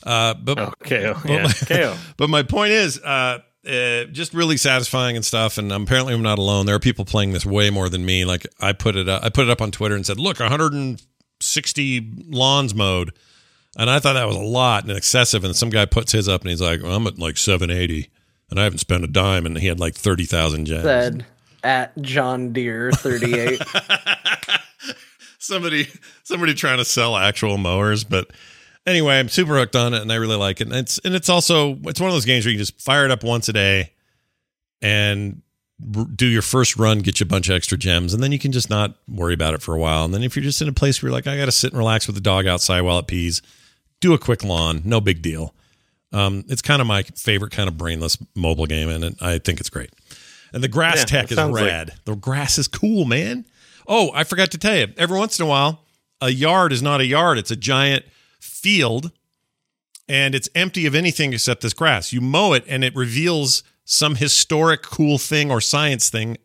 [0.05, 1.14] Uh, but Oh, KO.
[1.24, 1.97] Yeah, KO.
[2.16, 5.59] but my point is, uh, uh, just really satisfying and stuff.
[5.59, 6.66] And apparently, I'm not alone.
[6.66, 8.24] There are people playing this way more than me.
[8.24, 12.12] Like I put it, up, I put it up on Twitter and said, "Look, 160
[12.28, 13.12] lawns mode,"
[13.77, 15.45] and I thought that was a lot and excessive.
[15.45, 18.11] And some guy puts his up and he's like, well, "I'm at like 780,
[18.51, 20.82] and I haven't spent a dime." And he had like 30,000 gems.
[20.82, 21.27] Said
[21.62, 23.61] at John Deere 38.
[25.39, 25.89] somebody
[26.23, 28.31] somebody trying to sell actual mowers but
[28.86, 30.66] anyway i'm super hooked on it and i really like it.
[30.69, 33.05] And it's and it's also it's one of those games where you can just fire
[33.05, 33.93] it up once a day
[34.82, 35.43] and
[36.15, 38.52] do your first run get you a bunch of extra gems and then you can
[38.52, 40.05] just not worry about it for a while.
[40.05, 41.78] And then if you're just in a place where you're like i gotta sit and
[41.78, 43.43] relax with the dog outside while it pees
[44.01, 45.55] do a quick lawn no big deal.
[46.12, 49.61] Um, it's kind of my favorite kind of brainless mobile game and it, i think
[49.61, 49.90] it's great.
[50.52, 51.94] And the grass Yeah, tech is sounds like- rad.
[52.05, 53.44] The grass is cool man.
[53.89, 54.86] Oh, I forgot to tell you.
[54.97, 55.81] Every once in a while,
[56.20, 58.05] a yard is not a yard, it's a giant
[58.45, 59.11] field
[60.09, 62.12] and it's empty of anything except this grass.
[62.12, 66.37] You mow it and it reveals some historic cool thing or science thing.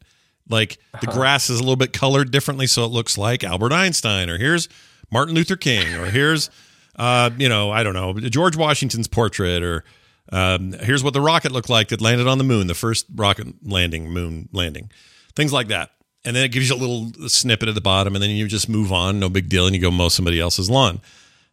[0.49, 4.29] Like the grass is a little bit colored differently so it looks like Albert Einstein
[4.29, 4.67] or here's
[5.11, 6.49] Martin Luther King or here's
[6.95, 9.83] uh, you know, I don't know, George Washington's portrait or
[10.31, 13.47] um, here's what the rocket looked like that landed on the moon, the first rocket
[13.63, 14.91] landing, moon landing,
[15.35, 15.91] things like that.
[16.25, 18.67] And then it gives you a little snippet at the bottom, and then you just
[18.67, 20.99] move on, no big deal, and you go mow somebody else's lawn.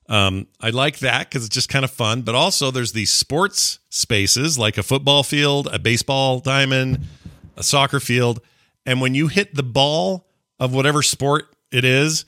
[0.08, 2.22] Um, I like that because it's just kind of fun.
[2.22, 7.00] But also, there's these sports spaces like a football field, a baseball diamond,
[7.56, 8.40] a soccer field,
[8.84, 10.26] and when you hit the ball
[10.60, 12.24] of whatever sport it is,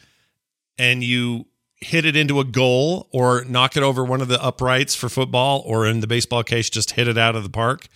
[0.79, 1.47] and you
[1.81, 5.63] hit it into a goal or knock it over one of the uprights for football,
[5.65, 7.87] or in the baseball case, just hit it out of the park,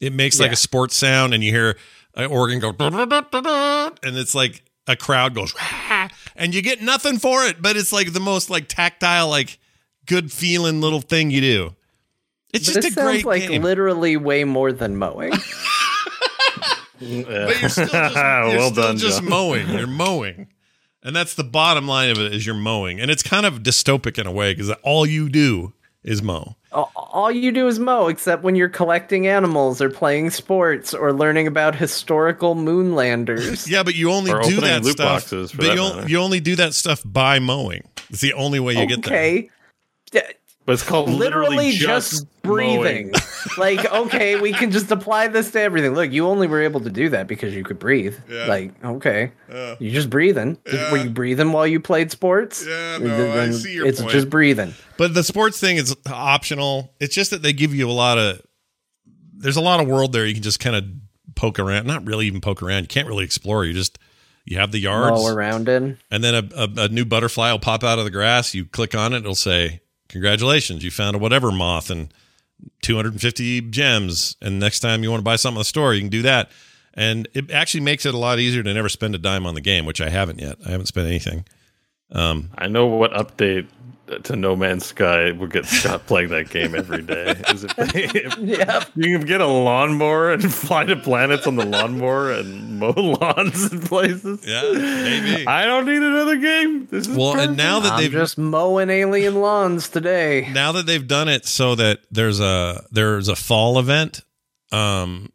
[0.00, 0.54] it makes like Yeah.
[0.54, 1.76] a sports sound, and you hear
[2.14, 5.54] an organ go, and it's like a crowd goes,
[6.38, 9.58] and you get nothing for it, but it's like the most like tactile, like
[10.06, 11.74] good feeling little thing you do.
[12.54, 13.62] It's But just this a great like game.
[13.62, 15.32] literally way more than mowing.
[17.00, 19.28] but you're still just, you're well still done, just Joe.
[19.28, 19.68] mowing.
[19.68, 20.48] You're mowing.
[21.02, 23.00] And that's the bottom line of it is you're mowing.
[23.00, 25.72] And it's kind of dystopic in a way because all you do
[26.08, 26.56] is mow.
[26.72, 31.12] all, all you do is mow, except when you're collecting animals or playing sports or
[31.12, 33.68] learning about historical moonlanders.
[33.68, 35.22] Yeah, but you only Or do that loot stuff.
[35.22, 37.82] boxes, but that you, on- you only do that stuff by mowing.
[38.10, 39.14] It's the only way you get there.
[39.18, 39.50] okay.
[40.68, 43.12] Yeah, But it's called literally just, breathing.
[43.58, 45.94] like, okay, we can just apply this to everything.
[45.94, 48.16] Look, you only were able to do that because you could breathe.
[48.30, 48.46] Yeah.
[48.46, 49.76] Like, okay, Yeah.
[49.78, 50.58] you just breathing.
[50.70, 50.92] Yeah.
[50.92, 52.64] Were you breathing while you played sports?
[52.66, 54.12] Yeah, no, I see your It's point.
[54.12, 54.74] just breathing.
[54.96, 56.92] But the sports thing is optional.
[57.00, 58.42] It's just that they give you a lot of.
[59.40, 60.26] There's a lot of world there.
[60.26, 60.84] You can just kind of
[61.36, 61.86] poke around.
[61.86, 62.82] Not really even poke around.
[62.82, 63.64] You can't really explore.
[63.64, 63.98] You just
[64.44, 65.98] you have the yards, Mow around in.
[66.10, 68.54] and then a, a, a new butterfly will pop out of the grass.
[68.54, 69.18] You click on it.
[69.18, 72.12] It'll say, "Congratulations, you found a whatever moth and
[72.82, 76.10] 250 gems." And next time you want to buy something in the store, you can
[76.10, 76.50] do that.
[76.94, 79.60] And it actually makes it a lot easier to never spend a dime on the
[79.60, 80.56] game, which I haven't yet.
[80.66, 81.44] I haven't spent anything.
[82.10, 83.68] Um, I know what update
[84.24, 87.34] to No Man's Sky will get Scott playing that game every day.
[87.48, 88.84] Is if, if Yeah.
[88.96, 93.72] you can get a lawnmower and fly to planets on the lawnmower and mow lawns
[93.72, 94.44] in places.
[94.46, 95.46] yeah, maybe.
[95.46, 96.86] I don't need another game.
[96.86, 100.48] This is well, and now that I'm they've just mowing alien lawns today.
[100.52, 104.22] now that they've done it so that there's a there's a fall event
[104.72, 105.30] um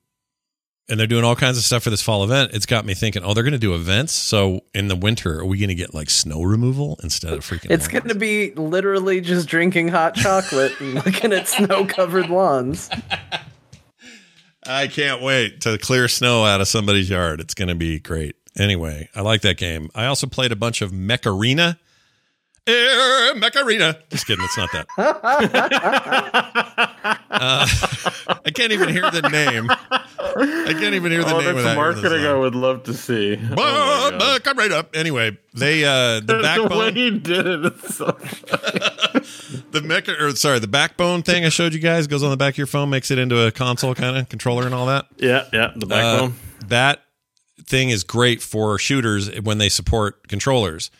[0.93, 3.23] and they're doing all kinds of stuff for this fall event it's got me thinking
[3.23, 4.13] oh they're going to do events.
[4.13, 7.71] So in the winter are we going to get like snow removal instead of freaking
[7.71, 12.91] It's going to be literally just drinking hot chocolate and looking at snow covered lawns.
[14.67, 17.41] i can't wait to clear snow out of somebody's yard.
[17.41, 18.35] It's going to be great.
[18.55, 19.89] Anyway i like that game.
[19.95, 21.79] I also played a bunch of mech arena
[22.65, 23.97] Air Mech Arena.
[24.09, 24.45] Just kidding.
[24.45, 24.87] It's not that.
[27.35, 27.67] Uh,
[28.45, 29.67] I can't even hear the name.
[29.69, 31.75] I can't even hear the Oh, name of that's that.
[31.75, 33.35] marketing I would love to see.
[33.37, 34.19] Oh my Bah, God.
[34.19, 34.95] bah, come right up.
[34.95, 38.05] Anyway, they uh the the way backbone he did it is so
[39.71, 42.53] the mecha or sorry, the backbone thing I showed you guys goes on the back
[42.53, 45.07] of your phone, makes it into a console kind of controller and all that.
[45.17, 46.29] Yeah, yeah, the backbone.
[46.29, 47.01] Uh, that
[47.65, 50.91] thing is great for shooters when they support controllers.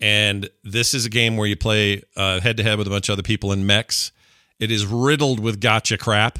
[0.00, 3.14] And this is a game where you play head to head with a bunch of
[3.14, 4.12] other people in mechs.
[4.58, 6.38] It is riddled with gacha crap,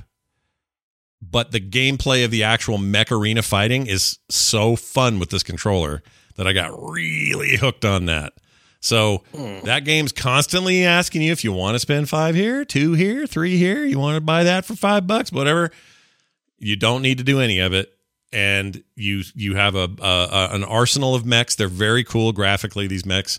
[1.23, 6.03] but the gameplay of the actual mech arena fighting is so fun with this controller
[6.37, 8.35] that I got really hooked on that.
[8.81, 9.61] So hmm.
[9.65, 13.57] that game's constantly asking you if you want to spend five here, two here, three
[13.57, 13.85] here.
[13.85, 15.71] You want to buy that for five bucks, whatever.
[16.59, 17.94] You don't need to do any of it
[18.35, 21.55] and you you have a, a, an arsenal of mechs.
[21.55, 22.89] They're very cool graphically.
[22.89, 23.39] These mechs,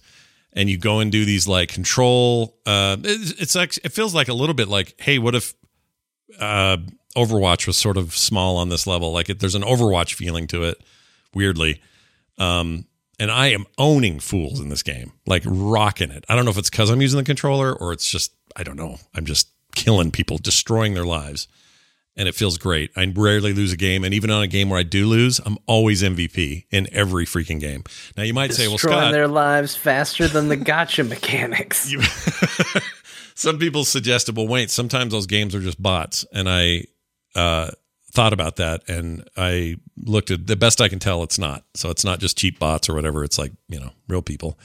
[0.54, 2.58] and you go and do these like control.
[2.66, 5.54] Uh, it's, it's like it feels like a little bit like, hey, what if
[6.40, 6.78] uh,
[7.16, 9.12] Overwatch was sort of small on this level?
[9.12, 10.82] Like it, there's an Overwatch feeling to it,
[11.34, 11.82] weirdly.
[12.38, 12.86] Um,
[13.20, 16.26] and I am owning fools in this game, like rocking it.
[16.30, 18.78] I don't know if it's because I'm using the controller or it's just I don't
[18.78, 18.98] know.
[19.14, 21.50] I'm just killing people, destroying their lives,
[22.18, 22.92] and it feels great.
[22.96, 25.58] I rarely lose a game, and even on a game where I do lose, I'm
[25.66, 27.84] always MVP in every freaking game.
[28.16, 31.92] Now you might say, "Well, Destroying Scott, their lives faster than the gacha mechanics.
[31.92, 32.02] you,
[33.36, 36.26] some people suggested, well, wait, sometimes those games are just bots.
[36.34, 36.86] And I
[37.36, 37.72] uh,
[38.12, 41.64] thought about that and I looked at the best I can tell, it's not.
[41.76, 43.24] So it's not just cheap bots or whatever.
[43.24, 44.58] It's like, you know, real people.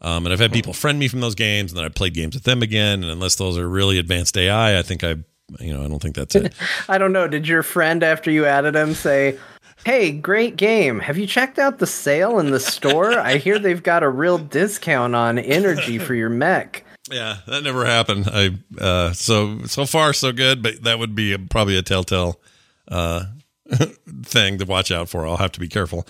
[0.00, 2.34] Um, and I've had people friend me from those games and then I played games
[2.34, 3.02] with them again.
[3.02, 5.16] And unless those are really advanced AI, I think I,
[5.60, 6.52] you know, I don't think that's it.
[6.88, 7.28] I don't know.
[7.28, 9.38] Did your friend, after you added him, say,
[9.84, 10.98] Hey, great game.
[10.98, 13.16] Have you checked out the sale in the store?
[13.18, 16.84] I hear they've got a real discount on energy for your mech.
[17.08, 18.28] yeah, that never happened.
[18.32, 18.50] I,
[18.80, 22.40] uh, so, so far so good, but that would be a, probably a telltale,
[22.88, 23.26] uh,
[24.22, 25.24] thing to watch out for.
[25.24, 26.04] I'll have to be careful.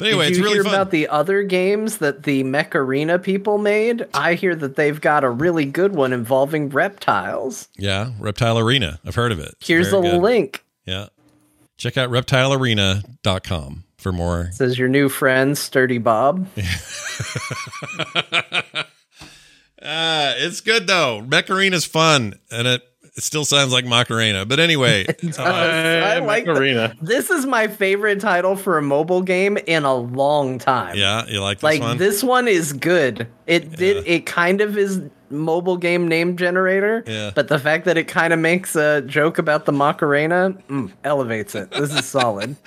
[0.00, 0.74] But anyway, Did it's you really hear fun.
[0.74, 4.06] about the other games that the Mech Arena people made?
[4.14, 7.68] I hear that they've got a really good one involving reptiles.
[7.76, 8.98] Yeah, Reptile Arena.
[9.04, 9.54] I've heard of it.
[9.60, 10.20] It's Here's a good.
[10.22, 10.64] link.
[10.86, 11.08] Yeah.
[11.76, 14.40] Check out reptilearena.com for more.
[14.44, 16.48] It says your new friend, Sturdy Bob.
[19.82, 21.22] Uh, it's good though.
[21.22, 22.82] Mech Arena's fun and it,
[23.16, 24.44] it still sounds like Macarena.
[24.46, 25.06] But anyway,
[25.38, 26.94] uh, I Hey, like the- Macarena.
[27.02, 30.96] This is my favorite title for a mobile game in a long time.
[30.96, 31.98] yeah, you like this like one?
[31.98, 33.26] this one is good.
[33.46, 37.30] It did it kind of is mobile game name generator, Yeah.
[37.34, 41.54] but the fact that it kind of makes a joke about the Macarena mm, elevates
[41.54, 41.70] it.
[41.70, 42.56] This is solid.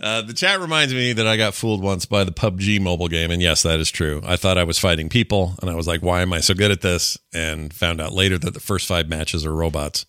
[0.00, 3.32] Uh, the chat reminds me that I got fooled once by the PUBG mobile game,
[3.32, 4.22] and yes, that is true.
[4.24, 6.70] I thought I was fighting people, and I was like, "Why am I so good
[6.70, 10.06] at this?" And found out later that the first five matches are robots.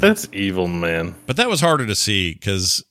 [0.00, 1.14] That's evil, man.
[1.26, 2.84] But that was harder to see because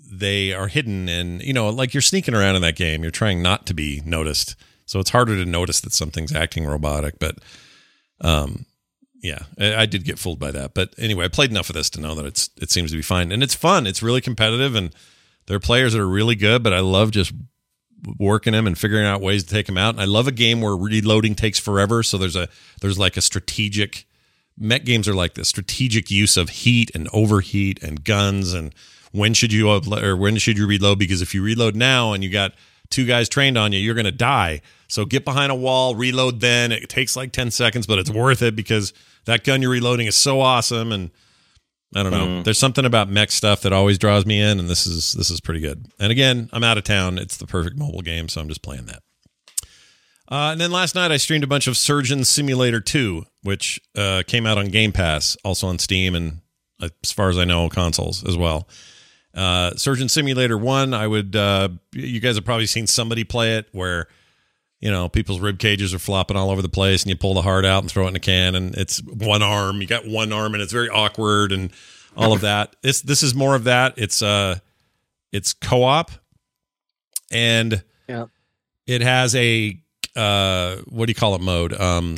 [0.00, 3.42] they are hidden, and you know, like you're sneaking around in that game, you're trying
[3.42, 4.56] not to be noticed,
[4.86, 7.18] so it's harder to notice that something's acting robotic.
[7.18, 7.38] But,
[8.22, 8.64] um,
[9.22, 10.72] yeah, I, I did get fooled by that.
[10.74, 13.02] But anyway, I played enough of this to know that it's it seems to be
[13.02, 13.86] fine, and it's fun.
[13.86, 14.94] It's really competitive, and
[15.46, 16.62] there are players that are really good.
[16.62, 17.32] But I love just
[18.18, 19.94] working them and figuring out ways to take them out.
[19.94, 22.02] And I love a game where reloading takes forever.
[22.02, 22.48] So there's a
[22.80, 24.06] there's like a strategic
[24.58, 28.74] mech games are like this strategic use of heat and overheat and guns and
[29.12, 32.30] when should you or when should you reload because if you reload now and you
[32.30, 32.52] got
[32.88, 36.40] two guys trained on you you're going to die so get behind a wall reload
[36.40, 38.92] then it takes like 10 seconds but it's worth it because
[39.26, 41.10] that gun you're reloading is so awesome and
[41.94, 42.42] I don't know.
[42.42, 45.40] There's something about mech stuff that always draws me in, and this is this is
[45.40, 45.86] pretty good.
[45.98, 47.18] And again, I'm out of town.
[47.18, 49.02] It's the perfect mobile game, so I'm just playing that.
[50.28, 54.24] Uh, and then last night I streamed a bunch of Surgeon Simulator 2, which uh,
[54.26, 56.40] came out on Game Pass, also on Steam, and
[56.82, 58.68] uh, as far as I know, consoles as well.
[59.32, 63.68] Uh, Surgeon Simulator 1, I would, uh, you guys have probably seen somebody play it
[63.72, 64.08] where,
[64.80, 67.42] you know, people's rib cages are flopping all over the place and you pull the
[67.42, 70.32] heart out and throw it in a can and it's one arm, you got one
[70.32, 71.70] arm and it's very awkward and
[72.16, 72.76] all of that.
[72.82, 73.94] This, this is more of that.
[73.96, 74.58] It's, uh,
[75.32, 76.10] it's co-op
[77.30, 78.26] and Yeah.
[78.86, 79.78] it has a
[80.14, 82.16] uh what do you call it mode um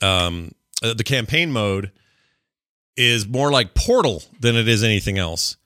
[0.00, 0.52] um
[0.82, 1.90] uh, the campaign mode
[2.96, 5.56] is more like portal than it is anything else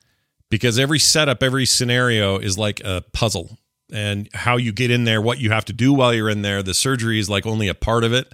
[0.51, 3.59] because every setup every scenario is like a puzzle
[3.93, 6.62] and how you get in there what you have to do while you're in there
[6.62, 8.32] the surgery is like only a part of it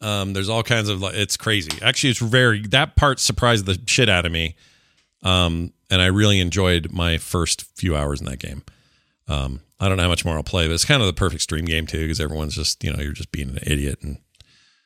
[0.00, 3.78] um there's all kinds of like it's crazy actually it's very that part surprised the
[3.86, 4.54] shit out of me
[5.22, 8.62] um and i really enjoyed my first few hours in that game
[9.30, 11.42] um, I don't know how much more I'll play, but it's kind of the perfect
[11.42, 14.16] stream game too, because everyone's just you know you're just being an idiot and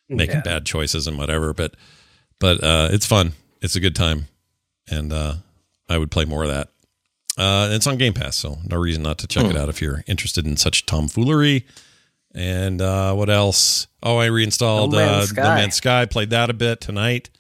[0.09, 0.43] making Yeah.
[0.43, 1.55] bad choices and whatever.
[1.55, 1.77] But
[2.41, 3.35] but uh, it's fun.
[3.61, 4.27] It's a good time,
[4.91, 5.35] and uh,
[5.89, 6.71] I would play more of that.
[7.39, 10.05] Uh, it's on Game Pass, so no reason not to check it out if you're
[10.07, 11.67] interested in such tomfoolery.
[12.35, 13.87] And uh, what else?
[14.03, 15.43] Oh, I reinstalled No Man's uh, Sky.
[15.43, 16.07] No Man's Sky.
[16.07, 17.31] Played that a bit tonight.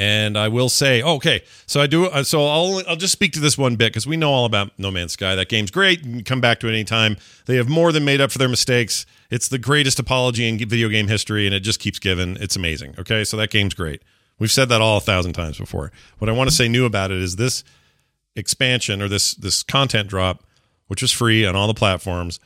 [0.00, 2.06] And I will say, okay, so I do.
[2.06, 4.70] uh, So I'll I'll just speak to this one bit because we know all about
[4.78, 5.34] No Man's Sky.
[5.34, 6.04] That game's great.
[6.04, 7.16] You can come back to it anytime.
[7.46, 9.06] They have more than made up for their mistakes.
[9.28, 12.36] It's the greatest apology in video game history, and it just keeps giving.
[12.36, 12.94] It's amazing.
[12.96, 14.00] Okay, so that game's great.
[14.38, 15.90] We've said that all a thousand times before.
[16.18, 17.64] What I want to say new about it is this
[18.38, 20.44] expansion or this this content drop,
[20.86, 22.40] which was free on all the platforms,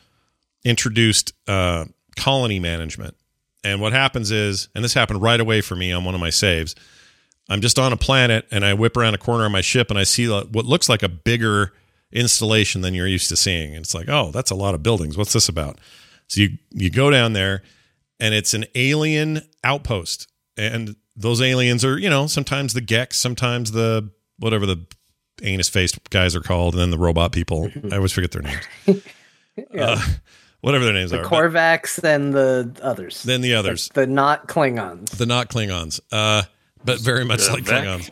[0.64, 1.84] introduced uh,
[2.16, 3.16] colony management.
[3.64, 6.30] And what happens is, and this happened right away for me on one of my
[6.30, 6.74] saves.
[7.48, 9.98] I'm just on a planet and I whip around a corner of my ship and
[9.98, 11.72] I see what looks like a bigger
[12.12, 13.74] installation than you're used to seeing.
[13.74, 15.16] And it's like, oh, that's a lot of buildings.
[15.16, 15.78] What's this about?
[16.28, 17.62] So you you go down there,
[18.18, 23.72] and it's an alien outpost, and those aliens are you know sometimes the Gex, sometimes
[23.72, 24.86] the whatever the
[25.42, 27.70] anus faced guys are called, and then the robot people.
[27.90, 28.64] I always forget their names.
[29.78, 30.00] uh,
[30.60, 31.22] whatever their names The are.
[31.22, 33.22] But Korvax and the others.
[33.22, 35.10] then the others, the not Klingons.
[35.10, 36.42] the not Klingons, uh,
[36.84, 37.84] but very much The like Vec.
[37.84, 38.10] Klingons.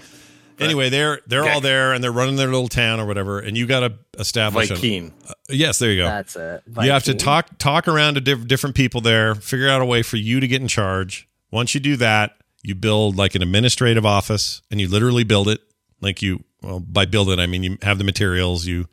[0.59, 3.67] Anyway, they're they're all there and they're running their little town or whatever, and you
[3.67, 4.71] got to establish.
[4.71, 5.13] a- Vy'keen.
[5.49, 6.07] yes, there you go.
[6.07, 6.63] That's it.
[6.83, 10.03] You have to talk talk around to diff- different people there, figure out a way
[10.03, 11.27] for you to get in charge.
[11.51, 12.33] Once you do that,
[12.63, 15.61] you build like an administrative office, and you literally build it.
[16.03, 18.67] Like you, well, by build it, I mean you have the materials.
[18.67, 18.87] You,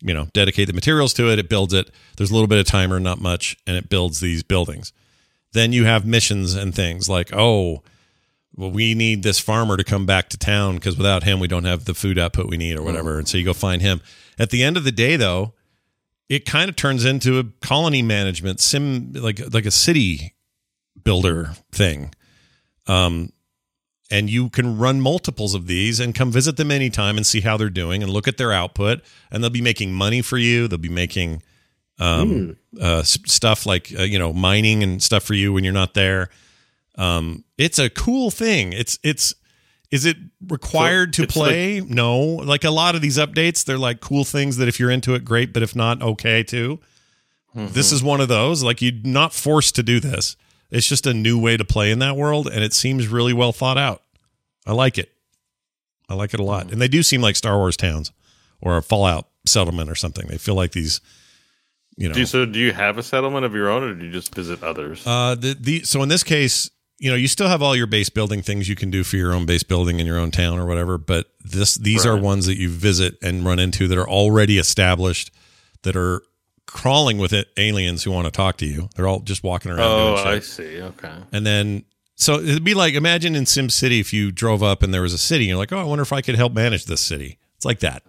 [0.00, 1.38] you know, dedicate the materials to it.
[1.38, 1.90] It builds it.
[2.16, 4.92] There's a little bit of timer, not much, and it builds these buildings.
[5.52, 7.82] Then you have missions and things like, oh,
[8.56, 11.64] well, we need this farmer to come back to town because without him, we don't
[11.64, 13.18] have the food output we need or whatever.
[13.18, 14.00] And so you go find him.
[14.38, 15.54] At the end of the day, though,
[16.28, 20.34] it kind of turns into a colony management sim, like like a city
[21.02, 22.14] builder thing.
[22.86, 23.32] Um,
[24.10, 27.56] and you can run multiples of these and come visit them anytime and see how
[27.56, 29.00] they're doing and look at their output.
[29.30, 30.68] And they'll be making money for you.
[30.68, 31.42] They'll be making
[31.98, 35.94] um, uh, stuff like uh, you know mining and stuff for you when you're not
[35.94, 36.28] there.
[36.96, 38.72] Um, it's a cool thing.
[38.72, 39.34] It's it's
[39.90, 40.16] is it
[40.48, 41.80] required So to play?
[41.80, 42.18] no.
[42.18, 45.24] Like a lot of these updates, they're like cool things that if you're into it,
[45.24, 45.52] great.
[45.52, 46.80] But if not, okay too.
[47.54, 48.64] This is one of those.
[48.64, 50.36] Like you're not forced to do this.
[50.74, 53.52] It's just a new way to play in that world, and it seems really well
[53.52, 54.02] thought out.
[54.66, 55.12] I like it.
[56.08, 58.10] I like it a lot, and they do seem like Star Wars towns
[58.60, 60.26] or a Fallout settlement or something.
[60.26, 61.00] They feel like these,
[61.96, 62.14] you know.
[62.14, 64.34] Do you, so do you have a settlement of your own, or do you just
[64.34, 65.06] visit others?
[65.06, 68.10] Uh, the the so in this case, you know, you still have all your base
[68.10, 70.66] building things you can do for your own base building in your own town or
[70.66, 70.98] whatever.
[70.98, 75.30] But this these are ones that you visit and run into that are already established,
[75.82, 76.22] that are
[76.66, 78.88] crawling with it aliens who want to talk to you.
[78.96, 79.80] They're all just walking around.
[79.80, 80.80] oh, I see.
[80.80, 81.12] Okay.
[81.32, 81.84] And then
[82.16, 85.12] so it'd be like imagine in Sim City if you drove up and there was
[85.12, 87.38] a city, and you're like, oh, I wonder if I could help manage this city.
[87.56, 88.02] It's like that.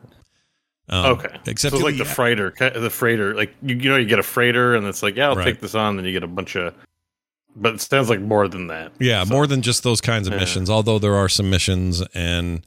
[0.87, 1.35] Um, Okay.
[1.47, 3.33] Except so it's like the freighter, the freighter.
[3.33, 5.45] Like you, you know, you get a freighter, and it's like, yeah, I'll Right.
[5.45, 5.95] take this on.
[5.95, 6.73] Then you get a bunch of,
[7.55, 8.91] but it sounds like more than that.
[8.99, 10.39] Yeah, So- more than just those kinds of Yeah.
[10.41, 10.69] missions.
[10.69, 12.65] Although there are some missions, and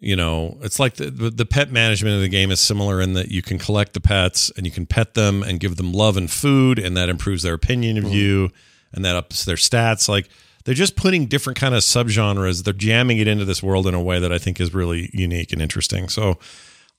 [0.00, 3.30] you know, it's like the the pet management of the game is similar in that
[3.30, 6.30] you can collect the pets and you can pet them and give them love and
[6.30, 8.10] food, and that improves their opinion of hmm.
[8.10, 8.50] you,
[8.92, 10.08] and that ups their stats.
[10.08, 10.28] Like
[10.64, 12.62] they're just putting different kind of subgenres.
[12.64, 15.52] They're jamming it into this world in a way that I think is really unique
[15.52, 16.08] and interesting.
[16.08, 16.38] So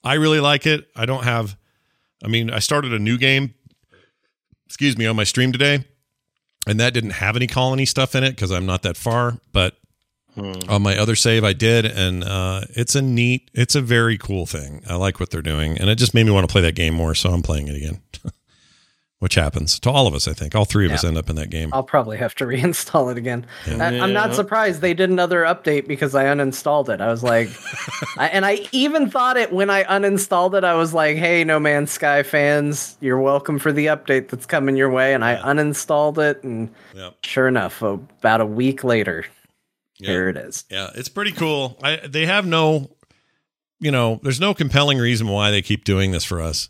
[0.03, 0.89] I really like it.
[0.95, 1.57] I don't have.
[2.23, 3.53] I mean, I started a new game.
[4.65, 5.85] Excuse me on my stream today
[6.67, 9.39] and that didn't have any colony stuff in it because I'm not that far.
[9.51, 9.75] But
[10.37, 14.45] on my other save, I did, and uh, it's a neat, it's a very cool
[14.45, 14.83] thing.
[14.87, 16.93] I like what they're doing, and it just made me want to play that game
[16.93, 17.13] more.
[17.15, 18.01] So I'm playing it again,
[19.19, 20.29] which happens to all of us.
[20.29, 21.71] I think all three of us end up in that game.
[21.73, 23.45] I'll probably have to reinstall it again.
[23.67, 27.01] I, I'm not surprised they did another update because I uninstalled it.
[27.01, 27.49] I was like,
[28.17, 30.63] I, and I even thought it when I uninstalled it.
[30.63, 34.77] I was like, "Hey, No Man's Sky fans, you're welcome for the update that's coming
[34.77, 37.15] your way." And I uninstalled it, and Yep.
[37.25, 39.25] sure enough, about a week later,
[39.99, 40.11] Yeah.
[40.11, 40.65] here it is.
[40.69, 41.77] Yeah, it's pretty cool.
[41.83, 42.95] I they have no,
[43.79, 46.69] you know, there's no compelling reason why they keep doing this for us.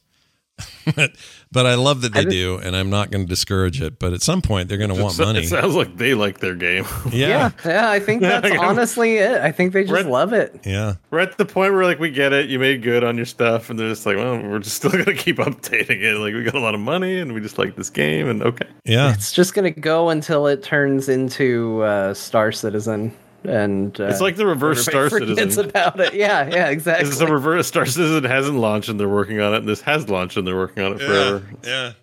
[0.96, 1.12] but,
[1.52, 4.00] but I love that they just- do, and I'm not going to discourage it.
[4.00, 5.46] But at some point, they're going to want It money.
[5.46, 6.86] sounds like they like their game.
[7.12, 9.40] Yeah, yeah, I think that's I'm- honestly it.
[9.42, 10.60] I think they just Red- love it.
[10.66, 10.96] yeah.
[11.12, 13.70] We're at the point where like we get it, you made good on your stuff,
[13.70, 16.18] and they're just like, well, we're just still gonna keep updating it.
[16.18, 18.68] Like we got a lot of money, and we just like this game, and okay.
[18.86, 19.14] Yeah.
[19.14, 23.14] It's just gonna go until it turns into uh, Star Citizen,
[23.44, 25.70] and uh, It's like the reverse Star everybody forgets Citizen.
[25.70, 26.14] about it.
[26.14, 27.06] Yeah, yeah, exactly.
[27.06, 29.58] This is the reverse Star Citizen hasn't launched, and they're working on it.
[29.58, 31.44] And this has launched, and they're working on it forever.
[31.64, 31.94] Yeah.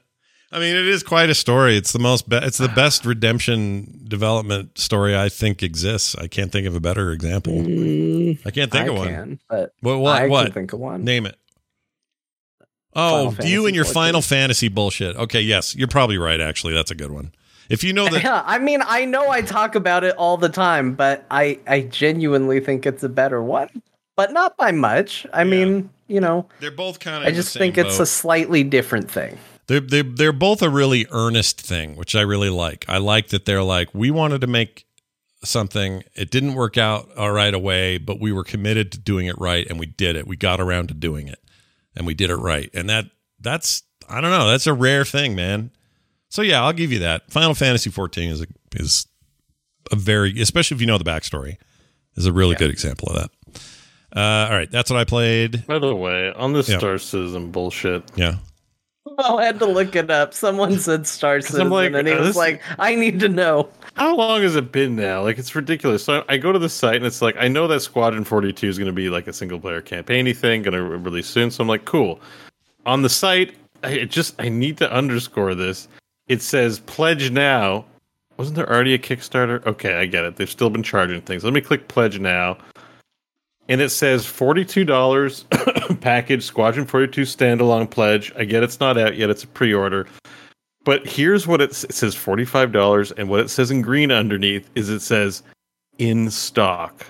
[0.53, 1.77] I mean, it is quite a story.
[1.77, 6.15] It's the most, be- it's the best redemption development story I think exists.
[6.15, 7.55] I can't think of a better example.
[7.61, 9.09] I can't think I of one.
[9.09, 9.99] can, but What?
[9.99, 10.23] What?
[10.23, 10.45] I what?
[10.45, 11.05] can think of one.
[11.05, 11.37] Name it.
[12.99, 13.95] Oh, Final you Fantasy and your 14.
[13.95, 15.17] Final Fantasy bullshit.
[15.17, 16.41] Okay, yes, you're probably right.
[16.41, 17.33] Actually, that's a good one.
[17.68, 20.48] If you know that, Yeah, I mean, I know I talk about it all the
[20.48, 23.68] time, but I I genuinely think it's a better one,
[24.16, 25.26] but not by much.
[25.32, 27.28] I mean, you know, they're both kind of.
[27.28, 29.38] I just think it's a slightly different thing.
[29.66, 32.84] They're, they're, they're both a really earnest thing, which I really like.
[32.88, 34.86] I like that they're like, we wanted to make
[35.43, 36.05] something.
[36.14, 39.66] It didn't work out all right away, but we were committed to doing it right
[39.68, 40.26] and we did it.
[40.26, 41.40] We got around to doing it
[41.97, 42.70] and we did it right.
[42.74, 43.06] And that,
[43.40, 45.72] that's, I don't know, that's a rare thing, man.
[46.31, 47.31] So yeah, I'll give you that.
[47.31, 49.07] Final Fantasy 14 is a, is
[49.93, 51.57] a very, especially if you know the backstory,
[52.16, 53.31] is a really good example of that.
[54.16, 55.66] Uh, all right, that's what I played.
[55.66, 56.78] By the way, on this Yeah.
[56.78, 58.36] Star Citizen bullshit, Yeah.
[59.19, 60.35] Oh, I had to look it up.
[60.35, 64.15] Someone said Star Citizen, like, and he was this- like, "I need to know." how
[64.15, 65.23] long has it been now?
[65.23, 66.05] Like it's ridiculous.
[66.05, 68.77] So I go to the site and it's like I know that Squadron 42 is
[68.78, 71.51] going to be like a single player campaigny thing, going to release soon.
[71.51, 72.20] So I'm like, cool.
[72.85, 75.89] On the site, I just I need to underscore this.
[76.28, 77.85] It says pledge now.
[78.36, 79.65] Wasn't there already a Kickstarter?
[79.65, 80.36] Okay, I get it.
[80.36, 81.44] They've still been charging things.
[81.44, 82.59] Let me click pledge now.
[83.69, 88.32] And it says $42 package Squadron 42 standalone pledge.
[88.36, 89.31] I get it's not out yet.
[89.31, 90.07] It's a pre-order.
[90.85, 94.89] But here's what it, it says $45 and what it says in green underneath is
[94.89, 95.43] it says
[95.98, 97.07] in stock.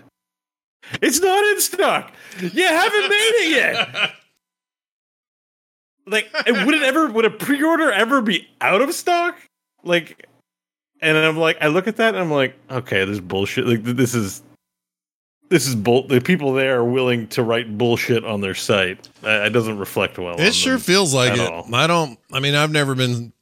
[1.02, 2.12] It's not in stock.
[2.40, 4.12] You haven't made it yet.
[6.06, 9.36] like would it ever would a pre-order ever be out of stock?
[9.84, 10.26] Like
[11.00, 13.66] and I'm like I look at that and I'm like, okay, this is bullshit.
[13.66, 14.42] Like this is
[15.48, 16.06] this is bull.
[16.06, 19.08] The people there are willing to write bullshit on their site.
[19.24, 20.34] Uh, it doesn't reflect well.
[20.34, 21.40] on It sure feels like it.
[21.40, 21.72] all.
[21.74, 22.18] I don't.
[22.32, 23.32] I mean, I've never been.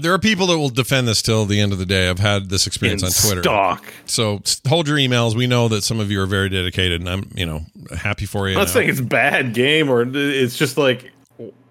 [0.00, 2.08] There are people that will defend this till the end of the day.
[2.08, 3.42] I've had this experience in on Twitter.
[3.42, 3.84] stock.
[4.06, 5.34] So hold your emails.
[5.36, 7.60] We know that some of you are very dedicated, and I'm, you know,
[7.96, 8.54] happy for you.
[8.54, 11.12] I'm not saying it's bad game or it's just like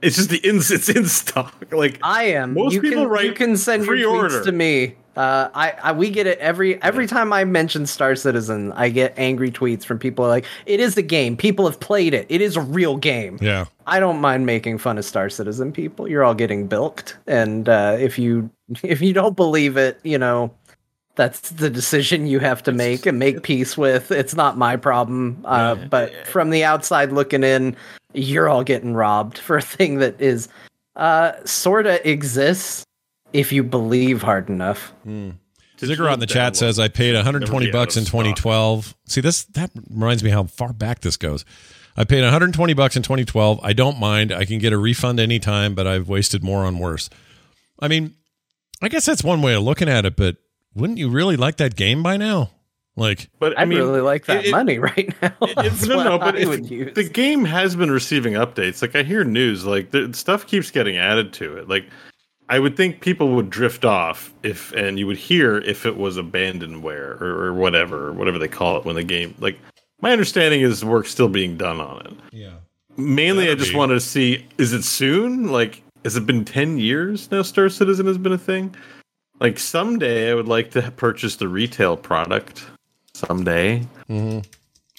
[0.03, 1.53] it's just the in, it's in stock.
[1.73, 2.53] Like I am.
[2.53, 4.29] Most you people can, write You can send pre-order.
[4.29, 4.95] tweets to me.
[5.15, 8.71] Uh, I, I we get it every every time I mention Star Citizen.
[8.73, 11.37] I get angry tweets from people like, "It is a game.
[11.37, 12.25] People have played it.
[12.29, 13.65] It is a real game." Yeah.
[13.85, 16.07] I don't mind making fun of Star Citizen people.
[16.07, 18.49] You're all getting bilked, and uh, if you
[18.83, 20.51] if you don't believe it, you know
[21.15, 24.11] that's the decision you have to make and make peace with.
[24.11, 25.43] It's not my problem.
[25.45, 27.75] Uh, but from the outside looking in,
[28.13, 30.47] you're all getting robbed for a thing that is
[30.95, 32.85] uh, sorta exists
[33.33, 34.93] if you believe hard enough.
[35.79, 38.21] Ziggurat in the chat says I paid 120 Never be out bucks of in stock.
[38.21, 38.95] 2012.
[39.05, 41.45] See this that reminds me how far back this goes.
[41.95, 43.59] I paid 120 bucks in 2012.
[43.61, 44.31] I don't mind.
[44.31, 47.09] I can get a refund anytime, but I've wasted more on worse.
[47.79, 48.15] I mean,
[48.81, 50.37] I guess that's one way of looking at it, but
[50.73, 52.49] wouldn't you really like that game by now?
[52.95, 55.33] Like, but I I mean, really like that it- it- money right now.
[55.41, 58.81] It's, no, no, but I if- the game has been receiving updates.
[58.81, 61.67] Like I hear news, like the stuff keeps getting added to it.
[61.67, 61.85] Like
[62.49, 66.17] I would think people would drift off if, and you would hear if it was
[66.17, 69.33] abandonware or, or whatever, or whatever they call it when the game.
[69.39, 69.57] Like
[70.01, 72.13] my understanding is work's still being done on it.
[72.31, 72.53] yeah.
[72.95, 73.77] Mainly, I just be.
[73.77, 75.47] wanted to see: is it soon?
[75.51, 77.41] Like, has it been ten years now?
[77.41, 78.75] Star Citizen has been a thing.
[79.39, 82.65] Like someday, I would like to purchase the retail product.
[83.15, 84.43] Someday, Mhm.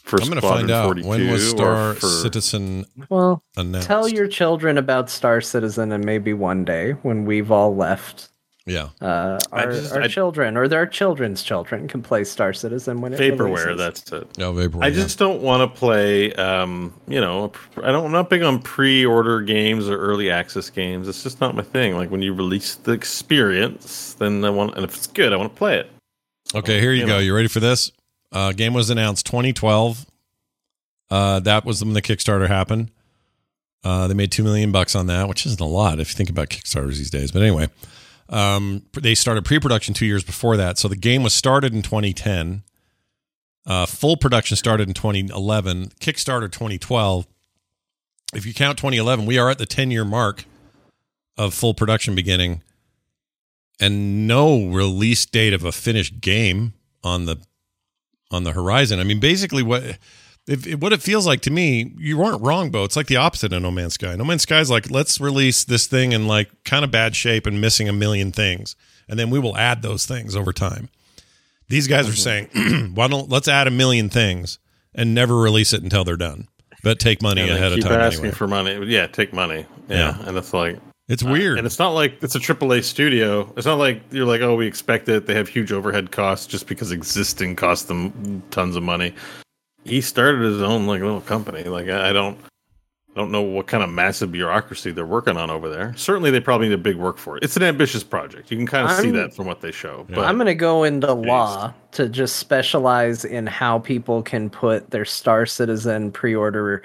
[0.04, 3.88] for I'm going to find out when was Star for, Citizen well, announced.
[3.88, 8.28] tell your children about Star Citizen, and maybe one day when we've all left,
[8.66, 8.88] Yeah.
[9.00, 13.12] uh, our, just- our I- chilldren or their children's children can play Star Citizen when
[13.14, 13.66] it vaporware.
[13.66, 13.78] releases.
[13.78, 14.38] That's it.
[14.38, 14.84] No, Vaporware.
[14.84, 14.94] I yeah.
[14.94, 16.32] just don't want to play.
[16.34, 17.50] Um, you know,
[17.82, 18.06] I don't.
[18.06, 21.08] I'm not big on pre-order games or early access games.
[21.08, 21.96] It's just not my thing.
[21.96, 25.52] Like when you release the experience, then I want, and if it's good, I want
[25.52, 25.90] to play it.
[26.54, 27.14] Okay, here you, you go.
[27.14, 27.18] know.
[27.18, 27.90] You ready for this?
[28.34, 30.04] Uh, game was announced 2012.
[31.08, 32.90] Uh, that was when the Kickstarter happened.
[33.84, 36.30] Uh, they made two million bucks on that, which isn't a lot if you think
[36.30, 37.30] about Kickstarters these days.
[37.30, 37.68] But anyway,
[38.28, 42.62] um, they started pre-production two years before that, so the game was started in 2010.
[43.66, 45.90] Uh, full production started in 2011.
[46.00, 47.26] Kickstarter 2012.
[48.34, 50.44] If you count 2011, we are at the 10-year mark
[51.36, 52.62] of full production beginning,
[53.78, 56.72] and no release date of a finished game
[57.04, 57.36] on the
[58.30, 59.00] on the horizon.
[59.00, 59.98] I mean, basically, what
[60.46, 62.84] if, what it feels like to me, you weren't wrong, Bo.
[62.84, 64.14] It's like the opposite of No Man's Sky.
[64.16, 67.46] No Man's Sky is like, let's release this thing in like kind of bad shape
[67.46, 68.76] and missing a million things,
[69.08, 70.88] and then we will add those things over time.
[71.68, 72.50] These guys are mm-hmm.
[72.52, 74.58] saying, why don't let's add a million things
[74.94, 76.48] and never release it until they're done,
[76.82, 78.34] but take money they ahead of time asking anyway.
[78.34, 78.84] for money.
[78.86, 79.66] Yeah, take money.
[79.88, 80.28] Yeah, Yeah.
[80.28, 80.78] and it's like
[81.08, 81.58] it's uh, weird.
[81.58, 83.52] And it's not like it's a AAA studio.
[83.56, 85.26] It's not like you're like, oh, we expect it.
[85.26, 89.14] They have huge overhead costs just because existing costs them tons of money.
[89.84, 91.64] He started his own like little company.
[91.64, 92.38] Like I I don't,
[93.14, 95.94] I don't know what kind of massive bureaucracy they're working on over there.
[95.94, 97.44] Certainly, they probably need a big work for it.
[97.44, 98.50] It's an ambitious project.
[98.50, 100.04] You can kind of see I'm- that from what they show.
[100.08, 100.16] Yeah.
[100.16, 104.90] But I'm going to go into law to just specialize in how people can put
[104.90, 106.82] their Star Citizen pre-order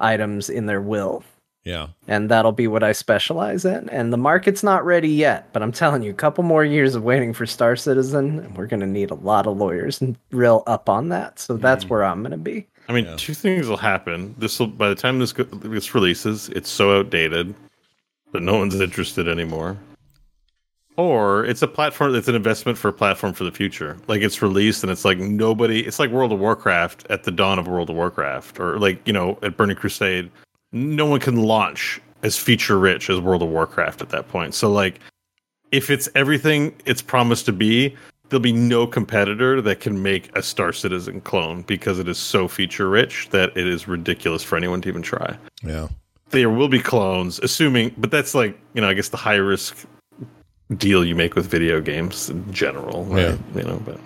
[0.00, 1.22] items in their will.
[1.64, 1.88] Yeah.
[2.08, 3.88] And that'll be what I specialize in.
[3.90, 7.02] And the market's not ready yet, but I'm telling you, a couple more years of
[7.02, 10.62] waiting for Star Citizen, and we're going to need a lot of lawyers and real
[10.66, 11.38] up on that.
[11.38, 11.90] So that's mm.
[11.90, 12.66] where I'm going to be.
[12.88, 13.16] I mean, Yeah.
[13.16, 14.34] two things will happen.
[14.38, 17.54] This will by the time this go- this releases, it's so outdated
[18.32, 19.76] that no one's interested anymore.
[20.96, 23.96] or it's a platform that's an investment for a platform for the future.
[24.06, 25.80] Like it's released and it's like nobody.
[25.80, 29.12] It's like World of Warcraft at the dawn of World of Warcraft, or like you
[29.12, 30.30] know at Burning Crusade.
[30.72, 34.54] No one can launch as feature rich as World of Warcraft at that point.
[34.54, 35.00] So like,
[35.72, 37.96] if it's everything it's promised to be,
[38.28, 42.46] there'll be no competitor that can make a Star Citizen clone because it is so
[42.46, 45.88] feature rich that it is ridiculous for anyone to even try Yeah.
[46.30, 49.84] there will be clones, assuming, but that's like, you know, I guess the high risk
[50.76, 53.04] deal you make with video games in general.
[53.06, 53.22] Right?
[53.22, 53.36] Yeah.
[53.56, 53.98] You know, but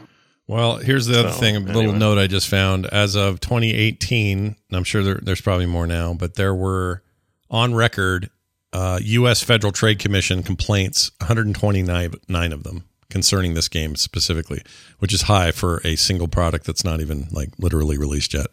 [0.46, 1.56] Well, here's the other So, thing.
[1.56, 1.98] A little anyway.
[1.98, 2.86] note I just found.
[2.86, 7.02] As of 2018, and I'm sure there, there's probably more now, but there were
[7.50, 8.30] on record
[8.72, 9.42] uh, U.S.
[9.42, 14.60] Federal Trade Commission complaints, 129 nine of them concerning this game specifically,
[14.98, 18.48] which is high for a single product that's not even like literally released yet.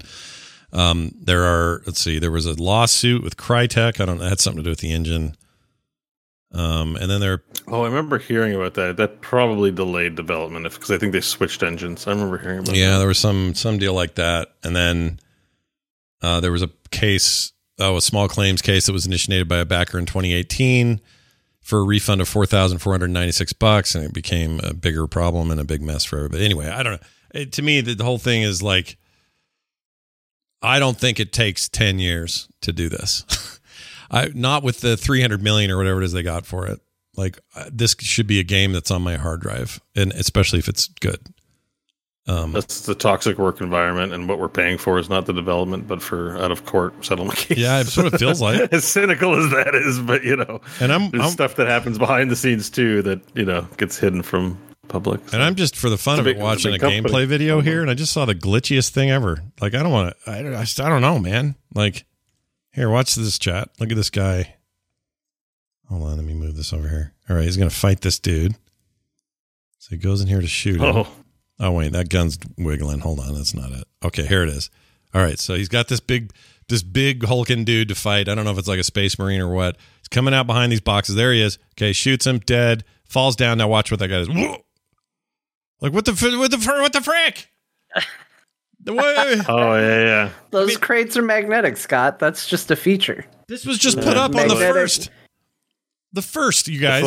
[0.72, 3.99] Um, there are, let's see, there was a lawsuit with Crytek.
[3.99, 5.35] I don't know, that had something to do with the engine.
[6.53, 8.98] Um, and then there, oh, I remember hearing about that.
[8.98, 12.06] That probably delayed development because I think they switched engines.
[12.07, 15.19] I remember hearing about Yeah, there was some some deal like that, and then
[16.22, 19.65] uh, there was a case, oh, a small claims case that was initiated by a
[19.65, 20.99] backer in 2018
[21.61, 24.73] for a refund of four thousand four hundred ninety six bucks, and it became a
[24.73, 26.44] bigger problem and a big mess for everybody.
[26.44, 27.07] Anyway, I don't know.
[27.34, 28.98] It, to me, the, the whole thing is like,
[30.61, 33.60] I don't think it takes ten years to do this.
[34.11, 36.79] I not with the three hundred million or whatever it is they got for it.
[37.15, 40.67] Like uh, this should be a game that's on my hard drive, and especially if
[40.67, 41.19] it's good.
[42.27, 45.88] Um, That's the toxic work environment, and what we're paying for is not the development,
[45.88, 47.57] but for out of court settlement cases.
[47.63, 48.59] Yeah, it sort of feels like.
[48.71, 51.97] as cynical as that is, but you know, And I'm, there's I'm stuff that happens
[51.97, 55.19] behind the scenes too that you know gets hidden from public.
[55.33, 57.89] and I'm just for the fun of it watching a, a gameplay video here, and
[57.89, 59.41] I just saw the glitchiest thing ever.
[59.59, 60.31] Like I don't want to.
[60.31, 61.55] I, don't- I, I don't know, man.
[61.73, 62.05] Like
[62.73, 63.69] here, watch this chat.
[63.80, 64.56] Look at this guy.
[65.89, 67.14] Hold on, let me move this over here.
[67.30, 68.56] All right, he's gonna fight this dude.
[69.80, 70.95] So he goes in here to shoot him.
[70.95, 71.07] oh,
[71.60, 72.99] Oh wait, that gun's wiggling.
[72.99, 73.84] Hold on, that's not it.
[74.03, 74.69] Okay, here it is.
[75.14, 76.31] All right, so he's got this big,
[76.69, 78.27] this big hulking dude to fight.
[78.27, 79.77] I don't know if it's like a space marine or what.
[79.99, 81.15] He's coming out behind these boxes.
[81.15, 81.60] There he is.
[81.73, 82.84] Okay, shoots him, dead.
[83.03, 83.57] Falls down.
[83.60, 84.30] Now watch what that guy does.
[85.81, 87.49] Like what the what the what the frick?
[88.84, 90.30] The way- oh yeah, yeah.
[90.52, 92.20] Those crates are magnetic, Scott.
[92.20, 93.26] That's just a feature.
[93.48, 95.10] this was just put up on the first,
[96.14, 96.68] the first.
[96.68, 97.03] You guys,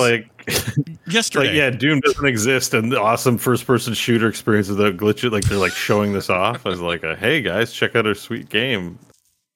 [0.47, 1.47] It's like yesterday.
[1.49, 5.33] like yeah, Doom doesn't exist, and the awesome first-person shooter experience without glitches.
[5.33, 8.49] Like they're like showing this off as like a hey guys, check out our sweet
[8.49, 8.99] game.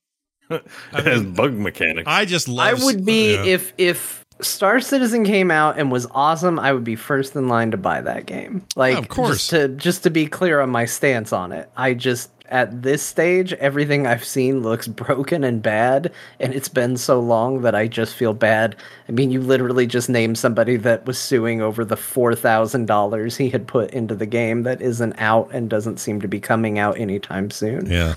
[0.50, 2.06] it has bug mechanics.
[2.06, 3.44] I just love I would be yeah.
[3.44, 6.58] if if Star Citizen came out and was awesome.
[6.58, 8.64] I would be first in line to buy that game.
[8.76, 9.30] Like, of course.
[9.30, 11.70] just to just to be clear on my stance on it.
[11.76, 16.96] I just at this stage, everything I've seen looks broken and bad, and it's been
[16.96, 18.76] so long that I just feel bad.
[19.08, 23.36] I mean, you literally just named somebody that was suing over the four thousand dollars
[23.36, 26.78] he had put into the game that isn't out and doesn't seem to be coming
[26.78, 27.86] out anytime soon.
[27.86, 28.14] Yeah,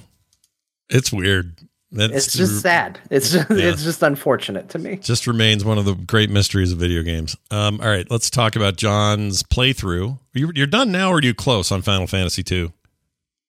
[0.89, 1.55] it's weird.
[1.91, 2.99] That's It's just sad.
[3.09, 3.57] It's just Yeah.
[3.69, 4.95] it's just unfortunate to me.
[4.97, 7.35] just remains one of the great mysteries of video games.
[7.51, 10.17] Um, all right, let's talk about John's playthrough.
[10.33, 12.71] You're, you're done now, or are you close on Final Fantasy two?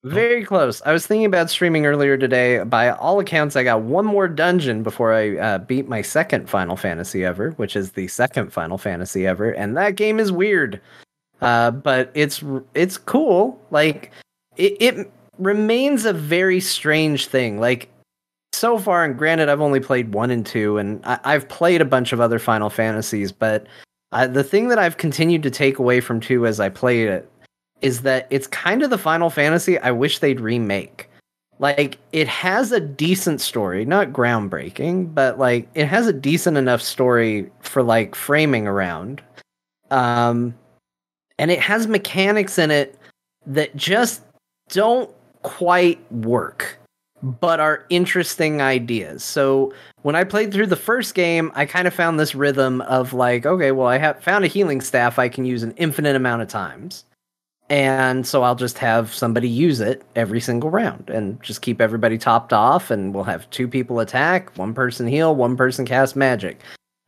[0.04, 0.82] Very close.
[0.84, 2.64] I was thinking about streaming earlier today.
[2.64, 6.76] By all accounts, I got one more dungeon before I uh, beat my second Final
[6.76, 10.80] Fantasy ever, which is the second Final Fantasy ever, and that game is weird.
[11.40, 12.42] Uh, but it's
[12.74, 13.60] it's cool.
[13.70, 14.10] Like
[14.56, 17.60] it, it remains a very strange thing.
[17.60, 17.88] Like
[18.52, 21.86] so far, and granted, I've only played one and two, and I, I've played a
[21.86, 23.66] bunch of other Final Fantasies, but
[24.12, 27.30] the thing that I've continued to take away from two as I played it
[27.80, 31.08] is that it's kind of the Final Fantasy I wish they'd remake.
[31.58, 36.82] Like it has a decent story, not groundbreaking, but like it has a decent enough
[36.82, 39.22] story for like framing around.
[39.90, 40.54] Um
[41.38, 42.98] and it has mechanics in it
[43.46, 44.22] that just
[44.68, 45.10] don't
[45.42, 46.78] quite work
[47.22, 49.22] but are interesting ideas.
[49.22, 49.72] So
[50.02, 53.46] when I played through the first game, I kind of found this rhythm of like,
[53.46, 56.48] okay, well, I have found a healing staff I can use an infinite amount of
[56.48, 57.04] times.
[57.70, 62.18] And so I'll just have somebody use it every single round and just keep everybody
[62.18, 62.90] topped off.
[62.90, 66.60] And we'll have two people attack, one person heal, one person cast magic.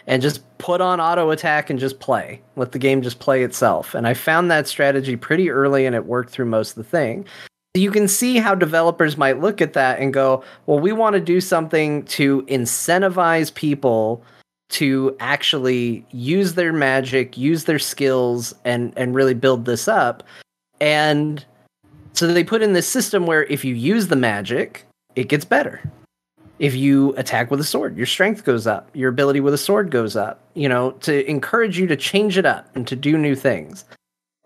[0.07, 2.41] And just put on auto attack and just play.
[2.57, 3.95] Let the game just play itself.
[3.95, 7.27] And I found that strategy pretty early and it worked through most of the thing
[7.75, 11.21] you can see how developers might look at that and go, well, we want to
[11.21, 14.23] do something to incentivize people
[14.71, 20.23] to actually use their magic, use their skills, and and really build this up.
[20.81, 21.45] And
[22.13, 24.87] so they put in this system where if you use the magic,
[25.17, 25.83] it gets better.
[26.59, 29.91] if you attack with a sword, your strength goes up, your ability with a sword
[29.91, 33.35] goes up, you know, to encourage you to change it up and to do new
[33.35, 33.85] things.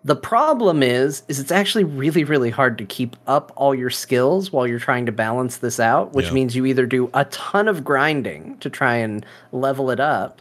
[0.05, 4.53] The problem is is it's actually really really hard to keep up all your skills
[4.53, 6.33] while you're trying to balance this out, which Yeah.
[6.33, 10.41] means you either do a ton of grinding to try and level it up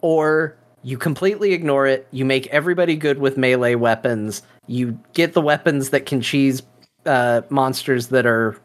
[0.00, 5.40] or you completely ignore it, you make everybody good with melee weapons, you get the
[5.40, 6.62] weapons that can cheese
[7.06, 8.56] uh, monsters that are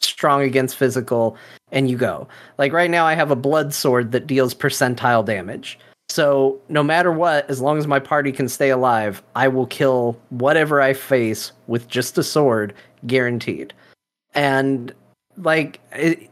[0.00, 1.36] strong against physical
[1.72, 2.28] and you go.
[2.58, 5.78] Like right now I have a blood sword that deals percentile damage.
[6.08, 10.18] So no matter what, as long as my party can stay alive, I will kill
[10.30, 12.74] whatever I face with just a sword,
[13.06, 13.72] guaranteed.
[14.34, 14.92] And
[15.36, 16.30] like it,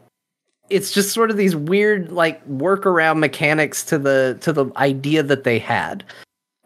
[0.70, 5.44] it's just sort of these weird like workaround mechanics to the to the idea that
[5.44, 6.04] they had.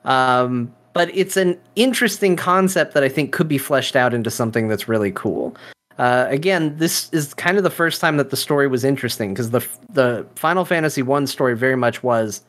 [0.04, 4.68] Um, but it's an interesting concept that I think could be fleshed out into something
[4.68, 5.56] that's really cool.
[5.98, 9.50] Uh, again, this is kind of the first time that the story was interesting because
[9.50, 12.42] the the Final Fantasy one story very much was,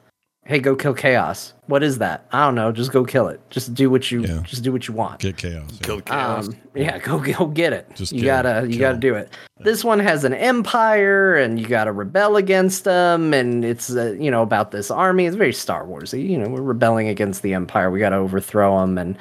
[0.49, 2.25] "Hey, go kill chaos." What is that?
[2.33, 2.71] I don't know.
[2.71, 3.39] Just go kill it.
[3.51, 4.41] Just do what you Yeah.
[4.43, 5.19] just do what you want.
[5.19, 5.69] Get chaos.
[5.71, 5.77] yeah.
[5.87, 6.47] Kill chaos.
[6.49, 7.87] Um, yeah, go go get it.
[7.95, 8.79] Just you gotta you kill.
[8.79, 9.29] gotta do it.
[9.59, 14.31] This one has an empire, and you gotta rebel against them, and it's uh, you
[14.31, 15.25] know about this army.
[15.27, 16.27] It's very Star Warsy.
[16.27, 17.91] You know, we're rebelling against the empire.
[17.91, 19.17] We gotta overthrow them, and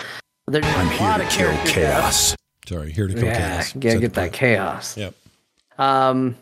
[0.47, 2.37] there's I'm a here lot to of kill character chaos.
[2.67, 3.73] Sorry, here to kill Yeah, chaos.
[3.75, 4.97] gotta get that pro- chaos.
[4.97, 5.15] Yep.
[5.79, 6.37] Um,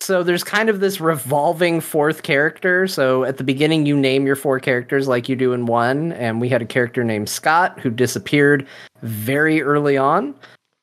[0.00, 2.86] so there's kind of this revolving fourth character.
[2.86, 6.40] So at the beginning, you name your four characters like you do in one, and
[6.40, 8.66] we had a character named Scott who disappeared
[9.02, 10.34] very early on.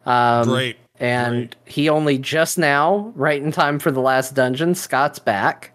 [0.06, 0.78] Um, Great.
[1.00, 5.74] and he only just now, right in time for the last dungeon, Scott's back,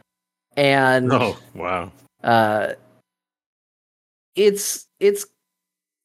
[0.56, 1.90] and Oh wow.
[2.22, 2.74] uh
[4.34, 5.26] it's it's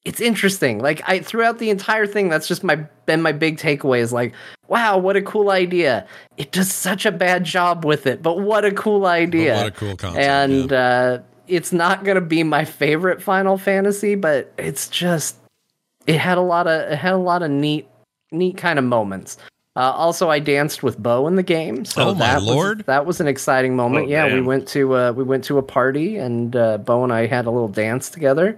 [0.07, 2.75] it's interesting like i throughout the entire thing that's just my
[3.05, 4.33] been my big takeaway is like
[4.69, 6.07] wow what a cool idea
[6.37, 9.67] it does such a bad job with it but what a cool idea But what
[9.67, 10.23] a cool concept.
[10.25, 10.77] and yeah.
[10.77, 15.35] uh it's not gonna be my favorite final fantasy but it's just
[16.05, 17.87] it had a lot of it had a lot of neat
[18.31, 19.37] neat kind of moments
[19.75, 21.85] uh, also, I danced with Bo in the game.
[21.85, 22.83] So Oh, my that was- lord.
[22.87, 24.05] that was an exciting moment.
[24.07, 27.13] Oh, yeah, we went to uh, we went to a party, and uh, Bo and
[27.13, 28.57] I had a little dance together,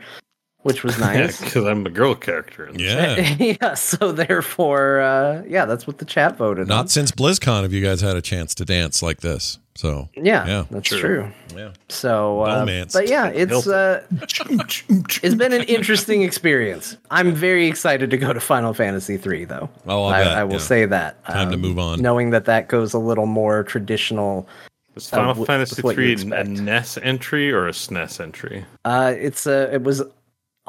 [0.63, 1.39] which was nice.
[1.41, 2.67] because I'm the girl character.
[2.67, 3.35] in yeah.
[3.39, 6.67] yeah, so therefore, uh, yeah, that's what the chat voted on.
[6.67, 9.59] Not since BlizzCon have you guys had a chance to dance like this.
[9.75, 10.99] So Yeah, Yeah, that's true.
[10.99, 11.31] true.
[11.55, 11.71] yeah.
[11.87, 16.97] So, uh, but yeah, it's uh, it's been an interesting experience.
[17.11, 19.69] I'm very excited to go to Final Fantasy three, though.
[19.87, 20.57] Oh, I'll I, will yeah.
[20.59, 21.17] say that.
[21.27, 22.01] um, Time to move on.
[22.01, 24.47] knowing that that goes a little more traditional.
[24.95, 26.49] Is Final w- Fantasy with what you three a expect.
[26.61, 28.65] NES entry or a SNES entry?
[28.83, 30.01] Uh, it's a it was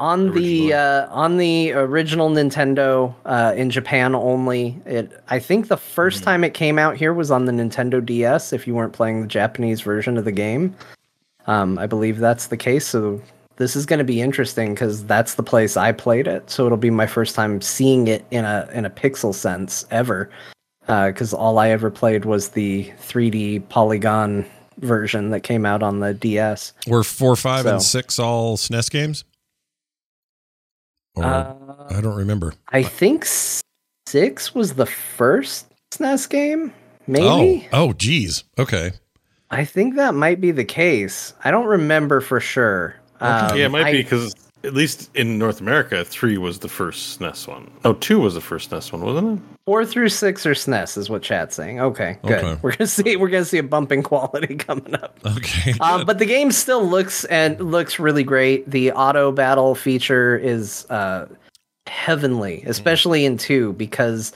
[0.00, 4.80] on the uh, on the original Nintendo uh, in Japan only.
[4.86, 8.52] It I think the first time it came out here was on the Nintendo DS.
[8.52, 10.74] If you weren't playing the Japanese version of the game,
[11.46, 12.86] um, I believe that's the case.
[12.86, 13.20] So
[13.56, 16.50] this is going to be interesting because that's the place I played it.
[16.50, 20.30] So it'll be my first time seeing it in a in a pixel sense ever.
[20.86, 24.44] Because all I ever played was the 3D polygon
[24.78, 26.72] version that came out on the DS.
[26.88, 29.24] Were four, five, and six all SNES games?
[31.16, 31.54] Or Uh,
[31.90, 32.54] I don't remember.
[32.70, 33.24] I think
[34.06, 36.72] six was the first SNES game.
[37.06, 37.68] Maybe.
[37.72, 38.44] Oh, oh, geez.
[38.58, 38.92] Okay.
[39.50, 41.34] I think that might be the case.
[41.44, 42.94] I don't remember for sure.
[43.20, 46.68] Um, yeah, it might I- be because at least in North America, three was the
[46.68, 47.70] first SNES one.
[47.84, 49.44] Oh, two was the first SNES one, wasn't it?
[49.64, 51.80] Four through six are SNES, is what chat's saying.
[51.80, 52.44] Okay, good.
[52.44, 52.60] Okay.
[52.62, 53.16] We're gonna see.
[53.16, 55.18] We're gonna see a bump in quality coming up.
[55.24, 55.74] Okay.
[55.80, 58.70] Um, but the game still looks and looks really great.
[58.70, 61.26] The auto battle feature is uh,
[61.86, 64.32] heavenly, especially in two because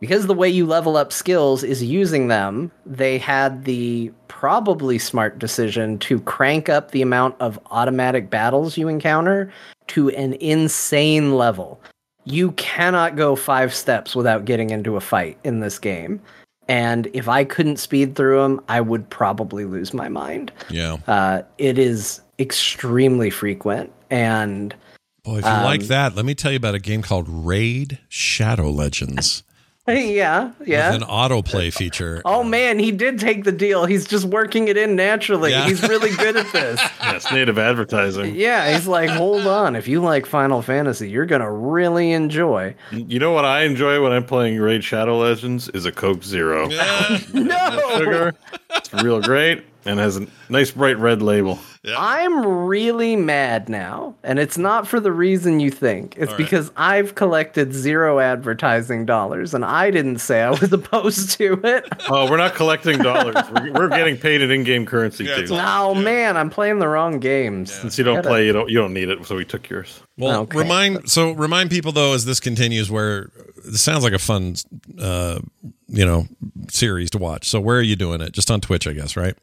[0.00, 2.72] because the way you level up skills is using them.
[2.86, 8.88] They had the probably smart decision to crank up the amount of automatic battles you
[8.88, 9.52] encounter
[9.86, 11.78] to an insane level.
[12.24, 16.22] You cannot go five steps without getting into a fight in this game.
[16.68, 20.52] And if I couldn't speed through them, I would probably lose my mind.
[20.70, 20.96] yeah.
[21.06, 24.74] Uh, it is extremely frequent, and
[25.22, 27.98] Boy, if you um, like that, let me tell you about a game called Raid
[28.08, 29.42] Shadow Legends
[30.14, 30.92] yeah, yeah.
[30.92, 32.22] with an autoplay feature.
[32.24, 33.84] Oh man, he did take the deal.
[33.86, 35.50] He's just working it in naturally.
[35.50, 35.66] Yeah.
[35.66, 36.80] He's really good at this.
[37.00, 38.34] Yes, native advertising.
[38.34, 39.76] yeah, he's like, hold on.
[39.76, 42.74] If you like Final Fantasy, you're gonna really enjoy.
[42.90, 46.68] You know what I enjoy when I'm playing Raid Shadow Legends is a Coke Zero.
[46.68, 47.18] Yeah.
[47.32, 48.34] No, Sugar.
[48.70, 49.64] It's real great.
[49.84, 51.58] And has a nice bright red label.
[51.96, 56.14] I'm really mad now, and it's not for the reason you think.
[56.18, 56.44] It's All right.
[56.44, 61.88] because I've collected zero advertising dollars, and I didn't say I was opposed to it.
[62.10, 63.34] Oh, we're not collecting dollars.
[63.54, 65.56] we're, we're getting paid in in-game currency Yeah, it's too.
[65.56, 67.72] all- Oh man, I'm playing the wrong games.
[67.72, 70.02] Since you don't Gotta- play, you don't you don't need it, so we took yours.
[70.18, 70.58] Well, Okay.
[70.58, 73.30] remind so remind people though as this continues where
[73.64, 74.56] this sounds like a fun,
[75.00, 75.40] uh,
[75.88, 76.26] you know,
[76.68, 77.48] series to watch.
[77.48, 78.32] So where are you doing it?
[78.32, 79.34] Just on Twitch, I guess, right?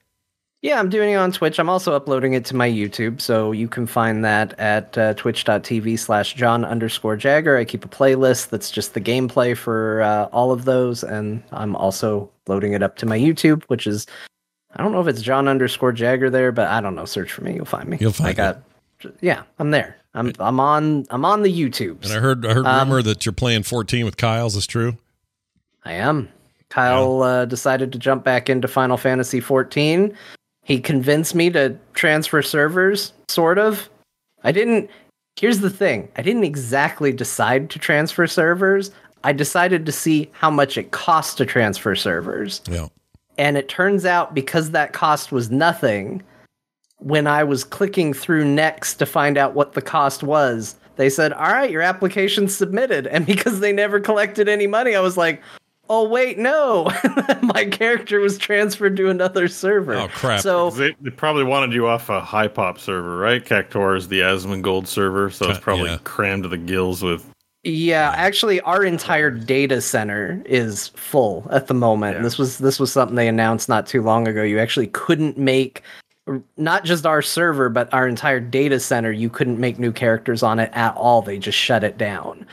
[0.64, 1.60] Yeah, I'm doing it on Twitch.
[1.60, 6.00] I'm also uploading it to my YouTube, so you can find that at uh, twitch.tv
[6.00, 7.58] slash John underscore Jagger.
[7.58, 11.76] I keep a playlist that's just the gameplay for uh, all of those, and I'm
[11.76, 14.08] also loading it up to my YouTube, which is
[14.76, 17.06] I don't know if it's John underscore Jagger there, but I don't know.
[17.06, 17.98] Search for me, you'll find me.
[18.02, 18.62] You'll find I got,
[19.22, 19.98] yeah, I'm there.
[20.16, 22.04] I'm I'm on I'm on the YouTube.
[22.04, 24.56] And I heard I heard Um, rumor that you're playing 14 with Kyle's.
[24.56, 24.98] Is true?
[25.86, 26.30] I am.
[26.70, 30.14] Kyle uh, decided to jump back into Final Fantasy 14.
[30.68, 33.90] He convinced me to transfer servers, sort of.
[34.44, 34.90] I didn't.
[35.38, 38.92] Here's the thing I didn't exactly decide to transfer servers.
[39.24, 42.62] I decided to see how much it costs to transfer servers.
[42.70, 42.88] Yeah.
[43.38, 46.22] And it turns out because that cost was nothing,
[46.98, 51.32] when I was clicking through next to find out what the cost was, they said,
[51.32, 53.08] All right, your application's submitted.
[53.12, 55.42] And because they never collected any money, I was like,
[55.90, 56.92] Oh, wait, no.
[57.42, 59.96] My character was transferred to another server.
[59.96, 60.42] Oh, crap.
[60.42, 63.44] So, They, they probably wanted you off a high pop server, right?
[63.44, 66.00] Cactuar is the Asmongold server, so it's probably yeah.
[66.04, 67.26] crammed to the gills with.
[67.64, 72.18] Yeah, actually, our entire data center is full at the moment.
[72.18, 72.24] Yeah.
[72.24, 74.44] This was this was something they announced not too long ago.
[74.44, 75.82] You actually couldn't make
[76.58, 79.12] not just our server, but our entire data center.
[79.12, 81.22] You couldn't make new characters on it at all.
[81.22, 82.46] They just shut it down.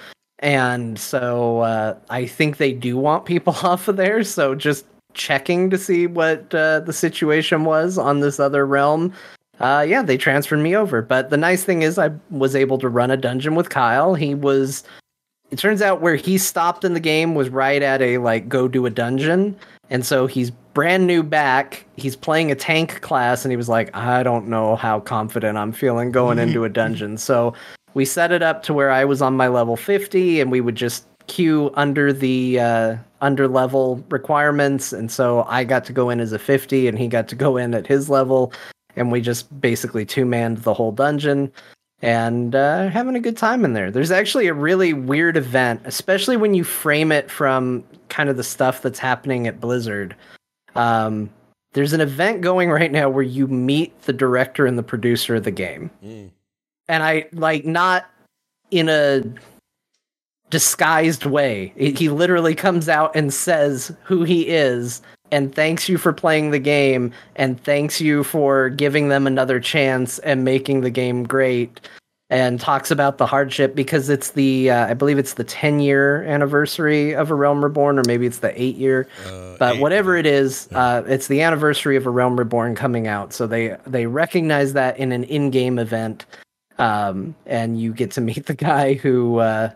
[0.44, 4.22] And so uh, I think they do want people off of there.
[4.22, 4.84] So just
[5.14, 9.12] checking to see what uh, the situation was on this other realm.
[9.58, 11.00] Uh, yeah, they transferred me over.
[11.00, 14.14] But the nice thing is, I was able to run a dungeon with Kyle.
[14.14, 14.84] He was.
[15.50, 18.66] It turns out where he stopped in the game was right at a like go
[18.66, 19.56] do a dungeon,
[19.88, 21.86] and so he's brand new back.
[21.96, 25.70] He's playing a tank class, and he was like, I don't know how confident I'm
[25.70, 27.16] feeling going into a dungeon.
[27.16, 27.54] So
[27.94, 30.76] we set it up to where I was on my level 50, and we would
[30.76, 36.20] just queue under the uh, under level requirements, and so I got to go in
[36.20, 38.52] as a 50, and he got to go in at his level
[38.96, 41.52] and we just basically two manned the whole dungeon
[42.02, 43.90] and uh, having a good time in there.
[43.90, 48.44] There's actually a really weird event, especially when you frame it from kind of the
[48.44, 50.14] stuff that's happening at Blizzard.
[50.74, 51.30] Um,
[51.72, 55.44] there's an event going right now where you meet the director and the producer of
[55.44, 55.90] the game,
[56.88, 58.06] and I like not
[58.70, 59.22] in a
[60.50, 61.72] disguised way.
[61.76, 65.02] He literally comes out and says who he is
[65.32, 70.18] and thanks you for playing the game and thanks you for giving them another chance
[70.20, 71.80] and making the game great
[72.30, 76.22] and talks about the hardship because it's the uh, I believe it's the 10 year
[76.24, 79.08] anniversary of A Realm Reborn or maybe it's the 8 year.
[79.58, 83.32] But eight, whatever it is uh, it's the anniversary of A Realm Reborn coming out.
[83.32, 86.26] So they they recognize that in an in-game event
[86.78, 89.70] um, and you get to meet the guy who uh,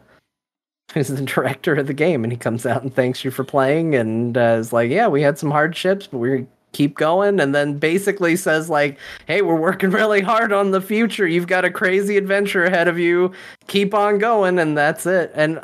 [0.94, 3.94] who's the director of the game, and he comes out and thanks you for playing,
[3.94, 7.78] and uh, is like, "Yeah, we had some hardships, but we keep going." And then
[7.78, 11.26] basically says like, "Hey, we're working really hard on the future.
[11.26, 13.32] You've got a crazy adventure ahead of you.
[13.66, 15.30] Keep on going." And that's it.
[15.34, 15.60] And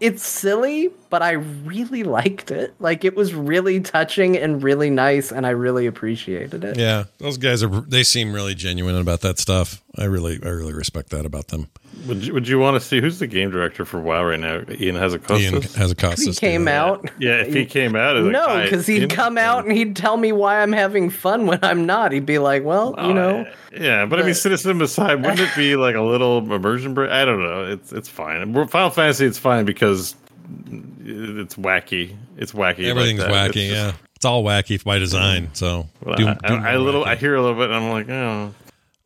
[0.00, 2.74] it's silly, but I really liked it.
[2.80, 6.78] Like it was really touching and really nice, and I really appreciated it.
[6.78, 7.68] Yeah, those guys are.
[7.68, 9.82] They seem really genuine about that stuff.
[9.98, 11.68] I really, I really respect that about them.
[12.06, 14.62] Would you, would you want to see who's the game director for WoW right now?
[14.70, 16.22] Ian has a Ian has a cost.
[16.24, 17.10] He came out.
[17.18, 20.16] Yeah, if he came out, as a No, because he'd come out and he'd tell
[20.16, 22.12] me why I'm having fun when I'm not.
[22.12, 25.40] He'd be like, "Well, oh, you Oh, know, Yeah, but I mean, cynicism aside, wouldn't
[25.40, 27.10] it be like a little immersion break?
[27.10, 27.64] I don't know.
[27.64, 28.54] It's it's fine.
[28.68, 30.14] Final Fantasy, it's fine because
[31.04, 32.16] it's wacky.
[32.36, 32.84] It's wacky.
[32.86, 33.30] Everything's that.
[33.30, 33.46] wacky.
[33.48, 35.50] It's just- yeah, it's all wacky by design.
[35.52, 37.04] So Well, do- I, do I, I little.
[37.04, 38.54] I hear a little bit, and I'm like, oh,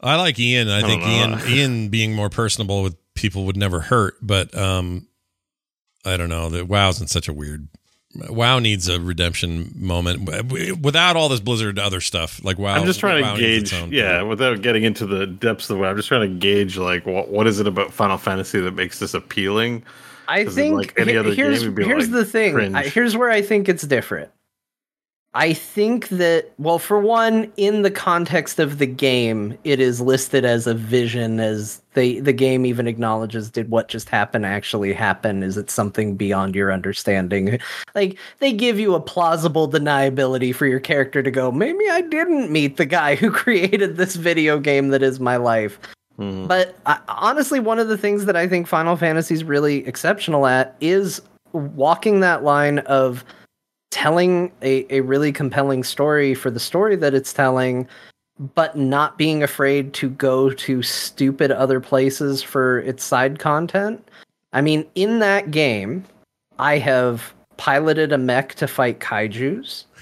[0.00, 0.68] I like Ian.
[0.68, 1.40] I, I think Ian.
[1.48, 5.06] Ian being more personable with people would never hurt, but um
[6.04, 6.50] I don't know.
[6.50, 7.68] That WoW's in such a weird
[8.28, 10.28] WoW needs a redemption moment
[10.80, 12.42] without all this Blizzard other stuff.
[12.44, 14.28] Like WoW, I'm just trying WoW to gauge, yeah, thing.
[14.28, 15.84] without getting into the depths of it.
[15.84, 18.98] I'm just trying to gauge, like, what what is it about Final Fantasy that makes
[18.98, 19.82] this appealing?
[20.28, 22.74] I think like any other here's be here's like the thing.
[22.74, 24.30] I, here's where I think it's different.
[25.36, 30.46] I think that well, for one, in the context of the game, it is listed
[30.46, 35.42] as a vision, as they the game even acknowledges did what just happened actually happen?
[35.42, 37.58] Is it something beyond your understanding?
[37.94, 42.50] Like they give you a plausible deniability for your character to go, maybe I didn't
[42.50, 45.78] meet the guy who created this video game that is my life.
[46.46, 50.46] But I, honestly, one of the things that I think Final Fantasy is really exceptional
[50.46, 51.20] at is
[51.52, 53.24] walking that line of
[53.90, 57.88] telling a, a really compelling story for the story that it's telling,
[58.54, 64.06] but not being afraid to go to stupid other places for its side content.
[64.52, 66.04] I mean, in that game,
[66.58, 69.84] I have piloted a mech to fight kaijus.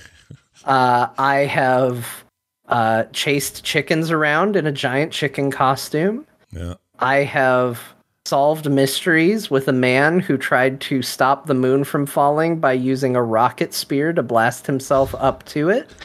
[0.67, 2.24] Uh, I have
[2.69, 6.27] uh, chased chickens around in a giant chicken costume.
[6.53, 6.75] Yeah.
[6.99, 12.59] I have solved mysteries with a man who tried to stop the moon from falling
[12.59, 15.89] by using a rocket spear to blast himself up to it.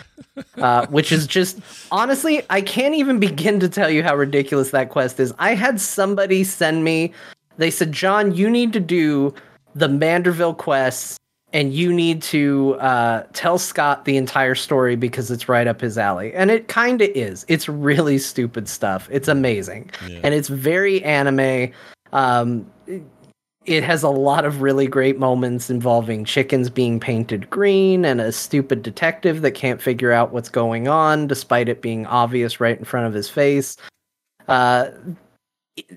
[0.57, 1.59] Uh, which is just
[1.91, 5.33] honestly, I can't even begin to tell you how ridiculous that quest is.
[5.37, 7.13] I had somebody send me,
[7.57, 9.33] they said, John, you need to do
[9.75, 11.19] the Manderville quests
[11.53, 15.97] and you need to uh, tell Scott the entire story because it's right up his
[15.97, 16.33] alley.
[16.33, 17.45] And it kind of is.
[17.47, 19.07] It's really stupid stuff.
[19.11, 19.89] It's amazing.
[20.23, 21.71] And it's very anime.
[22.13, 23.03] Um, it-
[23.65, 28.31] it has a lot of really great moments involving chickens being painted green and a
[28.31, 32.85] stupid detective that can't figure out what's going on despite it being obvious right in
[32.85, 33.75] front of his face.
[34.47, 34.87] Uh,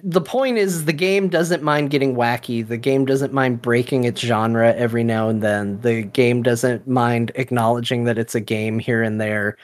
[0.02, 2.66] the point is the game doesn't mind getting wacky.
[2.66, 5.80] The game doesn't mind breaking its genre every now and then.
[5.80, 9.56] The game doesn't mind acknowledging that it's a game here and there.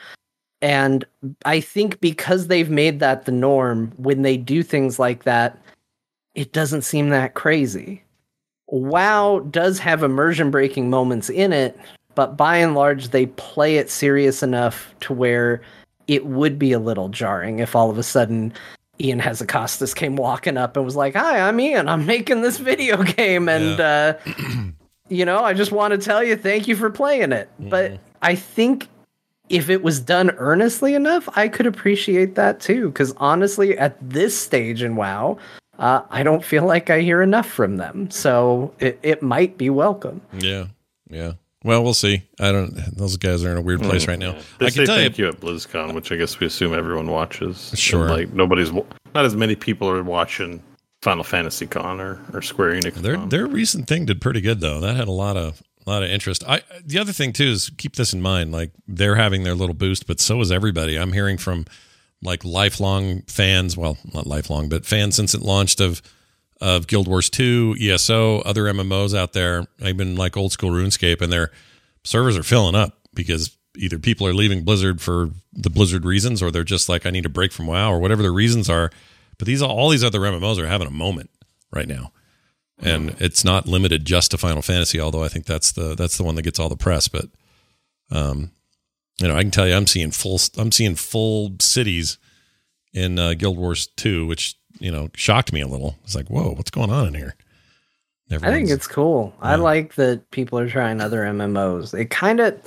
[0.61, 1.05] And
[1.45, 5.57] i think because they've made that the norm when they do things like that
[6.35, 8.03] it doesn't seem that crazy.
[8.66, 11.78] Wow does have immersion breaking moments in it
[12.16, 15.62] but by and large they play it serious enough to where
[16.09, 18.53] it would be a little jarring if all of a sudden
[19.01, 21.89] Ian Hazzikostas came walking up and was like, "Hi, I'm Ian.
[21.89, 24.15] I'm making this video game, and uh,
[25.09, 28.35] you know, I just want to tell you, thank you for playing it." But I
[28.35, 28.89] think
[29.49, 32.89] if it was done earnestly enough, I could appreciate that too.
[32.89, 35.39] Because honestly, at this stage in WoW,
[35.79, 39.70] uh, I don't feel like I hear enough from them, so it, it might be
[39.70, 40.20] welcome.
[40.39, 40.66] Yeah.
[41.09, 41.35] Yeah.
[41.69, 42.23] Well, we'll see.
[42.40, 42.74] I don't.
[42.97, 44.12] Those guys are in a weird place hmm.
[44.12, 44.39] right now.
[44.59, 45.03] They I say can tell you.
[45.03, 45.28] thank you.
[45.28, 47.74] at BlizzCon, which I guess we assume everyone watches.
[47.78, 48.07] Sure.
[48.07, 50.62] And, like nobody's, not as many people are watching
[51.03, 52.95] Final Fantasy Con or, or Square Enix.
[52.95, 53.28] Their Con.
[53.28, 54.81] their recent thing did pretty good though.
[54.81, 56.43] That had a lot of a lot of interest.
[56.49, 58.51] I the other thing too is keep this in mind.
[58.51, 60.99] Like they're having their little boost, but so is everybody.
[60.99, 61.66] I'm hearing from
[62.23, 63.77] like lifelong fans.
[63.77, 66.01] Well, not lifelong, but fans since it launched of
[66.60, 69.66] of Guild Wars 2, ESO, other MMOs out there.
[69.80, 71.51] Even like old school RuneScape, and their
[72.05, 76.51] servers are filling up because either people are leaving Blizzard for the Blizzard reasons, or
[76.51, 78.90] they're just like, I need a break from WoW, or whatever the reasons are.
[79.39, 81.30] But these all these other MMOs are having a moment
[81.72, 82.12] right now
[82.80, 85.01] and it's not limited just to Final Fantasy.
[85.01, 87.09] Although I think that's the that's the one that gets all the press.
[87.09, 87.26] But
[88.10, 88.52] um,
[89.20, 92.18] you know, I can tell you, I'm seeing full I'm seeing full cities
[92.93, 95.97] in uh, Guild Wars two, which you know shocked me a little.
[96.05, 97.35] It's like, whoa, what's going on in here?
[98.31, 99.33] I think it's cool.
[99.41, 101.99] I like that people are trying other MMOs.
[101.99, 102.61] It kind of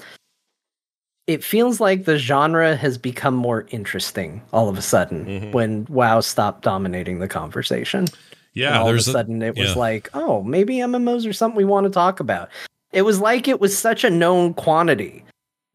[1.28, 5.52] it feels like the genre has become more interesting all of a sudden Mhm.
[5.52, 8.00] when WoW stopped dominating the conversation.
[8.02, 8.18] And
[8.54, 8.80] yeah.
[8.82, 9.76] all of a sudden it was yeah.
[9.76, 12.50] like, oh, maybe MMOs are something we want to talk about.
[12.92, 15.24] It was like it was such a known quantity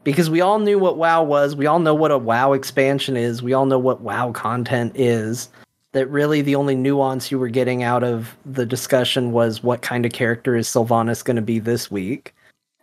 [0.04, 1.56] because we all knew what WoW was.
[1.56, 3.42] We all know what a WoW expansion is.
[3.42, 5.48] We all know what WoW content is.
[5.96, 10.04] That really the only nuance you were getting out of the discussion was what kind
[10.04, 12.34] of character is Sylvanas going to be this week.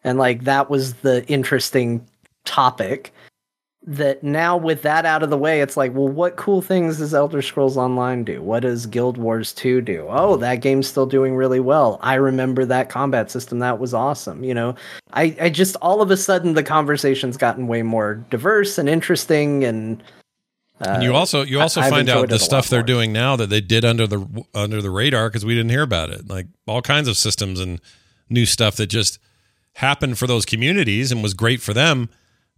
[0.04, 2.04] And like that was the interesting
[2.44, 3.14] topic.
[3.86, 7.14] That now with that out of the way, it's like, well, what cool things does
[7.14, 8.42] Elder Scrolls Online do?
[8.42, 10.08] What does Guild Wars 2 do?
[10.10, 12.00] Oh, that game's still doing really well.
[12.02, 13.60] I remember that combat system.
[13.60, 14.44] That was awesome.
[14.44, 14.76] You know,
[15.12, 19.64] I, I just all of a sudden the conversation's gotten way more diverse and interesting
[19.64, 20.02] and
[20.86, 23.62] And you also you also I've find out the stuff they're doing now that they
[23.62, 26.28] did under the under the radar because we didn't hear about it.
[26.28, 27.80] Like all kinds of systems and
[28.30, 29.20] new stuff that just
[29.76, 32.10] happened for those communities and was great for them.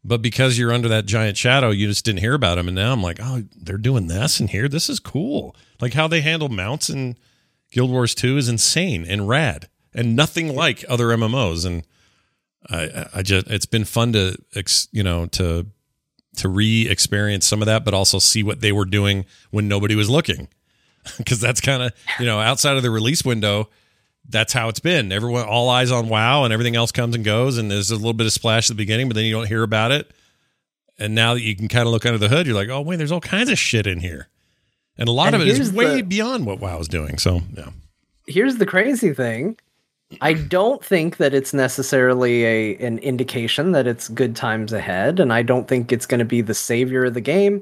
[0.03, 2.67] But because you're under that giant shadow, you just didn't hear about them.
[2.67, 4.67] And now I'm like, oh, they're doing this in here.
[4.67, 5.55] This is cool.
[5.81, 7.17] Like how they handle mounts in
[7.71, 11.65] Guild Wars 2 is insane and rad and nothing like other MMOs.
[11.65, 11.87] And
[12.69, 15.65] I, I just, it's been fun to, ex, you know, to
[16.35, 20.09] to re-experience some of that, but also see what they were doing when nobody was
[20.09, 20.47] looking,
[21.17, 23.69] because that's kind of you know outside of the release window,
[24.27, 25.11] that's how it's been.
[25.11, 27.57] Everyone, all eyes on WoW, and everything else comes and goes.
[27.57, 29.63] And there's a little bit of splash at the beginning, but then you don't hear
[29.63, 30.11] about it.
[30.97, 32.95] And now that you can kind of look under the hood, you're like, oh wait,
[32.95, 34.29] there's all kinds of shit in here,
[34.97, 37.17] and a lot And of it is way the- beyond what WoW is doing.
[37.17, 37.69] So yeah,
[38.27, 39.57] here's the crazy thing
[40.21, 45.33] i don't think that it's necessarily a an indication that it's good times ahead and
[45.33, 47.61] i don't think it's going to be the savior of the game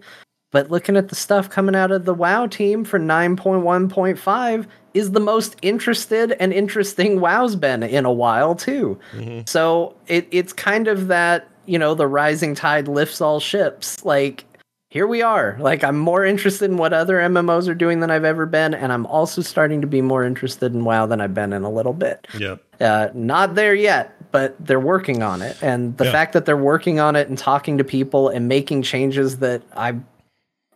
[0.53, 5.19] but looking at the stuff coming out of the wow team for 9.1.5 is the
[5.19, 8.99] most interested and interesting wow's been in a while too.
[9.13, 9.41] Mm-hmm.
[9.47, 14.45] So it, it's kind of that you know the rising tide lifts all ships like
[14.93, 15.57] here we are.
[15.59, 18.93] Like I'm more interested in what other MMOs are doing than I've ever been, and
[18.93, 21.93] I'm also starting to be more interested in WoW than I've been in a little
[21.93, 22.27] bit.
[22.37, 26.11] yeah, Uh, not there yet, but they're working on it, and the Yeah.
[26.11, 29.95] fact that they're working on it and talking to people and making changes that I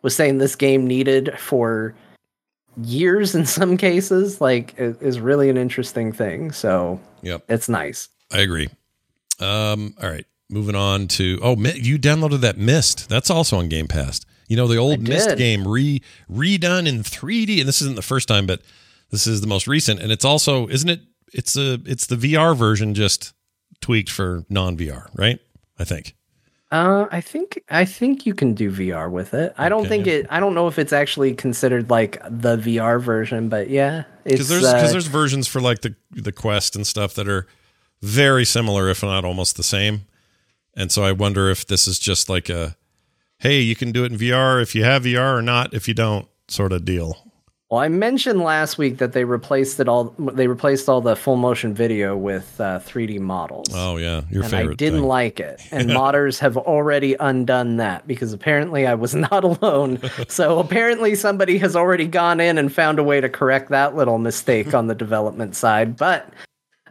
[0.02, 1.94] was saying this game needed for
[2.82, 6.52] years in some cases, like is really an interesting thing.
[6.52, 8.10] So yep, it's nice.
[8.32, 8.70] I agree.
[9.40, 13.10] Um, all right, moving on to oh, you downloaded that Myst.
[13.10, 14.22] That's also on Game Pass.
[14.48, 16.02] You know the old Myst game re
[16.32, 18.62] redone in 3D, and this isn't the first time, but
[19.12, 21.02] this is the most recent, and it's also isn't it?
[21.34, 23.34] It's a it's the VR version just
[23.82, 25.40] tweaked for non VR, right?
[25.78, 26.16] I think.
[26.70, 29.54] Uh, I think I think you can do VR with it.
[29.58, 29.90] I don't Okay.
[29.90, 30.28] think it.
[30.30, 34.64] I don't know if it's actually considered like the VR version, but yeah, because there's
[34.64, 37.48] because uh, there's versions for like the the quest and stuff that are
[38.02, 40.06] very similar if not almost the same
[40.78, 42.78] and so i wonder if this is just like a
[43.40, 45.94] hey you can do it in vr if you have vr or not if you
[45.94, 47.18] don't sort of deal
[47.70, 50.16] Well, I mentioned last week that they replaced it all.
[50.18, 53.68] They replaced all the full motion video with uh, 3D models.
[53.74, 55.08] oh yeah your and favorite I didn't thing.
[55.10, 55.60] like it.
[55.72, 60.00] And modders have already undone that because apparently I was not alone.
[60.30, 64.18] so apparently somebody has already gone in and found a way to correct that little
[64.18, 65.98] mistake on the development side.
[65.98, 66.30] But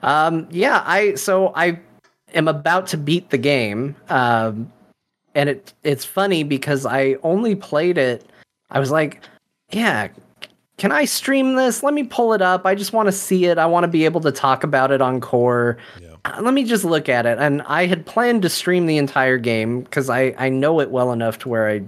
[0.03, 1.81] um, yeah, I so I
[2.35, 3.97] am about to beat the game.
[4.09, 4.73] Um,
[5.35, 8.29] and it it's funny because I only played it.
[8.71, 9.23] I was like,
[9.71, 10.09] yeah,
[10.79, 11.83] can I stream this?
[11.83, 12.67] Let me pull it up.
[12.67, 13.59] I just want to see it.
[13.59, 15.79] I want to be able to talk about it on core.
[16.25, 17.39] Uh, Let me just look at it.
[17.39, 21.13] And I had planned to stream the entire game because I, I know it well
[21.13, 21.83] enough to where I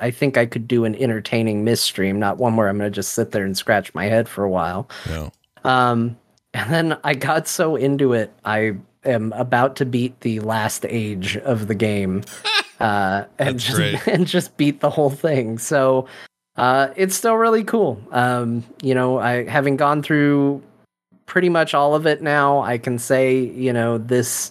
[0.00, 2.94] I think I could do an entertaining Myst stream, not one where I'm going to
[2.94, 4.88] just sit there and scratch my head for a while.
[5.08, 5.30] yeah.
[5.62, 6.18] Um,
[6.54, 8.74] and then I got so into it, I
[9.04, 12.24] am about to beat the last age of the game,
[12.80, 14.06] uh, and That's just great.
[14.06, 15.58] and just beat the whole thing.
[15.58, 16.06] So
[16.56, 18.00] uh, it's still really cool.
[18.10, 20.62] Um, you know, I having gone through
[21.26, 24.50] pretty much all of it now, I can say, you know, this.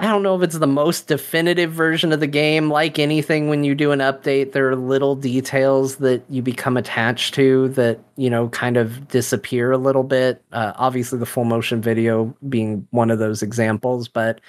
[0.00, 2.70] I don't know if it's the most definitive version of the game.
[2.70, 7.34] Like anything, when you do an update, there are little details that you become attached
[7.34, 10.42] to that, you know, kind of disappear a little bit.
[10.52, 14.40] Uh, obviously, the full motion video being one of those examples, but.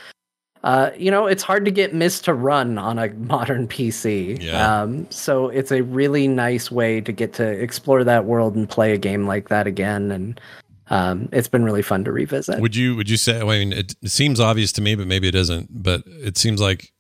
[0.64, 4.40] Uh, you know, it's hard to get Myst to run on a modern PC.
[4.40, 4.84] Yeah.
[4.84, 8.94] Um, so it's a really nice way to get to explore that world and play
[8.94, 10.12] a game like that again.
[10.12, 10.40] And
[10.92, 12.60] um, it's been really fun to revisit.
[12.60, 15.28] would you would you say i mean it, it seems obvious to me but maybe
[15.28, 16.92] it isn't but it seems like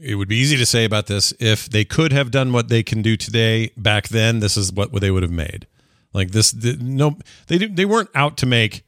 [0.00, 2.82] it would be easy to say about this if they could have done what they
[2.82, 5.66] can do today back then this is what they would have made
[6.12, 7.16] like this the, no
[7.46, 8.84] they didn't- they weren't out to make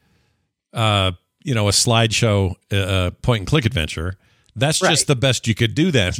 [0.74, 1.12] uh
[1.44, 4.14] you know a slideshow uh point and click adventure
[4.56, 4.90] that's Right.
[4.90, 6.12] just the best you could do then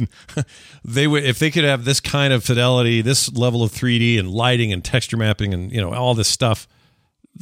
[0.85, 4.31] they would if they could have this kind of fidelity this level of 3d and
[4.31, 6.67] lighting and texture mapping and you know all this stuff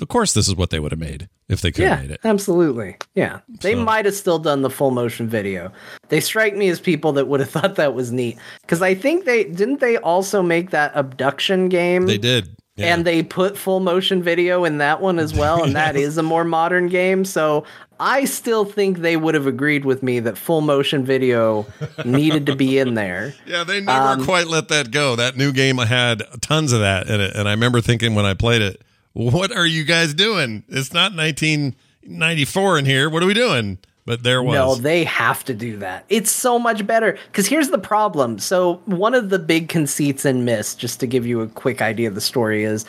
[0.01, 2.19] of course this is what they would have made if they could have made it
[2.23, 2.97] absolutely.
[3.15, 3.39] Yeah.
[3.61, 5.71] They So- might have still done the full motion video.
[6.09, 8.37] They strike me as people that would have thought that was neat.
[8.61, 12.05] Because I think they didn't they also make that Obduction game?
[12.05, 12.49] They did.
[12.75, 12.93] Yeah.
[12.93, 16.21] And they put full motion video in that one as well, and that is a
[16.23, 17.25] more modern game.
[17.25, 17.63] So
[17.99, 21.65] I still think they would have agreed with me that full motion video
[22.05, 23.33] needed to be in there.
[23.47, 25.15] yeah, they never um, quite let that go.
[25.15, 28.35] That new game had tons of that in it, and I remember thinking when I
[28.35, 28.79] played it,
[29.17, 30.63] "What are you guys doing?
[30.69, 33.09] It's not 1994 in here.
[33.09, 34.53] What are we doing?" But there was.
[34.53, 36.05] No, they have to do that.
[36.07, 37.17] It's so much better.
[37.25, 38.39] Because here's the problem.
[38.39, 42.07] So one of the big conceits in Myst, just to give you a quick idea
[42.07, 42.85] of the story, is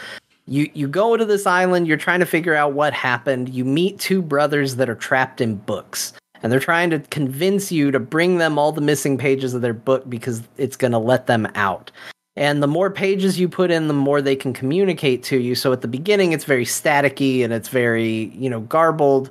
[0.46, 1.88] you you go to this island.
[1.88, 3.48] You're trying to figure out what happened.
[3.48, 7.90] You meet two brothers that are trapped in books, and they're trying to convince you
[7.90, 11.26] to bring them all the missing pages of their book because it's going to let
[11.26, 11.90] them out.
[12.39, 15.56] And the more pages you put in, the more they can communicate to you.
[15.56, 19.28] So at the beginning, it's very staticky and it's very, you know, garbled.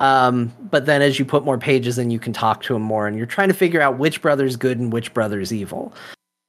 [0.00, 3.06] Um, but then as you put more pages in, you can talk to them more,
[3.06, 5.94] and you're trying to figure out which brother's good and which brother's evil.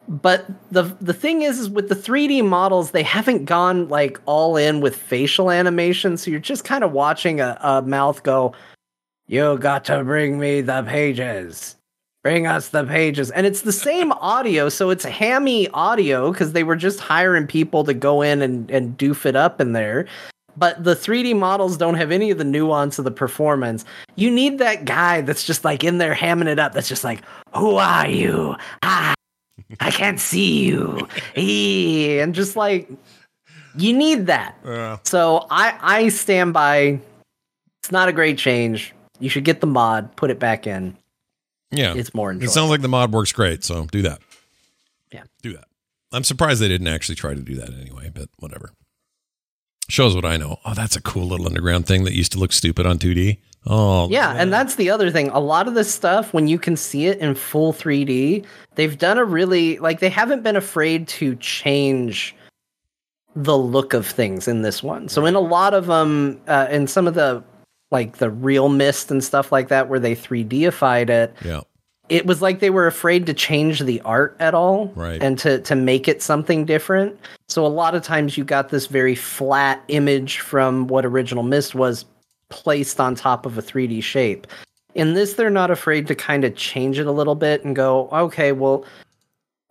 [0.08, 4.58] but the the thing is, is with the 3D models, they haven't gone like all
[4.58, 8.54] in with facial animation, so you're just kind of watching a, a mouth go,
[9.28, 11.76] "You got to bring me the pages."
[12.24, 13.32] Bring us the pages.
[13.32, 17.84] And it's the same audio, so it's hammy audio because they were just hiring people
[17.86, 20.06] to go in and, and doof it up in there.
[20.56, 23.86] But the 3D models don't have any of the nuance of the performance.
[24.16, 27.24] You need that guy that's just like in there hamming it up, that's just like,
[27.56, 28.56] Who are you?
[28.84, 29.14] Ah,
[29.80, 31.08] I can't see you.
[31.36, 32.90] Eee, and just like
[33.76, 34.56] you need that.
[35.08, 37.00] So I I stand by
[37.82, 38.94] it's not a great change.
[39.20, 40.98] You should get the mod, put it back in.
[41.72, 41.94] Yeah.
[41.96, 44.20] It's more It sounds like the mod works great, so do that.
[45.12, 45.24] Yeah.
[45.42, 45.66] Do that.
[46.12, 48.72] I'm surprised they didn't actually try to do that anyway, but whatever.
[49.90, 50.58] Shows what I know.
[50.66, 53.40] Oh, that's a cool little underground thing that used to look stupid on 2D.
[53.66, 55.30] Oh, Yeah, and that's the other thing.
[55.30, 58.46] A lot of this stuff, when you can see it in full 3D,
[58.76, 62.36] they've done a really like they haven't been afraid to change
[63.36, 65.08] the look of things in this one.
[65.08, 67.44] So in a lot of them, uh, in some of the
[67.92, 71.62] like the real Myst and stuff like that, where they 3Dified it, yeah.
[72.10, 75.22] it was like they were afraid to change the art at all Right.
[75.22, 78.88] and to to make it something different so a lot of times you got this
[78.88, 82.06] very flat image from what original Myst was
[82.50, 84.48] placed on top of a 3d shape
[84.96, 88.10] in this they're not afraid to kind of change it a little bit and go
[88.12, 88.84] okay well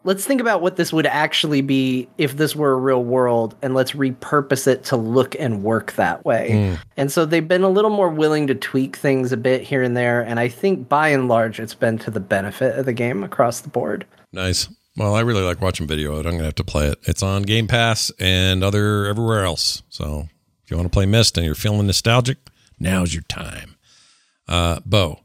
[0.05, 3.75] let's think about what this would actually be if this were a real world and
[3.75, 7.91] let's repurpose it to look and work that way and so they've been a little
[7.91, 10.21] more willing to tweak things a bit here and there.
[10.23, 13.61] And I think by and large, it's been to the benefit of the game across
[13.61, 14.07] the board.
[14.33, 14.69] Nice.
[14.97, 16.27] Well, I really like watching video of it.
[16.27, 16.99] I'm going to have to play it.
[17.05, 19.83] It's on Game Pass and other everywhere else.
[19.89, 20.29] So
[20.65, 22.39] if you want to play Myst and you're feeling nostalgic,
[22.79, 23.77] now's your time.
[24.49, 25.21] Uh, Bo,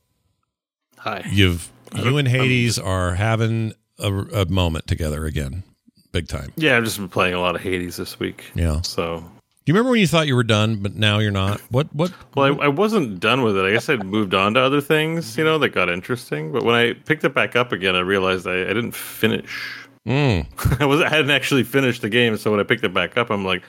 [1.00, 1.24] Hi.
[1.32, 5.64] you've you and Hades are having a, a moment together again,
[6.12, 6.52] big time.
[6.56, 8.52] Yeah, I've just been playing a lot of Hades this week.
[8.56, 8.82] Yeah.
[8.82, 9.26] So, Do
[9.66, 11.62] you remember when you thought you were done, but now you're not?
[11.72, 11.94] What?
[11.94, 12.12] What?
[12.36, 13.66] well, I, I wasn't done with it.
[13.66, 16.52] I guess I'd moved on to other things, you know, that got interesting.
[16.52, 19.88] But when I picked it back up again, I realized I, I didn't finish.
[20.06, 20.46] Mm,
[20.82, 23.30] I was I hadn't actually finished the game, so when I picked it back up,
[23.32, 23.64] I'm like,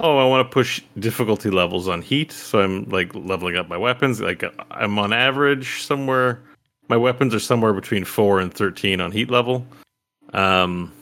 [0.00, 3.76] oh, I want to push difficulty levels on heat, so I'm like leveling up my
[3.76, 4.20] weapons.
[4.20, 6.42] Like I'm on average somewhere,
[6.88, 9.66] my weapons are somewhere between four and thirteen on heat level.
[10.32, 10.92] Um,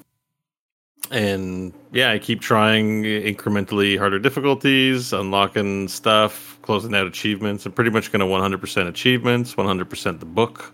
[1.10, 7.66] and yeah, I keep trying incrementally harder difficulties, unlocking stuff, closing out achievements.
[7.66, 10.72] I'm pretty much going to 100% achievements, 100% the book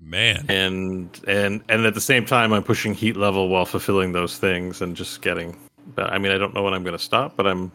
[0.00, 0.44] man.
[0.48, 4.80] and and and at the same time i'm pushing heat level while fulfilling those things
[4.80, 5.56] and just getting
[5.94, 7.72] but i mean i don't know when i'm going to stop but i'm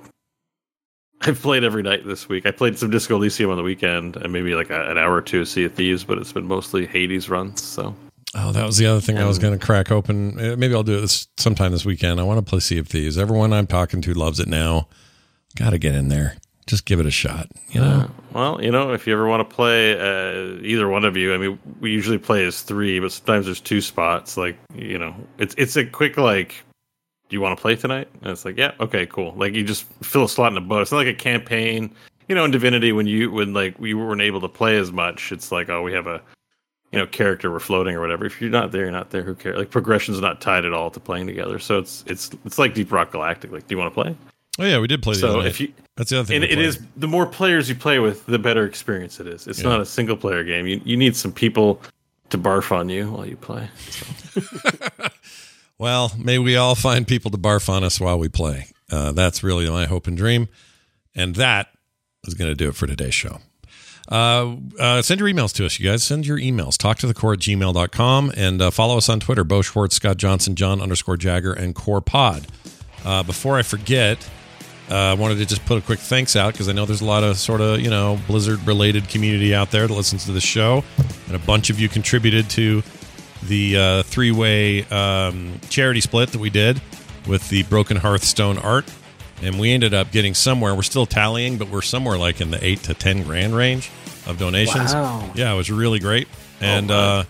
[1.28, 4.32] i've played every night this week i played some disco elysium on the weekend and
[4.32, 6.86] maybe like a, an hour or two of sea of thieves but it's been mostly
[6.86, 7.96] hades runs so
[8.36, 10.40] Oh, that was the other thing I was going to crack open.
[10.40, 12.20] Uh, Maybe I'll do it this sometime this weekend.
[12.20, 13.16] I want to play Sea of Thieves.
[13.16, 14.88] Everyone I'm talking to loves it now.
[15.56, 16.38] Got to get in there.
[16.66, 17.48] Just give it a shot.
[17.70, 18.10] You know.
[18.34, 21.38] well you know if you ever want to play uh, either one of you i
[21.38, 25.56] mean we usually play as three but sometimes there's two spots like you know it's
[25.58, 26.64] it's a quick like
[27.34, 28.08] do you want to play tonight?
[28.22, 29.34] And it's like yeah okay cool.
[29.36, 30.84] Like you just fill a slot in a boat.
[30.84, 31.92] It's not like a campaign.
[32.30, 35.32] You know in divinity when you when like we weren't able to play as much
[35.32, 36.22] it's like oh we have a
[36.92, 38.24] you know character we're floating or whatever.
[38.28, 39.24] If you're not there you're not there.
[39.24, 39.58] Who cares?
[39.58, 41.58] Like progression's not tied at all to playing together.
[41.58, 43.52] So it's it's it's like deep rock galactic.
[43.52, 44.16] Like do you want to play?
[44.60, 46.36] Oh yeah, we did play the so if you That's the other thing.
[46.36, 49.48] and it is the more players you play with, the better experience it is.
[49.48, 49.70] It's Yeah.
[49.70, 50.68] not a single player game.
[50.68, 51.82] You you need some people
[52.30, 53.68] to barf on you while you play.
[55.78, 58.68] Well, may we all find people to barf on us while we play.
[58.92, 60.48] Uh, that's really my hope and dream.
[61.16, 61.68] And that
[62.26, 63.40] is going to do it for today's show.
[64.10, 66.04] Uh, uh, send your emails to us, you guys.
[66.04, 66.78] Send your emails.
[66.78, 70.18] Talk to the core at gmail.com and uh, follow us on Twitter, Bo Schwartz, Scott
[70.18, 72.48] Johnson, John underscore Jagger, and Core Pod.
[73.06, 74.18] Uh, before I forget,
[74.90, 77.06] uh, I wanted to just put a quick thanks out because I know there's a
[77.06, 80.42] lot of sort of, you know, Blizzard related community out there that listens to the
[80.42, 80.84] show.
[81.28, 82.84] And a bunch of you contributed to
[83.48, 86.82] the uh, three way um, charity split that we did
[87.28, 88.86] with the Broken Hearthstone art.
[89.42, 90.74] And we ended up getting somewhere.
[90.74, 93.92] We're still tallying, but we're somewhere like in the eight to 10 grand range
[94.26, 94.94] of donations.
[94.94, 95.32] Wow.
[95.36, 96.28] Yeah, it was really great.
[96.62, 97.26] And uh,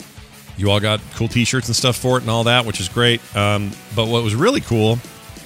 [0.58, 2.88] you all got cool t shirts and stuff for it and all that, which is
[2.88, 3.20] great.
[3.36, 5.00] Um, but what was really cool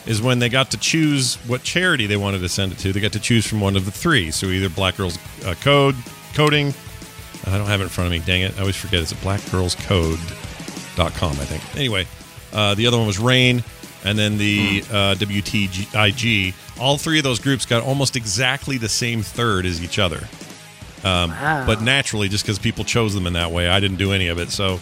[0.05, 2.99] is when they got to choose what charity they wanted to send it to, they
[2.99, 4.31] got to choose from one of the three.
[4.31, 5.95] So either Black Girls uh, Code,
[6.33, 6.73] Coding,
[7.45, 8.25] I don't have it in front of me.
[8.25, 8.57] Dang it.
[8.57, 9.01] I always forget.
[9.01, 9.21] It's at
[10.97, 11.75] blackgirlscode.com, I think.
[11.75, 12.07] Anyway,
[12.53, 13.63] uh, the other one was RAINN,
[14.03, 16.53] and then the uh, WTIG.
[16.79, 20.27] All three of those groups got almost exactly the same third as each other.
[21.03, 21.65] Um, Wow.
[21.65, 24.39] But naturally, just because people chose them in that way, I didn't do any of
[24.39, 24.49] it.
[24.49, 24.79] So,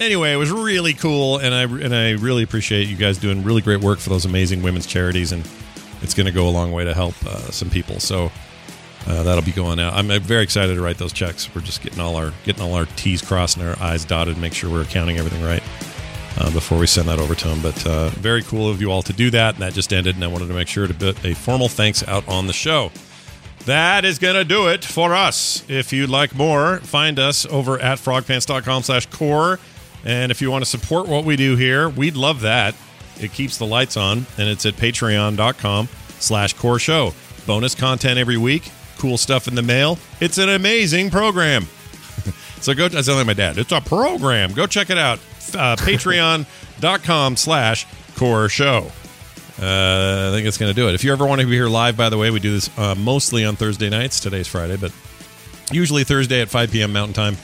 [0.00, 3.62] anyway, it was really cool, and I and I really appreciate you guys doing really
[3.62, 5.46] great work for those amazing women's charities, and
[6.02, 8.00] it's going to go a long way to help uh, some people.
[8.00, 8.30] So
[9.06, 9.94] uh, that'll be going out.
[9.94, 11.54] I'm uh, very excited to write those checks.
[11.54, 14.54] We're just getting all our getting all our T's crossed and our I's dotted, make
[14.54, 15.62] sure we're accounting everything right
[16.38, 17.60] uh, before we send that over to them.
[17.62, 19.54] But uh, very cool of you all to do that.
[19.54, 22.06] And that just ended, and I wanted to make sure to put a formal thanks
[22.06, 22.90] out on the show.
[23.66, 25.64] That is going to do it for us.
[25.68, 29.58] If you'd like more, find us over at frogpants.com slash core.
[30.04, 32.74] And if you want to support what we do here, we'd love that.
[33.18, 37.14] It keeps the lights on, and it's at patreon.com slash core show.
[37.46, 39.98] Bonus content every week, cool stuff in the mail.
[40.20, 41.64] It's an amazing program.
[42.60, 43.58] so go, I sound like my dad.
[43.58, 44.52] It's a program.
[44.52, 45.18] Go check it out.
[45.54, 48.90] Uh, patreon.com slash core show.
[49.60, 50.94] Uh, I think it's going to do it.
[50.94, 52.94] If you ever want to be here live, by the way, we do this uh,
[52.96, 54.18] mostly on Thursday nights.
[54.18, 54.92] Today's Friday, but
[55.70, 56.92] usually Thursday at 5 p.m.
[56.92, 57.36] Mountain Time,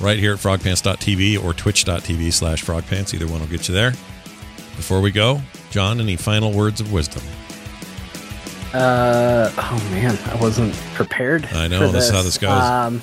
[0.00, 3.12] right here at frogpants.tv or twitch.tv slash frogpants.
[3.12, 3.90] Either one will get you there.
[4.76, 7.22] Before we go, John, any final words of wisdom?
[8.72, 11.46] Uh oh man, I wasn't prepared.
[11.46, 12.50] I know, for this is how this goes.
[12.52, 13.02] Um,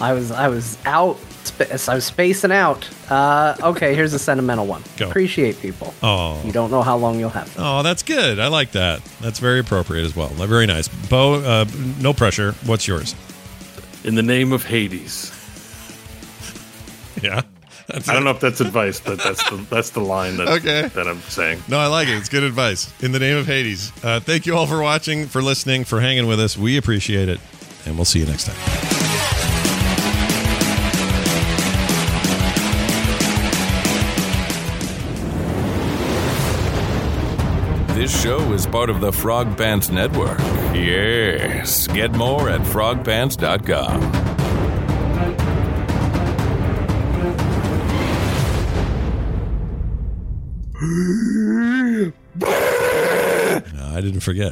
[0.00, 1.18] I was I was out.
[1.44, 2.88] sp- I was spacing out.
[3.10, 4.82] Uh, okay, here's a sentimental one.
[4.96, 5.08] Go.
[5.08, 5.92] Appreciate people.
[6.02, 6.40] Oh.
[6.44, 7.64] You don't know how long you'll have them.
[7.66, 8.38] Oh, that's good.
[8.38, 9.02] I like that.
[9.20, 10.28] That's very appropriate as well.
[10.28, 10.88] Very nice.
[10.88, 11.64] Bo, uh,
[12.00, 12.52] no pressure.
[12.64, 13.14] What's yours?
[14.04, 15.32] In the name of Hades.
[17.20, 17.42] Yeah.
[17.88, 20.88] That's I don't know if that's advice, but that's the that's the line that Okay.
[20.88, 21.62] that I'm saying.
[21.68, 22.16] No, I like it.
[22.18, 22.92] It's good advice.
[23.02, 23.92] In the name of Hades.
[24.04, 26.56] Uh, thank you all for watching, for listening, for hanging with us.
[26.58, 27.40] We appreciate it.
[27.86, 28.88] And we'll see you next time.
[37.94, 40.38] This show is part of the Frog Pants Network.
[40.72, 41.88] Yes.
[41.88, 44.37] Get more at frogpants.com.
[50.80, 52.12] I
[54.00, 54.46] didn't forget.